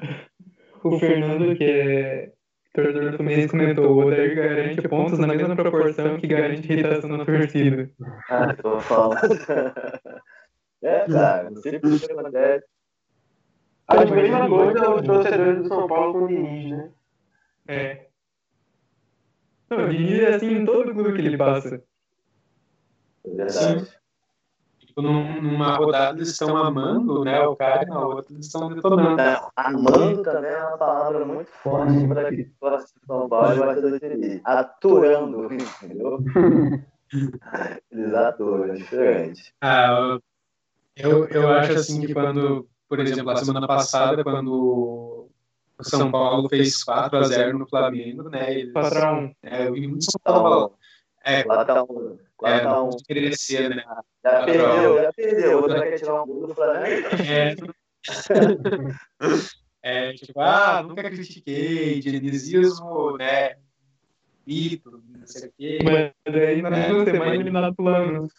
O 0.83 0.99
Fernando, 0.99 1.57
que 1.57 1.65
é 1.65 2.33
torcedor 2.73 3.11
do 3.11 3.17
Fluminense, 3.17 3.49
comentou: 3.49 3.87
o 3.87 4.07
Odair 4.07 4.37
garante 4.37 4.89
pontos 4.89 5.19
na 5.19 5.27
mesma 5.29 5.57
proporção 5.57 6.19
que 6.19 6.27
garante 6.27 6.73
irritação 6.73 7.11
na 7.11 7.25
torcida. 7.25 7.91
Ah, 8.29 8.55
tô 8.55 8.81
falando. 8.81 9.19
É, 10.83 11.07
cara, 11.07 11.49
não 11.49 11.63
sei 11.63 11.81
por 11.81 11.99
que 11.99 12.13
acontece. 12.13 12.67
A 13.89 14.05
mesma 14.05 14.47
coisa 14.51 14.91
os 14.91 15.07
torcedores 15.07 15.63
do 15.63 15.69
São 15.69 15.89
Paulo 15.89 16.13
com 16.13 16.25
o 16.25 16.29
Diniz, 16.29 16.71
né? 16.71 16.91
É. 17.67 18.07
Não, 19.77 19.87
o 19.87 19.89
Diniz 19.89 20.21
é 20.21 20.35
assim 20.35 20.53
em 20.53 20.65
todo 20.65 20.93
clube 20.93 21.13
que 21.15 21.21
ele 21.21 21.37
passa. 21.37 21.83
É 23.27 23.31
verdade. 23.35 23.87
Tipo, 24.79 25.03
num- 25.03 25.43
numa 25.43 25.75
rodada 25.77 26.17
eles 26.19 26.29
estão 26.29 26.57
amando 26.57 27.25
né, 27.25 27.41
o 27.41 27.57
cara, 27.57 27.85
na 27.87 28.07
outra 28.07 28.33
eles 28.33 28.47
estão 28.47 28.73
detonando. 28.73 29.21
É, 29.21 29.41
Amando 29.57 30.23
também 30.23 30.51
é 30.53 30.65
uma 30.65 30.79
palavra 30.79 31.25
muito 31.25 31.51
forte 31.51 32.07
para 32.07 32.31
que 32.31 32.49
São 33.07 33.29
Paulo 33.29 33.55
e 33.55 33.59
vai 33.59 33.99
feliz. 33.99 34.41
Aturando, 34.45 35.49
entendeu? 35.53 36.23
Eles 37.91 38.15
aturam, 38.15 38.65
é 38.65 38.75
diferente. 38.75 39.53
Ah, 39.61 40.19
eu, 40.97 41.27
eu 41.29 41.49
acho 41.49 41.73
assim 41.73 42.07
que 42.07 42.15
quando, 42.15 42.69
por 42.89 43.01
exemplo, 43.01 43.31
a 43.31 43.37
semana 43.37 43.67
passada, 43.67 44.23
quando 44.23 45.29
o 45.79 45.85
São 45.85 46.11
Paulo 46.11 46.49
fez 46.49 46.85
4x0 46.85 47.53
no 47.53 47.69
Flamengo, 47.69 48.29
né? 48.29 48.59
Eles, 48.59 48.73
Patrão. 48.73 49.35
é, 49.43 49.67
eu 49.67 49.73
vi 49.73 49.87
muito 49.87 50.05
São 50.05 50.21
Paulo 50.23 50.77
é, 51.25 51.43
Lá 51.45 51.65
tá. 51.65 51.83
Lá 52.43 52.51
é, 52.51 52.61
tá 52.61 52.71
não 52.71 52.91
ser, 53.33 53.71
né? 53.71 53.83
Já 54.23 54.45
perdeu, 54.45 55.03
já 55.03 55.13
perdeu. 55.15 55.63
Outra 55.63 55.83
quer 55.83 55.99
tirar 55.99 56.23
um 56.23 56.27
gol 56.27 56.47
do 56.49 56.55
Flamengo. 56.55 57.09
É, 57.27 57.55
é, 60.11 60.13
tipo, 60.13 60.39
ah, 60.41 60.83
nunca 60.83 61.03
critiquei, 61.03 61.99
dinizismo, 62.01 63.17
né? 63.17 63.57
Mito, 64.47 65.03
não 65.09 65.27
sei 65.27 65.49
o 65.49 65.53
quê. 65.57 65.79
Mas 65.83 66.35
aí 66.35 66.61
na 66.61 66.71
mesma 66.71 67.05
semana 67.07 67.35
eliminado 67.35 67.75
pro 67.75 67.87
Lanús. 67.87 68.33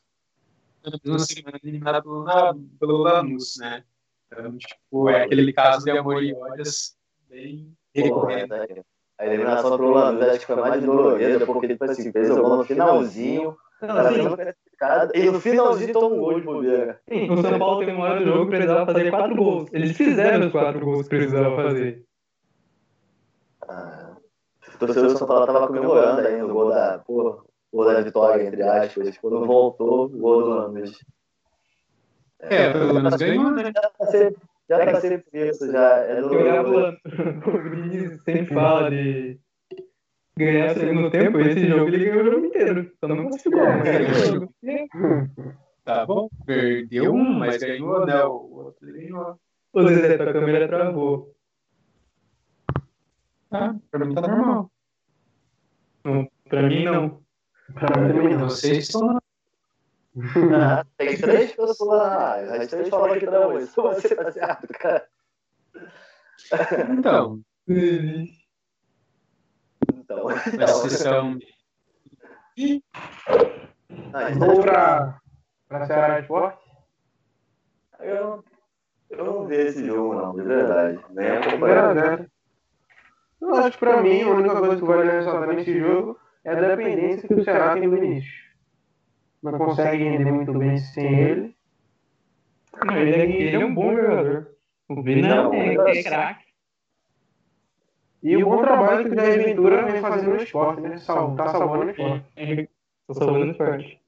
na 0.85 0.99
mesma 1.03 1.19
semana 1.19 1.59
eliminada 1.63 2.03
pelo, 2.03 2.23
pelo 2.79 2.97
Lanús, 2.97 3.55
né? 3.57 3.83
Então, 4.27 4.55
tipo, 4.55 5.09
é 5.09 5.23
aquele 5.23 5.51
caso 5.51 5.83
de 5.83 5.89
amor 5.89 6.21
e 6.21 6.35
ódios 6.35 6.95
bem 7.35 7.77
recorrente. 7.93 8.47
Porra, 8.47 8.65
né? 8.67 8.81
A 9.17 9.25
eliminação 9.25 9.77
pro 9.77 9.91
Lanús 9.91 10.27
acho 10.27 10.39
que 10.39 10.45
foi 10.45 10.55
mais 10.55 10.83
dolorida, 10.83 11.45
porque 11.45 11.67
tipo 11.69 11.85
assim, 11.85 12.11
fez 12.11 12.29
o 12.31 12.41
gol 12.41 12.57
no 12.57 12.65
finalzinho, 12.65 13.57
Não, 13.81 13.97
assim, 13.97 14.19
e 15.13 15.31
no 15.31 15.39
finalzinho 15.39 15.93
toma 15.93 16.15
um 16.15 16.19
gol 16.19 16.39
de 16.39 16.45
bobeira. 16.45 16.99
sim, 17.07 17.31
o 17.31 17.41
São 17.41 17.57
Paulo 17.57 17.85
tem 17.85 17.95
uma 17.95 18.05
hora 18.05 18.19
do 18.19 18.25
jogo 18.25 18.45
que 18.45 18.51
precisava 18.51 18.85
fazer 18.85 19.09
quatro 19.09 19.35
gols. 19.35 19.69
Eles 19.71 19.95
fizeram 19.95 20.47
os 20.47 20.51
quatro 20.51 20.83
gols 20.83 21.07
que 21.07 21.15
precisava 21.15 21.55
fazer. 21.55 22.03
Ah, 23.67 24.17
o 24.73 24.77
torcedor 24.77 25.13
do 25.13 25.17
São 25.17 25.27
Paulo 25.27 25.45
tava 25.45 25.67
comemorando 25.67 26.27
ainda 26.27 26.45
o 26.45 26.53
gol 26.53 26.69
da, 26.69 26.99
porra, 26.99 27.37
o 27.71 27.77
gol 27.77 27.85
da 27.85 28.01
vitória, 28.01 28.43
entre 28.43 28.63
aspas, 28.63 29.17
quando 29.17 29.45
voltou 29.45 30.05
o 30.05 30.09
gol 30.09 30.43
do 30.43 30.49
Lanús. 30.49 31.05
É, 32.39 32.73
pelo 32.73 32.93
menos 32.95 33.15
ganhou, 33.15 33.51
né? 33.51 33.71
Já 34.67 34.85
tá 34.85 34.99
sempre, 34.99 35.29
tá 35.31 35.37
isso, 35.37 35.71
já 35.71 35.99
é 35.99 36.19
Eu 36.19 36.29
olhava 36.29 36.63
doloroso. 36.63 36.97
o 37.47 37.69
Vinícius 37.69 38.23
sempre 38.23 38.53
fala 38.53 38.89
de 38.89 39.39
ganhar 40.37 40.75
o 40.75 40.79
segundo 40.79 41.11
tempo, 41.11 41.39
esse 41.39 41.67
jogo 41.67 41.87
ele 41.87 42.05
ganhou 42.05 42.21
o 42.21 42.31
jogo 42.31 42.45
inteiro. 42.45 42.91
Só 42.99 43.07
não 43.07 43.29
conseguiu, 43.29 43.59
o 43.59 44.13
jogo. 44.33 44.53
Tá 45.83 46.03
bom, 46.03 46.27
perdeu 46.47 47.13
um, 47.13 47.33
mas 47.33 47.57
ganhou, 47.57 48.05
né? 48.07 48.23
O 48.23 48.55
outro 48.55 48.91
ganhou. 48.91 49.39
Ô 49.71 49.87
Zezé, 49.87 50.17
tua 50.17 50.33
câmera 50.33 50.67
travou. 50.67 51.35
Tá, 53.49 53.75
pra 53.91 54.05
mim 54.05 54.15
tá 54.15 54.21
normal. 54.21 54.71
Não, 56.03 56.27
pra 56.49 56.63
mim 56.63 56.83
não. 56.85 57.21
Pra 57.73 58.01
mim 58.01 58.33
não. 58.35 58.49
Vocês 58.49 58.79
estão 58.79 59.19
Ah, 60.53 60.85
Tem 60.97 61.17
três 61.17 61.51
pessoas 61.53 61.79
live, 61.79 62.49
as 62.57 62.69
três 62.69 62.89
falam 62.89 63.19
que 63.19 63.25
não, 63.25 63.57
isso 63.59 63.75
você 63.81 64.15
tá 64.15 64.31
certo, 64.31 64.67
cara. 64.73 65.07
Então, 66.97 67.41
Então, 69.93 70.23
mas 70.25 70.47
então, 70.47 70.67
vocês 70.67 70.93
estão. 70.93 71.37
ah, 74.13 74.31
então, 74.31 74.39
Vamos 74.47 74.63
pra, 74.63 75.19
pra 75.67 75.85
Ceará 75.87 76.19
Esporte? 76.19 76.59
eu, 77.99 78.43
eu 79.09 79.25
não 79.25 79.47
vi 79.47 79.55
esse 79.55 79.85
jogo, 79.85 80.13
não, 80.15 80.33
de 80.35 80.43
verdade. 80.43 80.99
Nem 81.09 81.27
0 81.27 81.35
a 81.35 81.39
acompanhei. 81.47 81.93
0. 82.17 82.31
Eu 83.41 83.55
acho 83.55 83.71
que 83.71 83.77
pra 83.77 84.01
mim 84.01 84.21
a 84.23 84.29
única 84.29 84.55
coisa 84.59 84.77
que 84.77 84.85
vale 84.85 85.11
ressaltar 85.11 85.47
nesse 85.53 85.77
jogo 85.77 86.17
é 86.43 86.51
a 86.51 86.55
dependência 86.55 87.27
que 87.27 87.33
o 87.33 87.43
Ceará 87.43 87.73
tem 87.73 87.89
do 87.89 87.95
Vinícius. 87.95 88.44
Não 89.51 89.59
consegue 89.59 90.03
render 90.03 90.31
muito 90.31 90.53
bem 90.53 90.77
sem 90.77 91.19
ele. 91.19 91.55
Não, 92.83 92.97
ele 92.97 93.11
é, 93.11 93.25
ele 93.25 93.55
é 93.55 93.65
um 93.65 93.73
bom 93.73 93.95
jogador. 93.95 94.55
O 94.89 95.01
Vini 95.01 95.21
Não, 95.21 95.53
é, 95.53 95.73
é 95.73 96.03
craque. 96.03 96.45
E 98.21 98.35
o 98.37 98.49
bom 98.49 98.61
trabalho 98.61 99.05
que 99.05 99.11
o 99.11 99.15
Jair 99.15 99.45
Ventura 99.45 99.85
vem 99.85 100.01
fazendo 100.01 100.31
no 100.31 100.41
esporte, 100.41 100.81
né? 100.81 100.97
Sal, 100.97 101.35
tá 101.35 101.49
salvando 101.49 101.85
o 101.85 101.89
esporte. 101.91 102.25
É, 102.35 102.67
Tô 103.07 103.13
salvando 103.13 103.45
o 103.45 103.51
esporte. 103.51 104.01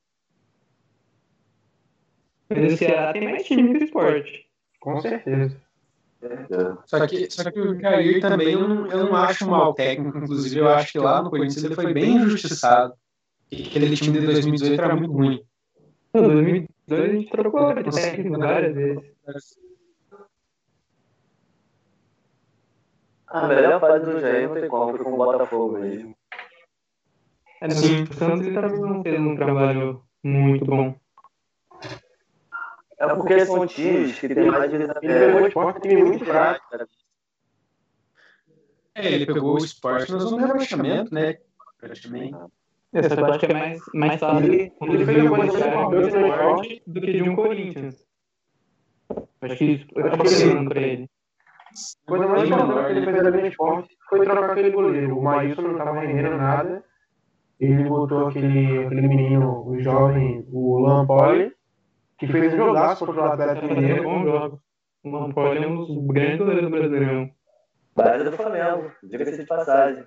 Mas 2.49 2.73
o 2.73 2.77
Ceará 2.77 3.13
tem 3.13 3.29
mais 3.29 3.45
time 3.45 3.73
que 3.73 3.83
o 3.83 3.83
esporte. 3.83 4.47
Com 4.79 5.01
certeza. 5.01 5.61
Só 6.87 7.05
que, 7.05 7.29
só 7.29 7.51
que 7.51 7.59
o 7.59 7.79
Jair 7.79 8.21
também 8.21 8.53
eu 8.53 8.67
não, 8.67 8.87
eu 8.87 9.05
não 9.05 9.15
acho 9.15 9.45
um 9.45 9.51
mau 9.51 9.73
técnico, 9.73 10.17
inclusive 10.17 10.59
eu 10.59 10.67
acho 10.67 10.91
que 10.93 10.99
lá 10.99 11.21
no 11.21 11.29
Corinthians 11.29 11.63
ele 11.63 11.75
foi 11.75 11.93
bem 11.93 12.15
injustiçado. 12.15 12.95
E 13.51 13.63
Aquele 13.63 13.95
time 13.95 14.19
de 14.19 14.25
2018 14.25 14.81
era 14.81 14.95
muito 14.95 15.13
ruim. 15.13 15.45
Em 16.13 16.21
2002 16.21 17.01
a 17.01 17.13
gente 17.13 17.31
trocou 17.31 17.73
de 17.73 17.91
técnico 17.91 18.39
várias 18.39 18.75
vezes. 18.75 19.03
A 23.27 23.47
melhor 23.47 23.79
fase 23.79 24.05
do 24.05 24.19
Jair 24.19 24.47
não 24.47 24.55
tem 24.55 24.69
como, 24.69 24.95
foi 24.95 25.03
com 25.03 25.13
o 25.13 25.17
Botafogo 25.17 25.77
mesmo. 25.77 26.15
É, 27.61 27.67
no 27.67 27.73
Santos 28.13 28.47
ele 28.47 28.53
também 28.53 28.79
não 28.79 29.03
fez 29.03 29.19
um 29.19 29.35
trabalho 29.35 30.03
muito 30.23 30.65
bom. 30.65 30.95
É 32.99 33.07
porque 33.13 33.45
são 33.45 33.67
times 33.67 34.19
que 34.19 34.33
tem 34.33 34.49
mais 34.49 34.73
Ele 34.73 34.87
pegou 34.87 35.41
o 35.41 35.47
esporte, 35.47 35.81
time 35.81 36.03
muito 36.03 36.25
fraco. 36.25 36.65
É, 38.95 39.11
ele 39.11 39.25
pegou 39.25 39.55
o 39.55 39.57
esporte 39.57 40.11
na 40.11 40.19
zona 40.19 40.43
de 40.43 40.47
rebaixamento, 40.47 41.13
né? 41.13 41.37
Praticamente. 41.77 42.35
Essa 42.93 43.19
eu 43.19 43.25
acho 43.25 43.39
que 43.39 43.45
é 43.47 43.53
mais, 43.53 43.79
mais 43.93 44.19
fácil 44.19 44.53
Ele- 44.53 44.69
quando 44.71 44.93
ele 44.93 45.05
fez 45.05 45.23
uma 45.23 45.31
um 45.31 45.35
coisa 45.35 45.71
forte. 45.71 46.37
forte 46.39 46.83
do 46.87 47.01
que 47.01 47.13
de 47.13 47.23
um 47.23 47.35
Corinthians. 47.35 48.05
Acho 49.41 49.55
que 49.57 49.65
isso 49.65 49.85
Acho 49.95 50.07
acabou 50.07 50.25
que 50.25 50.31
pesando 50.31 50.69
pra 50.69 50.81
ele. 50.81 51.09
A 52.07 52.09
coisa 52.09 52.27
mais 52.27 52.49
menor, 52.49 52.85
que 52.85 52.91
ele 52.93 53.05
fez 53.05 53.25
ali 53.25 53.47
esporte 53.47 53.97
foi 54.09 54.25
trocar 54.25 54.51
aquele 54.51 54.71
goleiro. 54.71 55.17
O 55.17 55.23
Maílson 55.23 55.61
não 55.61 55.71
estava 55.73 55.99
rendendo 55.99 56.37
nada. 56.37 56.83
Ele 57.59 57.83
botou 57.89 58.27
aquele, 58.27 58.85
aquele 58.85 59.07
menino, 59.07 59.67
o 59.67 59.79
jovem, 59.81 60.45
o 60.51 60.79
Lampoli, 60.79 61.51
que 62.17 62.27
fez 62.27 62.53
um 62.53 62.57
jogaço 62.57 63.05
contra 63.05 63.21
o 63.21 63.25
Atlético 63.25 63.67
Mineiro. 63.67 64.03
jogos. 64.03 64.59
O 65.03 65.09
Lampoli 65.09 65.63
é 65.63 65.67
um 65.67 65.75
dos 65.75 66.07
grandes 66.07 66.37
goleiros 66.37 66.63
do 66.63 66.69
Brasileirão. 66.69 67.29
Base 67.95 68.23
do 68.23 68.31
Flamengo, 68.31 68.91
diga-se 69.03 69.37
de 69.37 69.45
passagem. 69.45 70.03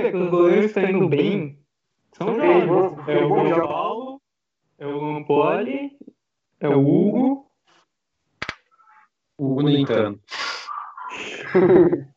É 0.00 0.10
que 0.10 0.16
os 0.16 0.30
goleiros 0.30 0.66
estão 0.66 0.84
indo 0.84 1.08
bem 1.08 1.64
são 2.16 2.34
jovens. 2.34 3.08
É 3.08 3.24
o 3.24 3.48
João. 3.48 3.68
Paulo, 3.68 4.22
é 4.78 4.86
o 4.86 5.00
Lampoli, 5.00 5.98
é 6.60 6.68
o 6.68 6.80
Hugo. 6.80 7.50
O 9.36 9.46
Hugo 9.46 9.62
nem 9.62 9.84
tanto. 9.84 10.20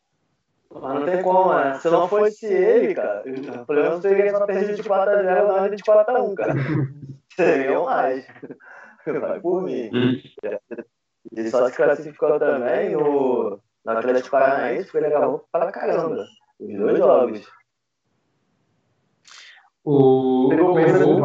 Mas 0.70 0.94
não 0.94 1.04
tem 1.04 1.22
como, 1.22 1.52
né? 1.52 1.74
Se 1.74 1.90
não 1.90 2.06
fosse 2.06 2.46
ele, 2.46 2.94
cara, 2.94 3.24
o 3.26 3.66
problema 3.66 4.00
seria 4.00 4.30
só 4.30 4.46
perder 4.46 4.76
de 4.76 4.82
4x0 4.84 5.46
não 5.48 5.68
de 5.70 5.82
4x1, 5.82 6.34
cara. 6.34 6.54
Seriam 7.34 7.86
mais. 7.86 8.24
Vai 9.04 9.40
por 9.40 9.62
mim. 9.62 9.90
Ele 11.32 11.50
só 11.50 11.68
se 11.68 11.74
classificou 11.74 12.38
também 12.38 12.92
no, 12.92 13.60
no 13.84 13.92
Atlético 13.92 14.30
Paranaense, 14.30 14.84
porque 14.84 14.98
ele 14.98 15.06
acabou 15.06 15.48
pra 15.50 15.72
caramba. 15.72 16.24
Os 16.60 16.76
dois 16.76 16.98
jogos. 16.98 17.57
O, 19.90 20.48
o 20.48 20.50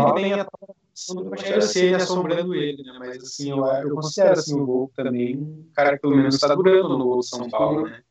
que 0.05 0.22
tem 0.22 0.34
a 0.34 0.47
do 1.09 1.30
Rogério 1.30 1.61
Ceni 1.64 1.95
assombrando 1.95 2.55
ele, 2.55 2.82
né? 2.82 2.95
Mas 2.97 3.18
assim, 3.22 3.49
eu, 3.49 3.66
eu 3.66 3.95
considero 3.95 4.39
assim, 4.39 4.57
o 4.57 4.66
gol 4.66 4.91
também 4.95 5.36
um 5.36 5.70
cara 5.76 5.95
que 5.95 6.01
pelo 6.01 6.16
menos 6.16 6.36
está 6.36 6.55
durando 6.55 6.97
no 6.97 7.22
São 7.22 7.49
Paulo, 7.49 7.89
né? 7.89 8.01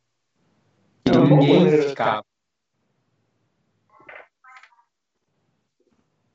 E 1.07 1.09
É 1.09 1.17
um 1.17 1.27
bom 1.27 1.37
ninguém 1.37 1.59
goleiro. 1.59 1.89
ficava. 1.89 2.23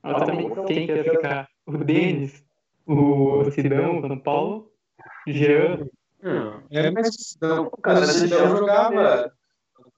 Mas 0.03 0.23
também 0.25 0.65
quem 0.65 0.87
quer 0.87 1.03
ficar? 1.11 1.49
O 1.65 1.77
Denis, 1.77 2.43
o 2.85 3.49
Sidão, 3.51 3.99
o 3.99 4.01
São 4.01 4.19
Paulo, 4.19 4.73
o 5.27 5.31
Jean. 5.31 5.87
Não, 6.21 6.61
é, 6.71 6.91
mas 6.91 7.37
Cara, 7.81 8.01
mas 8.01 8.09
o 8.09 8.19
Sidão 8.19 8.39
joga 8.49 8.57
jogava 8.57 9.33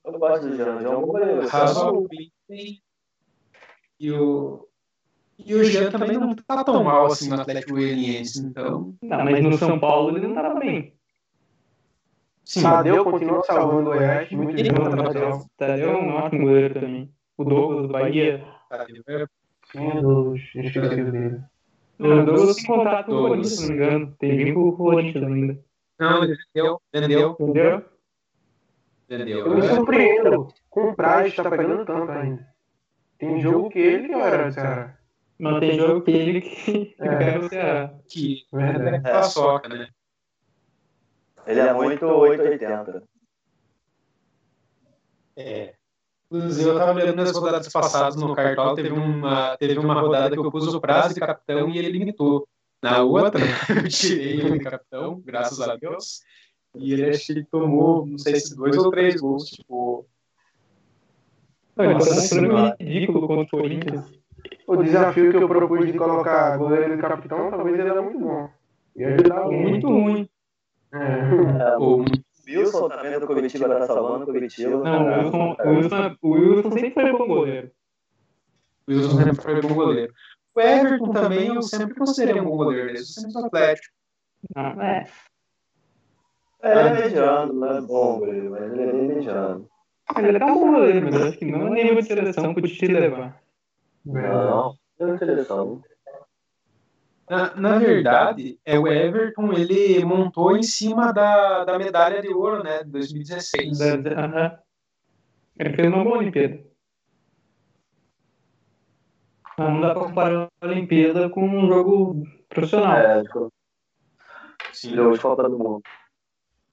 Eu 0.05 0.19
gosto 0.19 0.47
do 0.47 0.55
Jean, 0.57 0.80
Jean 0.80 0.91
é 0.91 0.97
um 0.97 1.01
goleiro. 1.07 2.07
bem. 2.47 2.84
E 4.02 4.12
o, 4.12 4.68
e 5.38 5.54
o 5.54 5.64
Jean 5.64 5.91
também 5.91 6.18
não 6.18 6.36
tá 6.36 6.64
tão 6.64 6.84
mal 6.84 7.06
assim 7.06 7.30
no 7.30 7.39
Atlético 7.39 7.74
Goianiense, 7.74 8.43
então. 8.43 8.95
Não, 8.99 9.24
mas 9.26 9.43
no 9.43 9.56
São 9.60 9.80
Paulo 9.80 10.18
ele 10.18 10.26
não 10.26 10.34
tava 10.34 10.60
bem. 10.60 10.95
Sim, 12.43 12.64
Tadeu 12.64 13.04
continua 13.04 13.43
salvando 13.43 13.91
o 13.91 13.93
Goiás, 13.93 14.32
muito 14.32 14.58
Ele 14.58 14.70
jogo 14.70 14.82
tá 14.82 14.89
na 14.89 14.95
bem. 14.95 15.06
lateral. 15.06 15.45
Tadeu 15.56 15.91
é 15.91 15.97
um 15.97 16.16
ótimo 16.16 16.41
goleiro 16.47 16.74
também. 16.74 17.14
O 17.38 17.43
Douglas 17.43 17.88
do 17.88 17.93
Bahia. 17.93 18.43
é 18.72 19.26
Tinha 19.72 20.02
dos 20.02 20.39
esquecidos 20.56 21.12
dele. 21.12 21.39
O 21.99 22.26
Douglas 22.26 22.56
tem 22.56 22.66
contrato 22.66 23.06
com 23.06 23.14
o 23.14 23.28
Corinthians, 23.28 23.56
se 23.56 23.62
não 23.62 23.70
me 23.70 23.76
engano. 23.76 24.16
Tem 24.18 24.36
vínculo 24.36 24.76
com 24.78 24.84
o 24.84 24.91
Corinthians 24.93 25.24
ainda. 25.24 25.60
Não, 25.99 26.24
ele 26.24 26.36
vendeu, 26.56 26.82
vendeu, 26.91 27.32
Entendeu? 27.39 27.86
vendeu. 29.08 29.45
Eu 29.45 29.56
me 29.56 29.62
surpreendo 29.62 30.47
com 30.72 30.89
o 30.89 30.95
Praz 30.95 31.36
tá 31.36 31.47
pegando 31.47 31.86
tanto 31.86 32.12
ainda. 32.12 32.51
Tem 33.22 33.39
jogo 33.39 33.69
que 33.69 33.78
ele 33.80 34.07
que 34.07 34.13
era 34.15 34.47
do 34.47 34.51
Ceará. 34.53 34.97
Mas 35.38 35.59
tem 35.59 35.78
jogo 35.80 36.01
que 36.01 36.11
ele 36.11 36.41
que 36.41 36.49
que 36.95 36.95
É. 36.99 37.15
pega 37.17 37.39
o 37.45 37.49
Ceará. 37.49 37.93
Que 38.09 38.43
Verdade. 38.51 38.95
é 38.95 39.11
paçoca, 39.11 39.69
né? 39.69 39.88
Ele 41.45 41.59
é 41.59 41.72
muito 41.74 42.05
880. 42.05 43.03
É. 45.36 45.76
Inclusive, 46.32 46.69
eu 46.69 46.78
tava 46.78 46.93
olhando 46.93 47.15
nas 47.15 47.32
rodadas 47.36 47.67
passadas 47.69 48.15
no 48.15 48.34
Cartola, 48.36 48.76
teve 48.76 48.89
uma, 48.91 49.57
teve 49.57 49.78
uma 49.78 49.99
rodada 49.99 50.34
que 50.36 50.39
eu 50.39 50.51
pus 50.51 50.74
o 50.74 50.80
prazo 50.82 51.13
de 51.13 51.19
capitão 51.19 51.69
e 51.69 51.78
ele 51.78 51.89
limitou. 51.89 52.47
Na 52.82 53.03
outra, 53.03 53.39
eu 53.86 53.88
tirei 53.88 54.39
ele 54.39 54.57
de 54.57 54.59
capitão, 54.59 55.22
graças 55.24 55.59
a 55.61 55.76
Deus. 55.76 56.22
E 56.76 56.93
ele 56.93 57.09
acho 57.09 57.26
que 57.28 57.32
ele 57.34 57.45
tomou, 57.45 58.05
não 58.05 58.17
sei 58.17 58.36
se 58.39 58.55
dois 58.55 58.78
ou 58.78 58.89
três 58.89 59.19
gols, 59.19 59.45
tipo. 59.49 60.07
Não, 61.76 61.86
tá 61.86 61.93
mostrando 61.93 62.22
Senhora. 62.22 62.76
ridículo 62.80 63.28
contra 63.28 63.43
o 63.43 63.61
Corinthians. 63.61 64.22
O 64.67 64.78
desafio 64.78 65.32
que 65.32 65.38
eu 65.38 65.47
propus 65.47 65.86
de 65.86 65.93
colocar 65.93 66.57
goleiro 66.57 66.95
de 66.95 67.01
capitão, 67.01 67.49
talvez 67.49 67.80
ele 67.80 67.89
era 67.89 68.01
muito 68.01 68.19
bom. 68.19 68.49
Ajudar 68.99 69.38
alguém. 69.38 69.61
Muito 69.61 69.88
ruim. 69.88 70.30
É. 70.93 71.78
Ou 71.78 72.03
Wilson 72.47 72.89
também 72.89 73.19
do 73.19 73.28
Curitiba 73.28 73.69
tá 73.69 73.88
salvando 73.88 74.24
o 74.24 74.28
Curitiba. 74.28 74.78
Não, 74.84 75.05
o 75.05 75.24
Wilson, 75.24 75.55
o 75.63 75.69
Wilson, 75.69 76.17
o 76.22 76.30
Wilson 76.30 76.72
sempre 76.72 76.91
foi 76.91 77.11
bom 77.11 77.28
goleiro. 77.28 77.72
o 78.88 78.91
Wilson 78.91 79.17
sempre 79.17 79.36
foi 79.41 79.61
bom 79.61 79.74
goleiro. 79.74 80.13
O 80.53 80.59
Everton 80.59 81.11
também 81.11 81.47
eu 81.47 81.61
sempre 81.61 81.95
considerei 81.95 82.41
um 82.41 82.45
bom 82.45 82.57
goleiro, 82.57 82.88
desde 82.88 83.13
sempre 83.13 83.32
do 83.32 83.45
Atlético. 83.45 83.95
Ah, 84.55 84.76
é. 84.80 85.07
É, 86.63 86.72
ele 86.72 86.89
é 86.89 87.03
mediano, 87.05 87.53
não 87.53 87.78
é 87.78 87.82
bom, 87.82 88.19
goleiro, 88.19 88.51
mas 88.51 88.72
ele 88.72 88.82
é 88.82 88.91
bem 88.91 89.22
mediano. 90.16 90.28
Ele 90.30 90.38
é 90.38 90.39
tão 90.39 90.53
bom 90.53 90.72
goleiro, 90.72 91.05
mas 91.12 91.22
acho 91.28 91.38
que 91.38 91.45
não 91.45 91.68
é 91.68 91.84
nível 91.84 91.95
de 92.01 92.07
seleção 92.07 92.53
pro 92.53 92.68
Tite 92.68 92.88
levar. 92.88 93.41
Não, 94.05 94.76
não 94.99 95.14
é 95.14 95.18
seleção. 95.18 95.84
Na, 97.30 97.55
na 97.55 97.78
verdade, 97.78 98.59
é 98.66 98.78
o 98.78 98.88
Everton, 98.88 99.53
ele 99.53 100.03
montou 100.03 100.57
em 100.57 100.64
cima 100.64 101.14
da, 101.14 101.64
da 101.64 101.80
medalha 101.80 102.22
de 102.22 102.28
ouro, 102.34 102.62
né, 102.62 102.84
de 102.84 102.89
2016. 102.89 103.78
Da- 103.78 103.95
da- 103.95 104.26
Aham. 104.26 104.59
Ele 105.59 105.74
fez 105.76 105.88
uma 105.88 106.03
boa 106.03 106.18
Olimpíada. 106.18 106.59
Não 109.57 109.80
dá 109.80 109.93
pra 109.93 110.03
comparar 110.03 110.47
a 110.59 110.66
Olimpíada 110.66 111.30
com 111.30 111.45
um 111.47 111.68
jogo 111.68 112.24
profissional. 112.49 112.97
É, 112.97 113.24
Sim. 114.74 114.95
jogo 114.95 115.14
de 115.14 115.20
Copa 115.22 115.43
do 115.43 115.57
Mundo. 115.57 115.82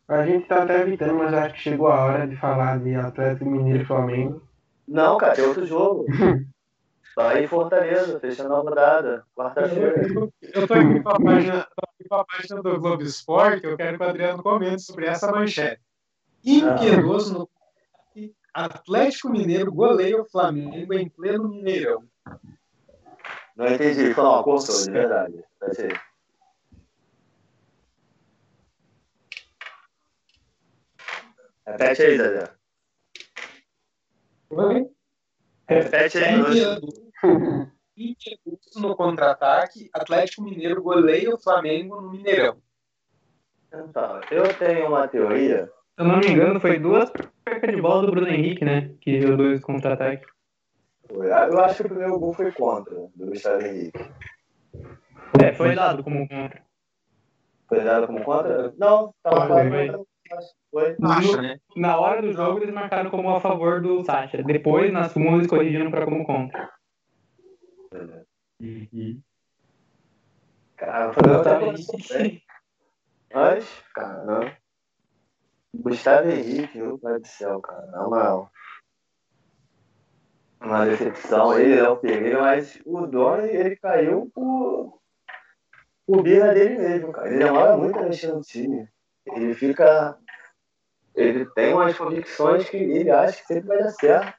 A 0.09 0.25
gente 0.25 0.49
tá 0.49 0.63
até 0.63 0.81
evitando, 0.81 1.15
mas 1.15 1.35
acho 1.35 1.55
que 1.55 1.61
chegou 1.61 1.89
a 1.89 2.03
hora 2.03 2.27
de 2.27 2.35
falar 2.37 2.79
de 2.79 2.95
Atlético 2.95 3.45
Mineiro 3.45 3.83
e 3.83 3.87
Flamengo. 3.87 4.43
Não, 4.87 5.19
cara, 5.19 5.35
tem 5.35 5.45
outro 5.45 5.67
jogo. 5.67 6.07
Bahia 7.15 7.45
e 7.45 7.49
Fortaleza, 7.49 8.19
fechando 8.19 8.55
a 8.55 8.59
rodada. 8.61 9.25
Quarta-feira. 9.37 10.07
Eu 10.55 10.67
tô 10.67 10.75
aqui 10.75 11.01
com 11.01 11.09
a 11.11 11.21
página, 11.21 11.69
com 12.09 12.15
a 12.15 12.25
página 12.25 12.63
do 12.63 12.81
Globo 12.81 13.03
Esporte, 13.03 13.67
eu 13.67 13.77
quero 13.77 13.99
que 13.99 14.05
o 14.05 14.09
Adriano 14.09 14.43
comente 14.43 14.83
sobre 14.83 15.07
essa 15.07 15.31
manchete. 15.31 15.83
Impiedoso 16.45 17.35
no 17.35 17.49
Atlético 18.55 19.29
Mineiro 19.29 19.73
goleia 19.73 20.21
o 20.21 20.25
Flamengo 20.25 20.95
em 20.95 21.09
pleno 21.09 21.49
Mineirão. 21.49 22.05
Não 23.57 23.67
entendi. 23.67 24.15
Foi 24.15 24.25
uma 24.25 24.43
cortou, 24.43 24.85
de 24.85 24.91
verdade. 24.91 25.45
Vai 25.61 25.75
ser. 25.75 26.01
Repete 31.69 32.03
aí, 32.03 32.16
Zé. 32.16 32.51
Oi? 34.51 34.91
Repete 35.69 36.19
aí. 36.19 36.41
Impiedoso 37.95 38.81
no 38.81 38.97
contra-ataque, 38.97 39.91
Atlético 39.93 40.43
Mineiro 40.43 40.83
goleia 40.83 41.35
o 41.35 41.39
Flamengo 41.39 42.01
no 42.01 42.11
Mineirão. 42.11 42.57
Então, 43.71 44.21
eu 44.31 44.55
tenho 44.55 44.89
uma 44.89 45.07
teoria. 45.09 45.66
Se 45.66 45.73
eu 45.99 46.07
não 46.07 46.19
me 46.21 46.29
engano, 46.29 46.59
foi 46.59 46.79
duas 46.79 47.11
percas 47.45 47.75
de 47.75 47.83
bola 47.83 48.07
do 48.07 48.12
Bruno 48.12 48.29
Henrique, 48.29 48.64
né? 48.64 48.95
Que 49.01 49.21
deu 49.21 49.37
dois 49.37 49.61
contra-ataque. 49.61 50.25
Eu 51.11 51.61
acho 51.61 51.77
que 51.77 51.83
o 51.83 51.89
primeiro 51.89 52.19
gol 52.19 52.33
foi 52.33 52.51
contra, 52.53 52.95
do 52.95 53.27
Gustavo 53.27 53.61
Henrique. 53.62 53.99
É, 55.43 55.53
foi 55.53 55.75
dado 55.75 56.03
como 56.03 56.27
contra. 56.27 56.62
Foi 57.69 57.85
dado 57.85 58.07
como 58.07 58.25
contra? 58.25 58.73
Não, 58.79 59.12
tava 59.23 59.47
claro. 59.47 60.08
Foi. 60.70 60.97
Acha, 61.03 61.43
né? 61.43 61.61
Na 61.76 61.99
hora 61.99 62.20
do 62.22 62.33
jogo, 62.33 62.59
eles 62.59 62.74
marcaram 62.74 63.11
como 63.11 63.35
a 63.35 63.41
favor 63.41 63.81
do 63.81 64.05
Sacha. 64.05 64.43
Depois, 64.43 64.93
na 64.93 65.09
súmula, 65.09 65.37
eles 65.37 65.47
corrigiram 65.47 65.91
pra 65.91 66.05
como 66.05 66.24
contra. 66.24 66.70
Cara, 70.76 71.12
foi 71.12 71.22
Gustavo 71.22 71.66
outra 71.66 71.81
Henrique. 71.81 72.43
Mas, 73.33 73.83
cara, 73.95 74.24
não. 74.24 74.53
Gustavo 75.74 76.29
Henrique, 76.29 76.79
meu 76.79 76.99
pai 76.99 77.18
do 77.18 77.26
céu, 77.26 77.61
cara. 77.61 77.87
Na 77.87 78.05
moral. 78.05 78.51
uma 80.61 80.85
decepção 80.87 81.59
ele, 81.59 81.81
Léo 81.81 81.97
Pereira, 81.97 82.41
mas 82.41 82.81
o 82.85 83.07
Dória, 83.07 83.51
ele 83.51 83.76
caiu 83.76 84.31
por, 84.35 85.01
por 86.07 86.22
birra 86.22 86.55
dele 86.55 86.79
mesmo, 86.79 87.12
cara. 87.12 87.29
Ele 87.29 87.45
demora 87.45 87.76
muito 87.76 87.99
a 87.99 88.03
mexer 88.03 88.33
no 88.33 88.41
time. 88.41 88.89
Ele 89.35 89.55
fica. 89.55 90.16
Ele 91.14 91.45
tem 91.47 91.74
umas 91.74 91.97
convicções 91.97 92.68
que 92.68 92.76
ele 92.76 93.11
acha 93.11 93.41
que 93.41 93.47
sempre 93.47 93.68
vai 93.68 93.79
dar 93.79 93.91
certo. 93.91 94.35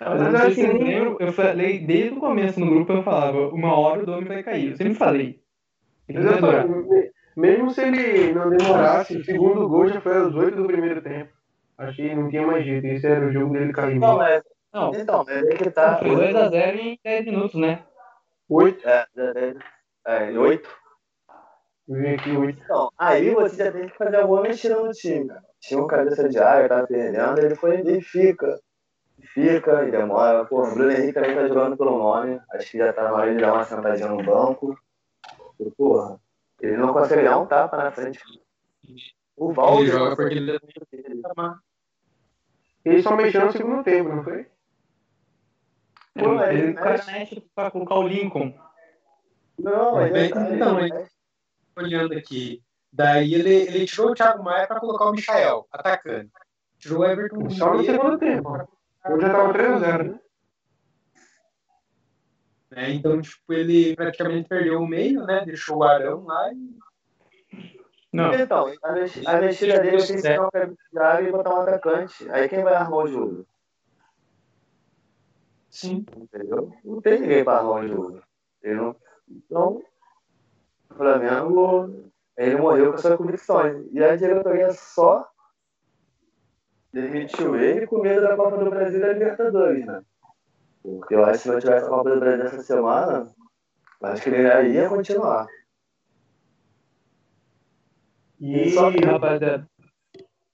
Mas 0.00 0.20
eu 0.20 0.40
acho 0.40 0.54
que 0.54 0.60
eu 0.62 0.78
lembro, 0.78 1.16
eu 1.20 1.32
falei 1.32 1.78
desde 1.78 2.16
o 2.16 2.20
começo 2.20 2.58
no 2.58 2.66
grupo, 2.66 2.92
eu 2.92 3.02
falava, 3.02 3.48
uma 3.48 3.78
hora 3.78 4.02
o 4.02 4.06
Domi 4.06 4.24
vai 4.26 4.42
cair. 4.42 4.70
Eu 4.70 4.76
sempre 4.76 4.94
falei. 4.94 5.40
Ele 6.08 6.18
não. 6.18 6.32
Exatamente. 6.32 7.12
Mesmo 7.36 7.70
se 7.70 7.80
ele 7.82 8.32
não 8.32 8.50
demorasse, 8.50 9.16
o 9.16 9.24
segundo 9.24 9.68
gol 9.68 9.88
já 9.88 10.00
foi 10.00 10.18
aos 10.18 10.34
8 10.34 10.56
do 10.56 10.66
primeiro 10.66 11.00
tempo. 11.00 11.32
Acho 11.78 11.96
que 11.96 12.14
não 12.14 12.28
tinha 12.28 12.46
mais 12.46 12.64
jeito. 12.64 12.86
Esse 12.86 13.06
era 13.06 13.26
o 13.26 13.32
jogo 13.32 13.52
dele 13.52 13.72
cair 13.72 13.98
Não, 13.98 14.16
mas. 14.16 14.42
Não, 14.72 14.94
Então, 14.94 15.24
é 15.28 15.42
que 15.54 15.70
tá. 15.70 15.98
foi 15.98 16.10
2x0 16.10 16.76
em 16.76 16.98
10 17.04 17.24
minutos, 17.26 17.60
né? 17.60 17.82
8. 18.48 18.88
É, 18.88 19.06
é, 19.16 19.54
é, 20.06 20.38
oito. 20.38 20.38
Eu 20.38 20.38
vim 20.38 20.38
aqui 20.38 20.38
8. 20.38 20.81
Então, 21.88 22.90
aí 22.96 23.34
você 23.34 23.56
já 23.64 23.72
tem 23.72 23.88
que 23.88 23.96
fazer 23.96 24.16
alguma 24.16 24.42
mexida 24.42 24.80
no 24.80 24.90
time, 24.92 25.28
cara. 25.28 25.42
Tinha 25.60 25.80
um 25.82 25.86
cabeça 25.86 26.28
de 26.28 26.38
área, 26.38 26.68
tava 26.68 26.86
perdendo, 26.86 27.38
ele 27.38 27.54
foi 27.54 27.80
e 27.80 28.00
fica. 28.00 28.60
Fica 29.34 29.84
e 29.86 29.90
demora. 29.90 30.44
Pô, 30.44 30.62
o 30.62 30.74
Bruno 30.74 30.90
Henrique 30.90 31.12
também 31.12 31.34
tá 31.34 31.46
jogando 31.46 31.76
pelo 31.76 31.98
nome. 31.98 32.40
Acho 32.52 32.70
que 32.70 32.78
já 32.78 32.92
tá 32.92 33.04
na 33.04 33.12
hora 33.12 33.32
de 33.34 33.40
dar 33.40 33.52
uma 33.54 33.64
sentadinha 33.64 34.08
no 34.08 34.22
banco. 34.22 34.76
E, 35.60 35.70
porra, 35.70 36.20
ele 36.60 36.76
não 36.76 36.92
consegue 36.92 37.22
dar 37.22 37.38
um 37.38 37.46
tapa 37.46 37.76
na 37.76 37.92
frente. 37.92 38.20
O 39.36 39.46
Ele 39.46 39.54
Valde 39.54 39.86
joga 39.86 40.16
porque 40.16 40.34
ele 40.34 40.58
Ele 42.84 43.02
só 43.02 43.16
mexeu 43.16 43.46
no 43.46 43.52
segundo 43.52 43.84
tempo, 43.84 44.08
não 44.08 44.24
foi? 44.24 44.40
É, 46.14 46.20
Pô, 46.20 46.28
mas 46.34 46.50
ele 46.50 46.58
ele 46.58 46.74
mexe. 46.74 46.82
cara 47.06 47.18
mexe 47.18 47.40
pra 47.54 47.70
colocar 47.70 47.94
o 47.94 48.06
Lincoln. 48.06 48.52
Não, 49.58 50.04
ele 50.06 50.28
tá- 50.30 50.50
então, 50.50 50.80
ele- 50.80 50.94
hein? 50.94 51.06
Olhando 51.76 52.12
aqui. 52.14 52.62
Daí 52.92 53.34
ele, 53.34 53.50
ele 53.54 53.86
tirou 53.86 54.10
o 54.10 54.14
Thiago 54.14 54.42
Maia 54.42 54.66
pra 54.66 54.80
colocar 54.80 55.06
o 55.06 55.12
Michael, 55.12 55.66
atacante. 55.72 56.30
Tirou 56.78 57.00
o 57.00 57.04
Everton 57.04 57.48
Só 57.50 57.74
no 57.74 57.84
segundo 57.84 58.18
tempo. 58.18 58.56
Eu 59.04 59.20
já 59.20 59.30
tava 59.30 59.52
3x0, 59.52 60.02
né? 60.04 60.20
né? 62.70 62.90
Então, 62.92 63.20
tipo, 63.20 63.52
ele 63.52 63.94
praticamente 63.96 64.48
perdeu 64.48 64.80
o 64.80 64.86
meio, 64.86 65.24
né? 65.24 65.44
Deixou 65.44 65.78
o 65.78 65.84
Arão 65.84 66.24
lá 66.24 66.52
e 66.52 66.76
Não, 68.12 68.32
Então, 68.34 68.72
a 68.82 68.92
mex- 68.92 69.26
a 69.26 69.40
mexida 69.40 69.80
dele 69.80 69.96
é 70.26 70.40
um 70.40 70.50
cabeça 70.50 70.76
de 70.92 70.98
área 70.98 71.28
e 71.28 71.32
botar 71.32 71.54
um 71.54 71.60
atacante. 71.62 72.30
Aí 72.30 72.48
quem 72.48 72.62
vai 72.62 72.74
armar 72.74 73.04
o 73.04 73.06
jogo? 73.08 73.46
sim. 75.70 76.04
Entendeu? 76.16 76.70
Não 76.84 77.00
tem 77.00 77.20
ninguém 77.20 77.42
para 77.44 77.58
armar 77.58 77.84
o 77.84 77.88
jogo. 77.88 78.22
Não... 78.62 78.96
Então, 79.28 79.82
Flamengo, 80.92 82.10
ele 82.36 82.56
morreu 82.56 82.92
com 82.92 82.98
suas 82.98 83.16
convicções. 83.16 83.86
E 83.92 84.02
a 84.02 84.16
diretoria 84.16 84.72
só 84.72 85.26
demitiu 86.92 87.56
ele 87.56 87.86
com 87.86 88.00
medo 88.00 88.20
da 88.20 88.36
Copa 88.36 88.58
do 88.58 88.70
Brasil 88.70 88.98
e 88.98 89.02
da 89.02 89.12
Libertadores, 89.12 89.86
né? 89.86 90.02
Porque 90.82 91.14
eu 91.14 91.24
acho 91.24 91.38
que 91.38 91.38
se 91.38 91.48
não 91.48 91.60
tivesse 91.60 91.86
a 91.86 91.88
Copa 91.88 92.10
do 92.10 92.20
Brasil 92.20 92.44
essa 92.44 92.62
semana, 92.62 93.32
eu 94.00 94.08
acho 94.08 94.22
que 94.22 94.28
ele 94.30 94.42
já 94.42 94.62
ia 94.62 94.88
continuar. 94.88 95.46
E 98.40 98.70
só 98.70 98.90
que, 98.90 99.04
rapaziada, 99.04 99.68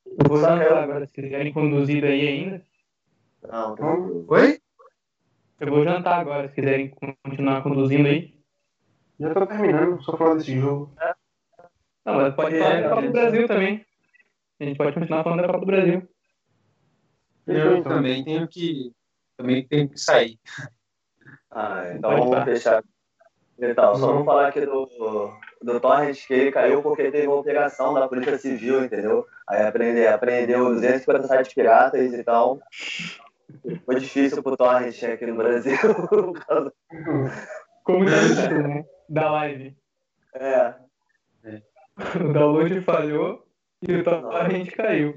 eu 0.04 0.28
vou 0.28 0.36
Só 0.38 0.58
que 0.58 0.64
agora, 0.64 1.06
se 1.06 1.12
quiserem 1.12 1.52
conduzir 1.52 2.02
daí 2.02 2.28
ainda. 2.28 2.62
Não, 3.50 3.74
tranquilo. 3.74 4.26
Oi? 4.28 4.60
Eu 5.58 5.70
vou 5.70 5.84
jantar 5.84 6.20
agora, 6.20 6.48
se 6.48 6.54
quiserem 6.54 6.94
continuar 7.24 7.62
conduzindo 7.62 8.06
aí. 8.06 8.37
Já 9.20 9.34
tô 9.34 9.46
terminando, 9.46 10.02
só 10.02 10.16
falar 10.16 10.34
desse 10.34 10.58
jogo. 10.58 10.90
Não, 12.04 12.14
mas 12.14 12.34
pode 12.34 12.56
É, 12.56 12.60
falar 12.60 12.80
da 12.80 12.88
Copa 12.88 13.02
é. 13.02 13.06
do 13.06 13.12
Brasil 13.12 13.48
também. 13.48 13.86
A 14.60 14.64
gente 14.64 14.76
pode 14.76 14.94
continuar 14.94 15.24
falando 15.24 15.40
da 15.40 15.46
Copa 15.46 15.60
do 15.60 15.66
Brasil. 15.66 16.08
Eu 17.46 17.82
também 17.82 18.24
tenho 18.24 18.46
que. 18.48 18.92
Também 19.36 19.66
tenho 19.66 19.88
que 19.88 19.98
sair. 19.98 20.38
Ah, 21.50 21.92
então 21.94 22.10
Pode 22.10 22.28
vamos 22.28 22.44
fechar. 22.44 22.84
Então, 23.58 23.94
só 23.96 24.06
vamos 24.06 24.24
falar 24.24 24.48
aqui 24.48 24.60
do, 24.60 25.32
do 25.62 25.80
Torrent, 25.80 26.26
que 26.26 26.34
ele 26.34 26.52
caiu 26.52 26.82
porque 26.82 27.10
teve 27.10 27.26
uma 27.26 27.36
operação 27.36 27.94
da 27.94 28.06
Polícia 28.06 28.38
Civil, 28.38 28.84
entendeu? 28.84 29.26
Aí 29.48 29.66
aprende, 29.66 30.06
aprendeu 30.06 30.66
250 30.66 31.26
sites 31.26 31.54
piratas, 31.54 32.14
então 32.14 32.60
foi 33.84 33.98
difícil 33.98 34.42
pro 34.42 34.56
Torrent 34.56 35.02
aqui 35.02 35.26
no 35.26 35.36
Brasil. 35.36 35.76
Como 37.82 38.04
disse, 38.04 38.48
né? 38.48 38.84
Da 39.08 39.30
live. 39.30 39.76
é, 40.34 40.74
O 42.20 42.32
download 42.32 42.80
falhou 42.82 43.46
e 43.82 43.92
o 43.92 44.04
torrent 44.04 44.70
caiu. 44.72 45.14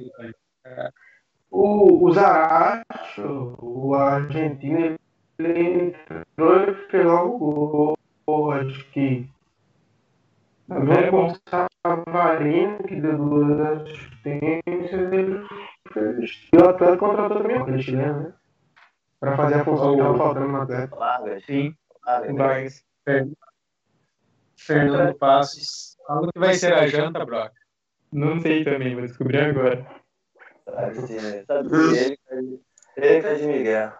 O, 1.49 2.05
o 2.07 2.13
Zaracho, 2.13 3.55
o 3.59 3.93
argentino, 3.93 4.97
ele 5.37 5.93
entrou 5.93 6.63
e 6.69 6.73
fez 6.89 7.05
logo 7.05 7.35
o 7.35 7.95
gol. 8.25 8.51
Acho 8.51 8.89
que. 8.91 9.29
É 10.69 10.73
Jogo 10.73 11.11
bom. 11.11 11.27
com 11.27 11.33
o 11.33 11.67
Savarino, 11.85 12.83
que 12.83 13.01
deu 13.01 13.17
duas 13.17 13.59
assistências, 13.81 15.11
ele 15.13 15.45
fez. 15.91 16.49
E 16.53 16.57
o 16.57 16.69
Atlético 16.69 17.05
contratou 17.05 17.41
também 17.41 17.57
aquele 17.57 17.81
chileno, 17.81 18.23
né? 18.23 18.33
Pra 19.19 19.35
fazer 19.35 19.55
a 19.55 19.65
função 19.65 19.95
que 19.95 20.01
tava 20.01 20.17
faltando 20.17 20.47
no 20.47 20.61
Atlético. 20.61 20.97
Vargas. 20.97 21.45
Sim, 21.45 21.75
Vargas. 22.05 22.31
o 22.31 22.35
Vargas. 22.37 22.85
Fernando 24.65 25.15
Passos. 25.17 25.97
Fala 26.05 26.31
que 26.31 26.39
vai 26.39 26.53
ser 26.53 26.73
a 26.73 26.87
janta, 26.87 27.25
Brock. 27.25 27.51
Não 28.11 28.39
sei 28.41 28.63
também, 28.63 28.95
vou 28.95 29.05
descobrir 29.05 29.39
agora. 29.39 29.85
Sabe 30.65 31.13
né? 31.13 31.43
Sabe 31.45 31.69
ele, 32.31 32.61
ele 32.97 33.21
tá 33.21 33.33
de 33.33 33.47
Miguel. 33.47 33.93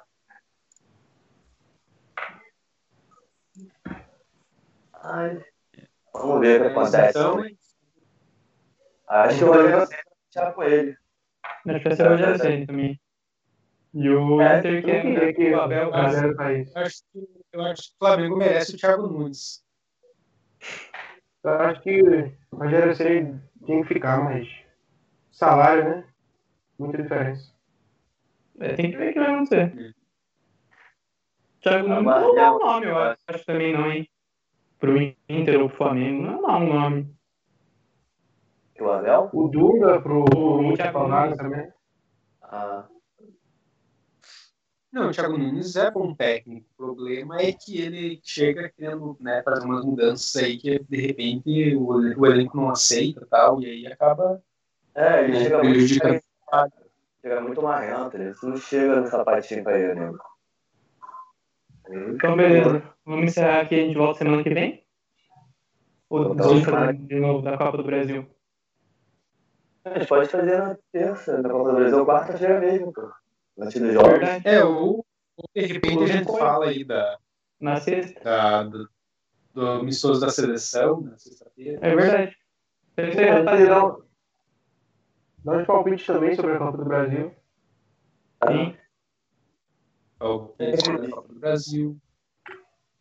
Ai. 4.93 5.43
Vamos 6.14 6.39
ver 6.41 6.62
o 6.62 6.64
que 6.66 6.70
acontece. 6.72 7.09
Então, 7.09 7.43
Acho 9.07 9.38
que 9.38 9.43
o 9.43 9.47
Rogério 9.47 9.78
vai 9.78 9.88
fechar 9.88 10.53
com 10.53 10.64
ele. 10.64 10.97
Acho 11.68 11.80
que 11.80 11.88
vai 11.89 11.95
ser 11.95 12.05
o 12.05 12.09
Rogério 12.09 12.68
também. 12.68 13.01
E 13.93 14.09
o 14.09 14.41
É, 14.41 14.59
Inter 14.59 15.36
que 15.36 15.53
o 15.53 15.57
o 15.57 15.62
Abel 15.62 15.91
tá 15.91 16.14
eu 16.14 16.66
acho 16.76 17.03
que, 17.12 17.28
eu 17.51 17.62
acho 17.62 17.82
que 17.82 17.89
o 17.89 17.97
Flamengo 17.99 18.38
merece 18.38 18.76
o 18.76 18.78
Thiago 18.78 19.07
Nunes. 19.07 19.64
Eu 21.43 21.51
acho 21.51 21.82
que 21.82 22.01
o 22.51 22.55
Rogério 22.55 22.95
Ceni 22.95 23.41
tinha 23.66 23.82
que 23.82 23.93
ficar, 23.93 24.24
mas. 24.24 24.47
Salário, 25.32 25.84
né? 25.84 26.03
Muita 26.78 27.01
diferença. 27.01 27.51
É, 28.59 28.74
tem 28.76 28.91
que 28.91 28.97
ver 28.97 29.09
o 29.09 29.14
que 29.14 29.20
vai 29.20 29.34
acontecer. 29.34 29.95
Thiago 31.62 31.88
Nunes 31.88 32.05
não 32.05 32.39
é 32.39 32.51
um 32.51 32.59
nome, 32.59 32.86
eu 32.88 32.97
acho, 32.97 33.22
acho 33.28 33.45
também 33.45 33.74
não, 33.74 33.91
hein? 33.91 34.07
Pro 34.80 34.97
Inter 35.30 35.62
ou 35.62 35.70
pro 35.70 35.78
Flamengo, 35.78 36.24
não 36.24 36.49
é 36.49 36.55
um 36.57 36.74
nome. 36.74 37.16
O 38.80 38.89
Abel? 38.89 39.30
O 39.32 39.47
Duda 39.47 40.01
pro, 40.01 40.26
Thiago 40.76 41.07
Nunes. 41.07 41.38
também. 41.38 41.72
Ah, 42.41 42.88
Não, 44.91 45.07
o 45.07 45.11
Thiago 45.11 45.37
Nunes 45.37 45.75
é 45.77 45.89
bom 45.89 46.13
técnico. 46.13 46.67
O 46.73 46.75
problema 46.75 47.41
é 47.41 47.53
que 47.53 47.79
ele 47.79 48.19
chega 48.23 48.69
querendo 48.69 49.15
né, 49.21 49.41
fazer 49.41 49.65
umas 49.65 49.85
mudanças 49.85 50.35
aí 50.35 50.57
que 50.57 50.79
de 50.79 50.97
repente 50.97 51.75
o, 51.75 52.19
o 52.19 52.25
elenco 52.25 52.57
não 52.57 52.69
aceita 52.69 53.23
e 53.23 53.25
tal, 53.27 53.61
e 53.61 53.65
aí 53.67 53.87
acaba 53.87 54.41
é, 54.93 55.23
ele 55.23 55.33
né, 55.33 55.43
chega 55.43 55.57
muito, 55.63 55.69
prejudicando. 55.71 56.21
chega 57.21 57.41
muito 57.41 57.61
marrento, 57.61 58.17
ele 58.17 58.33
não 58.43 58.57
chega 58.57 58.99
no 58.99 59.07
sapatinho 59.07 59.63
pra 59.63 59.79
ele, 59.79 59.95
né? 59.95 60.13
Então, 61.89 62.35
beleza. 62.35 62.83
Vamos 63.05 63.31
encerrar 63.31 63.61
aqui, 63.61 63.75
a 63.75 63.85
gente 63.85 63.97
volta 63.97 64.19
semana 64.19 64.43
que 64.43 64.53
vem? 64.53 64.85
Ou 66.09 66.33
Então, 66.33 66.61
fazer 66.63 66.93
de 66.93 67.19
novo 67.19 67.41
da 67.41 67.57
Copa 67.57 67.77
do 67.77 67.83
Brasil? 67.83 68.27
A 69.85 69.97
gente 69.97 70.07
pode 70.07 70.29
fazer 70.29 70.57
na 70.57 70.77
terça, 70.91 71.41
na 71.41 71.49
Copa 71.49 71.69
do 71.69 71.75
Brasil, 71.75 72.05
quarta-feira 72.05 72.59
mesmo, 72.59 72.91
pô. 72.91 73.09
Antes 73.59 73.79
dos 73.81 73.93
jogos. 73.93 74.09
Verdade. 74.11 74.47
É, 74.47 74.63
ou, 74.63 75.05
ou 75.37 75.45
de 75.55 75.61
repente 75.65 76.03
a 76.03 76.07
gente 76.07 76.25
fala 76.37 76.65
aí 76.67 76.83
da, 76.83 77.17
Na 77.59 77.75
sexta. 77.77 78.19
da, 78.23 78.63
do, 78.63 78.89
do 79.53 79.67
amistoso 79.67 80.21
da 80.21 80.29
seleção 80.29 81.01
na 81.01 81.17
sexta-feira. 81.17 81.79
É 81.81 81.95
verdade. 81.95 82.35
É 82.97 83.01
É, 83.03 83.29
rapaziada. 83.31 83.65
dá, 83.75 83.85
um- 83.85 84.01
dá 85.45 85.51
uns 85.57 85.65
palpites 85.67 86.05
também 86.05 86.35
sobre 86.35 86.53
a 86.53 86.57
Copa 86.59 86.77
do 86.77 86.85
Brasil. 86.85 87.33
Sim. 88.47 88.75
O 90.19 90.53
da 90.57 91.09
Copa 91.09 91.27
do 91.33 91.39
Brasil. 91.39 91.97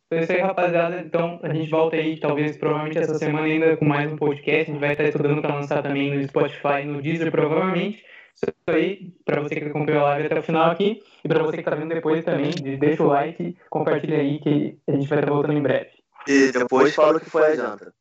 Então 0.06 0.18
é 0.18 0.22
isso 0.22 0.32
aí, 0.32 0.40
rapaziada. 0.40 1.00
Então 1.00 1.38
a 1.42 1.52
gente 1.54 1.70
volta 1.70 1.96
aí, 1.96 2.18
talvez, 2.18 2.56
provavelmente 2.56 2.98
essa 2.98 3.14
semana 3.18 3.46
ainda 3.46 3.76
com 3.76 3.84
mais 3.84 4.10
um 4.10 4.16
podcast. 4.16 4.70
A 4.70 4.74
gente 4.74 4.80
vai 4.80 4.92
estar 4.92 5.04
estudando 5.04 5.40
para 5.40 5.54
lançar 5.54 5.82
também 5.82 6.14
no 6.16 6.26
Spotify, 6.26 6.84
no 6.84 7.00
Deezer, 7.00 7.30
provavelmente. 7.30 8.02
Isso 8.34 8.52
aí, 8.68 9.12
pra 9.24 9.40
você 9.40 9.56
que 9.56 9.64
acompanhou 9.64 10.04
a 10.04 10.10
live 10.10 10.26
até 10.26 10.38
o 10.38 10.42
final 10.42 10.70
aqui, 10.70 11.02
e 11.24 11.28
pra 11.28 11.42
você 11.42 11.58
que 11.58 11.62
tá 11.62 11.74
vendo 11.74 11.94
depois 11.94 12.24
também, 12.24 12.50
deixa 12.78 13.02
o 13.02 13.08
like, 13.08 13.56
compartilha 13.68 14.18
aí 14.18 14.38
que 14.38 14.78
a 14.88 14.92
gente 14.92 15.08
vai 15.08 15.18
estar 15.18 15.32
voltando 15.32 15.58
em 15.58 15.62
breve. 15.62 15.90
E 16.26 16.52
depois 16.52 16.94
fala 16.94 17.18
o 17.18 17.20
que 17.20 17.30
foi 17.30 17.46
a 17.46 17.56
janta. 17.56 17.92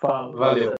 Fala. 0.00 0.36
Valeu. 0.36 0.74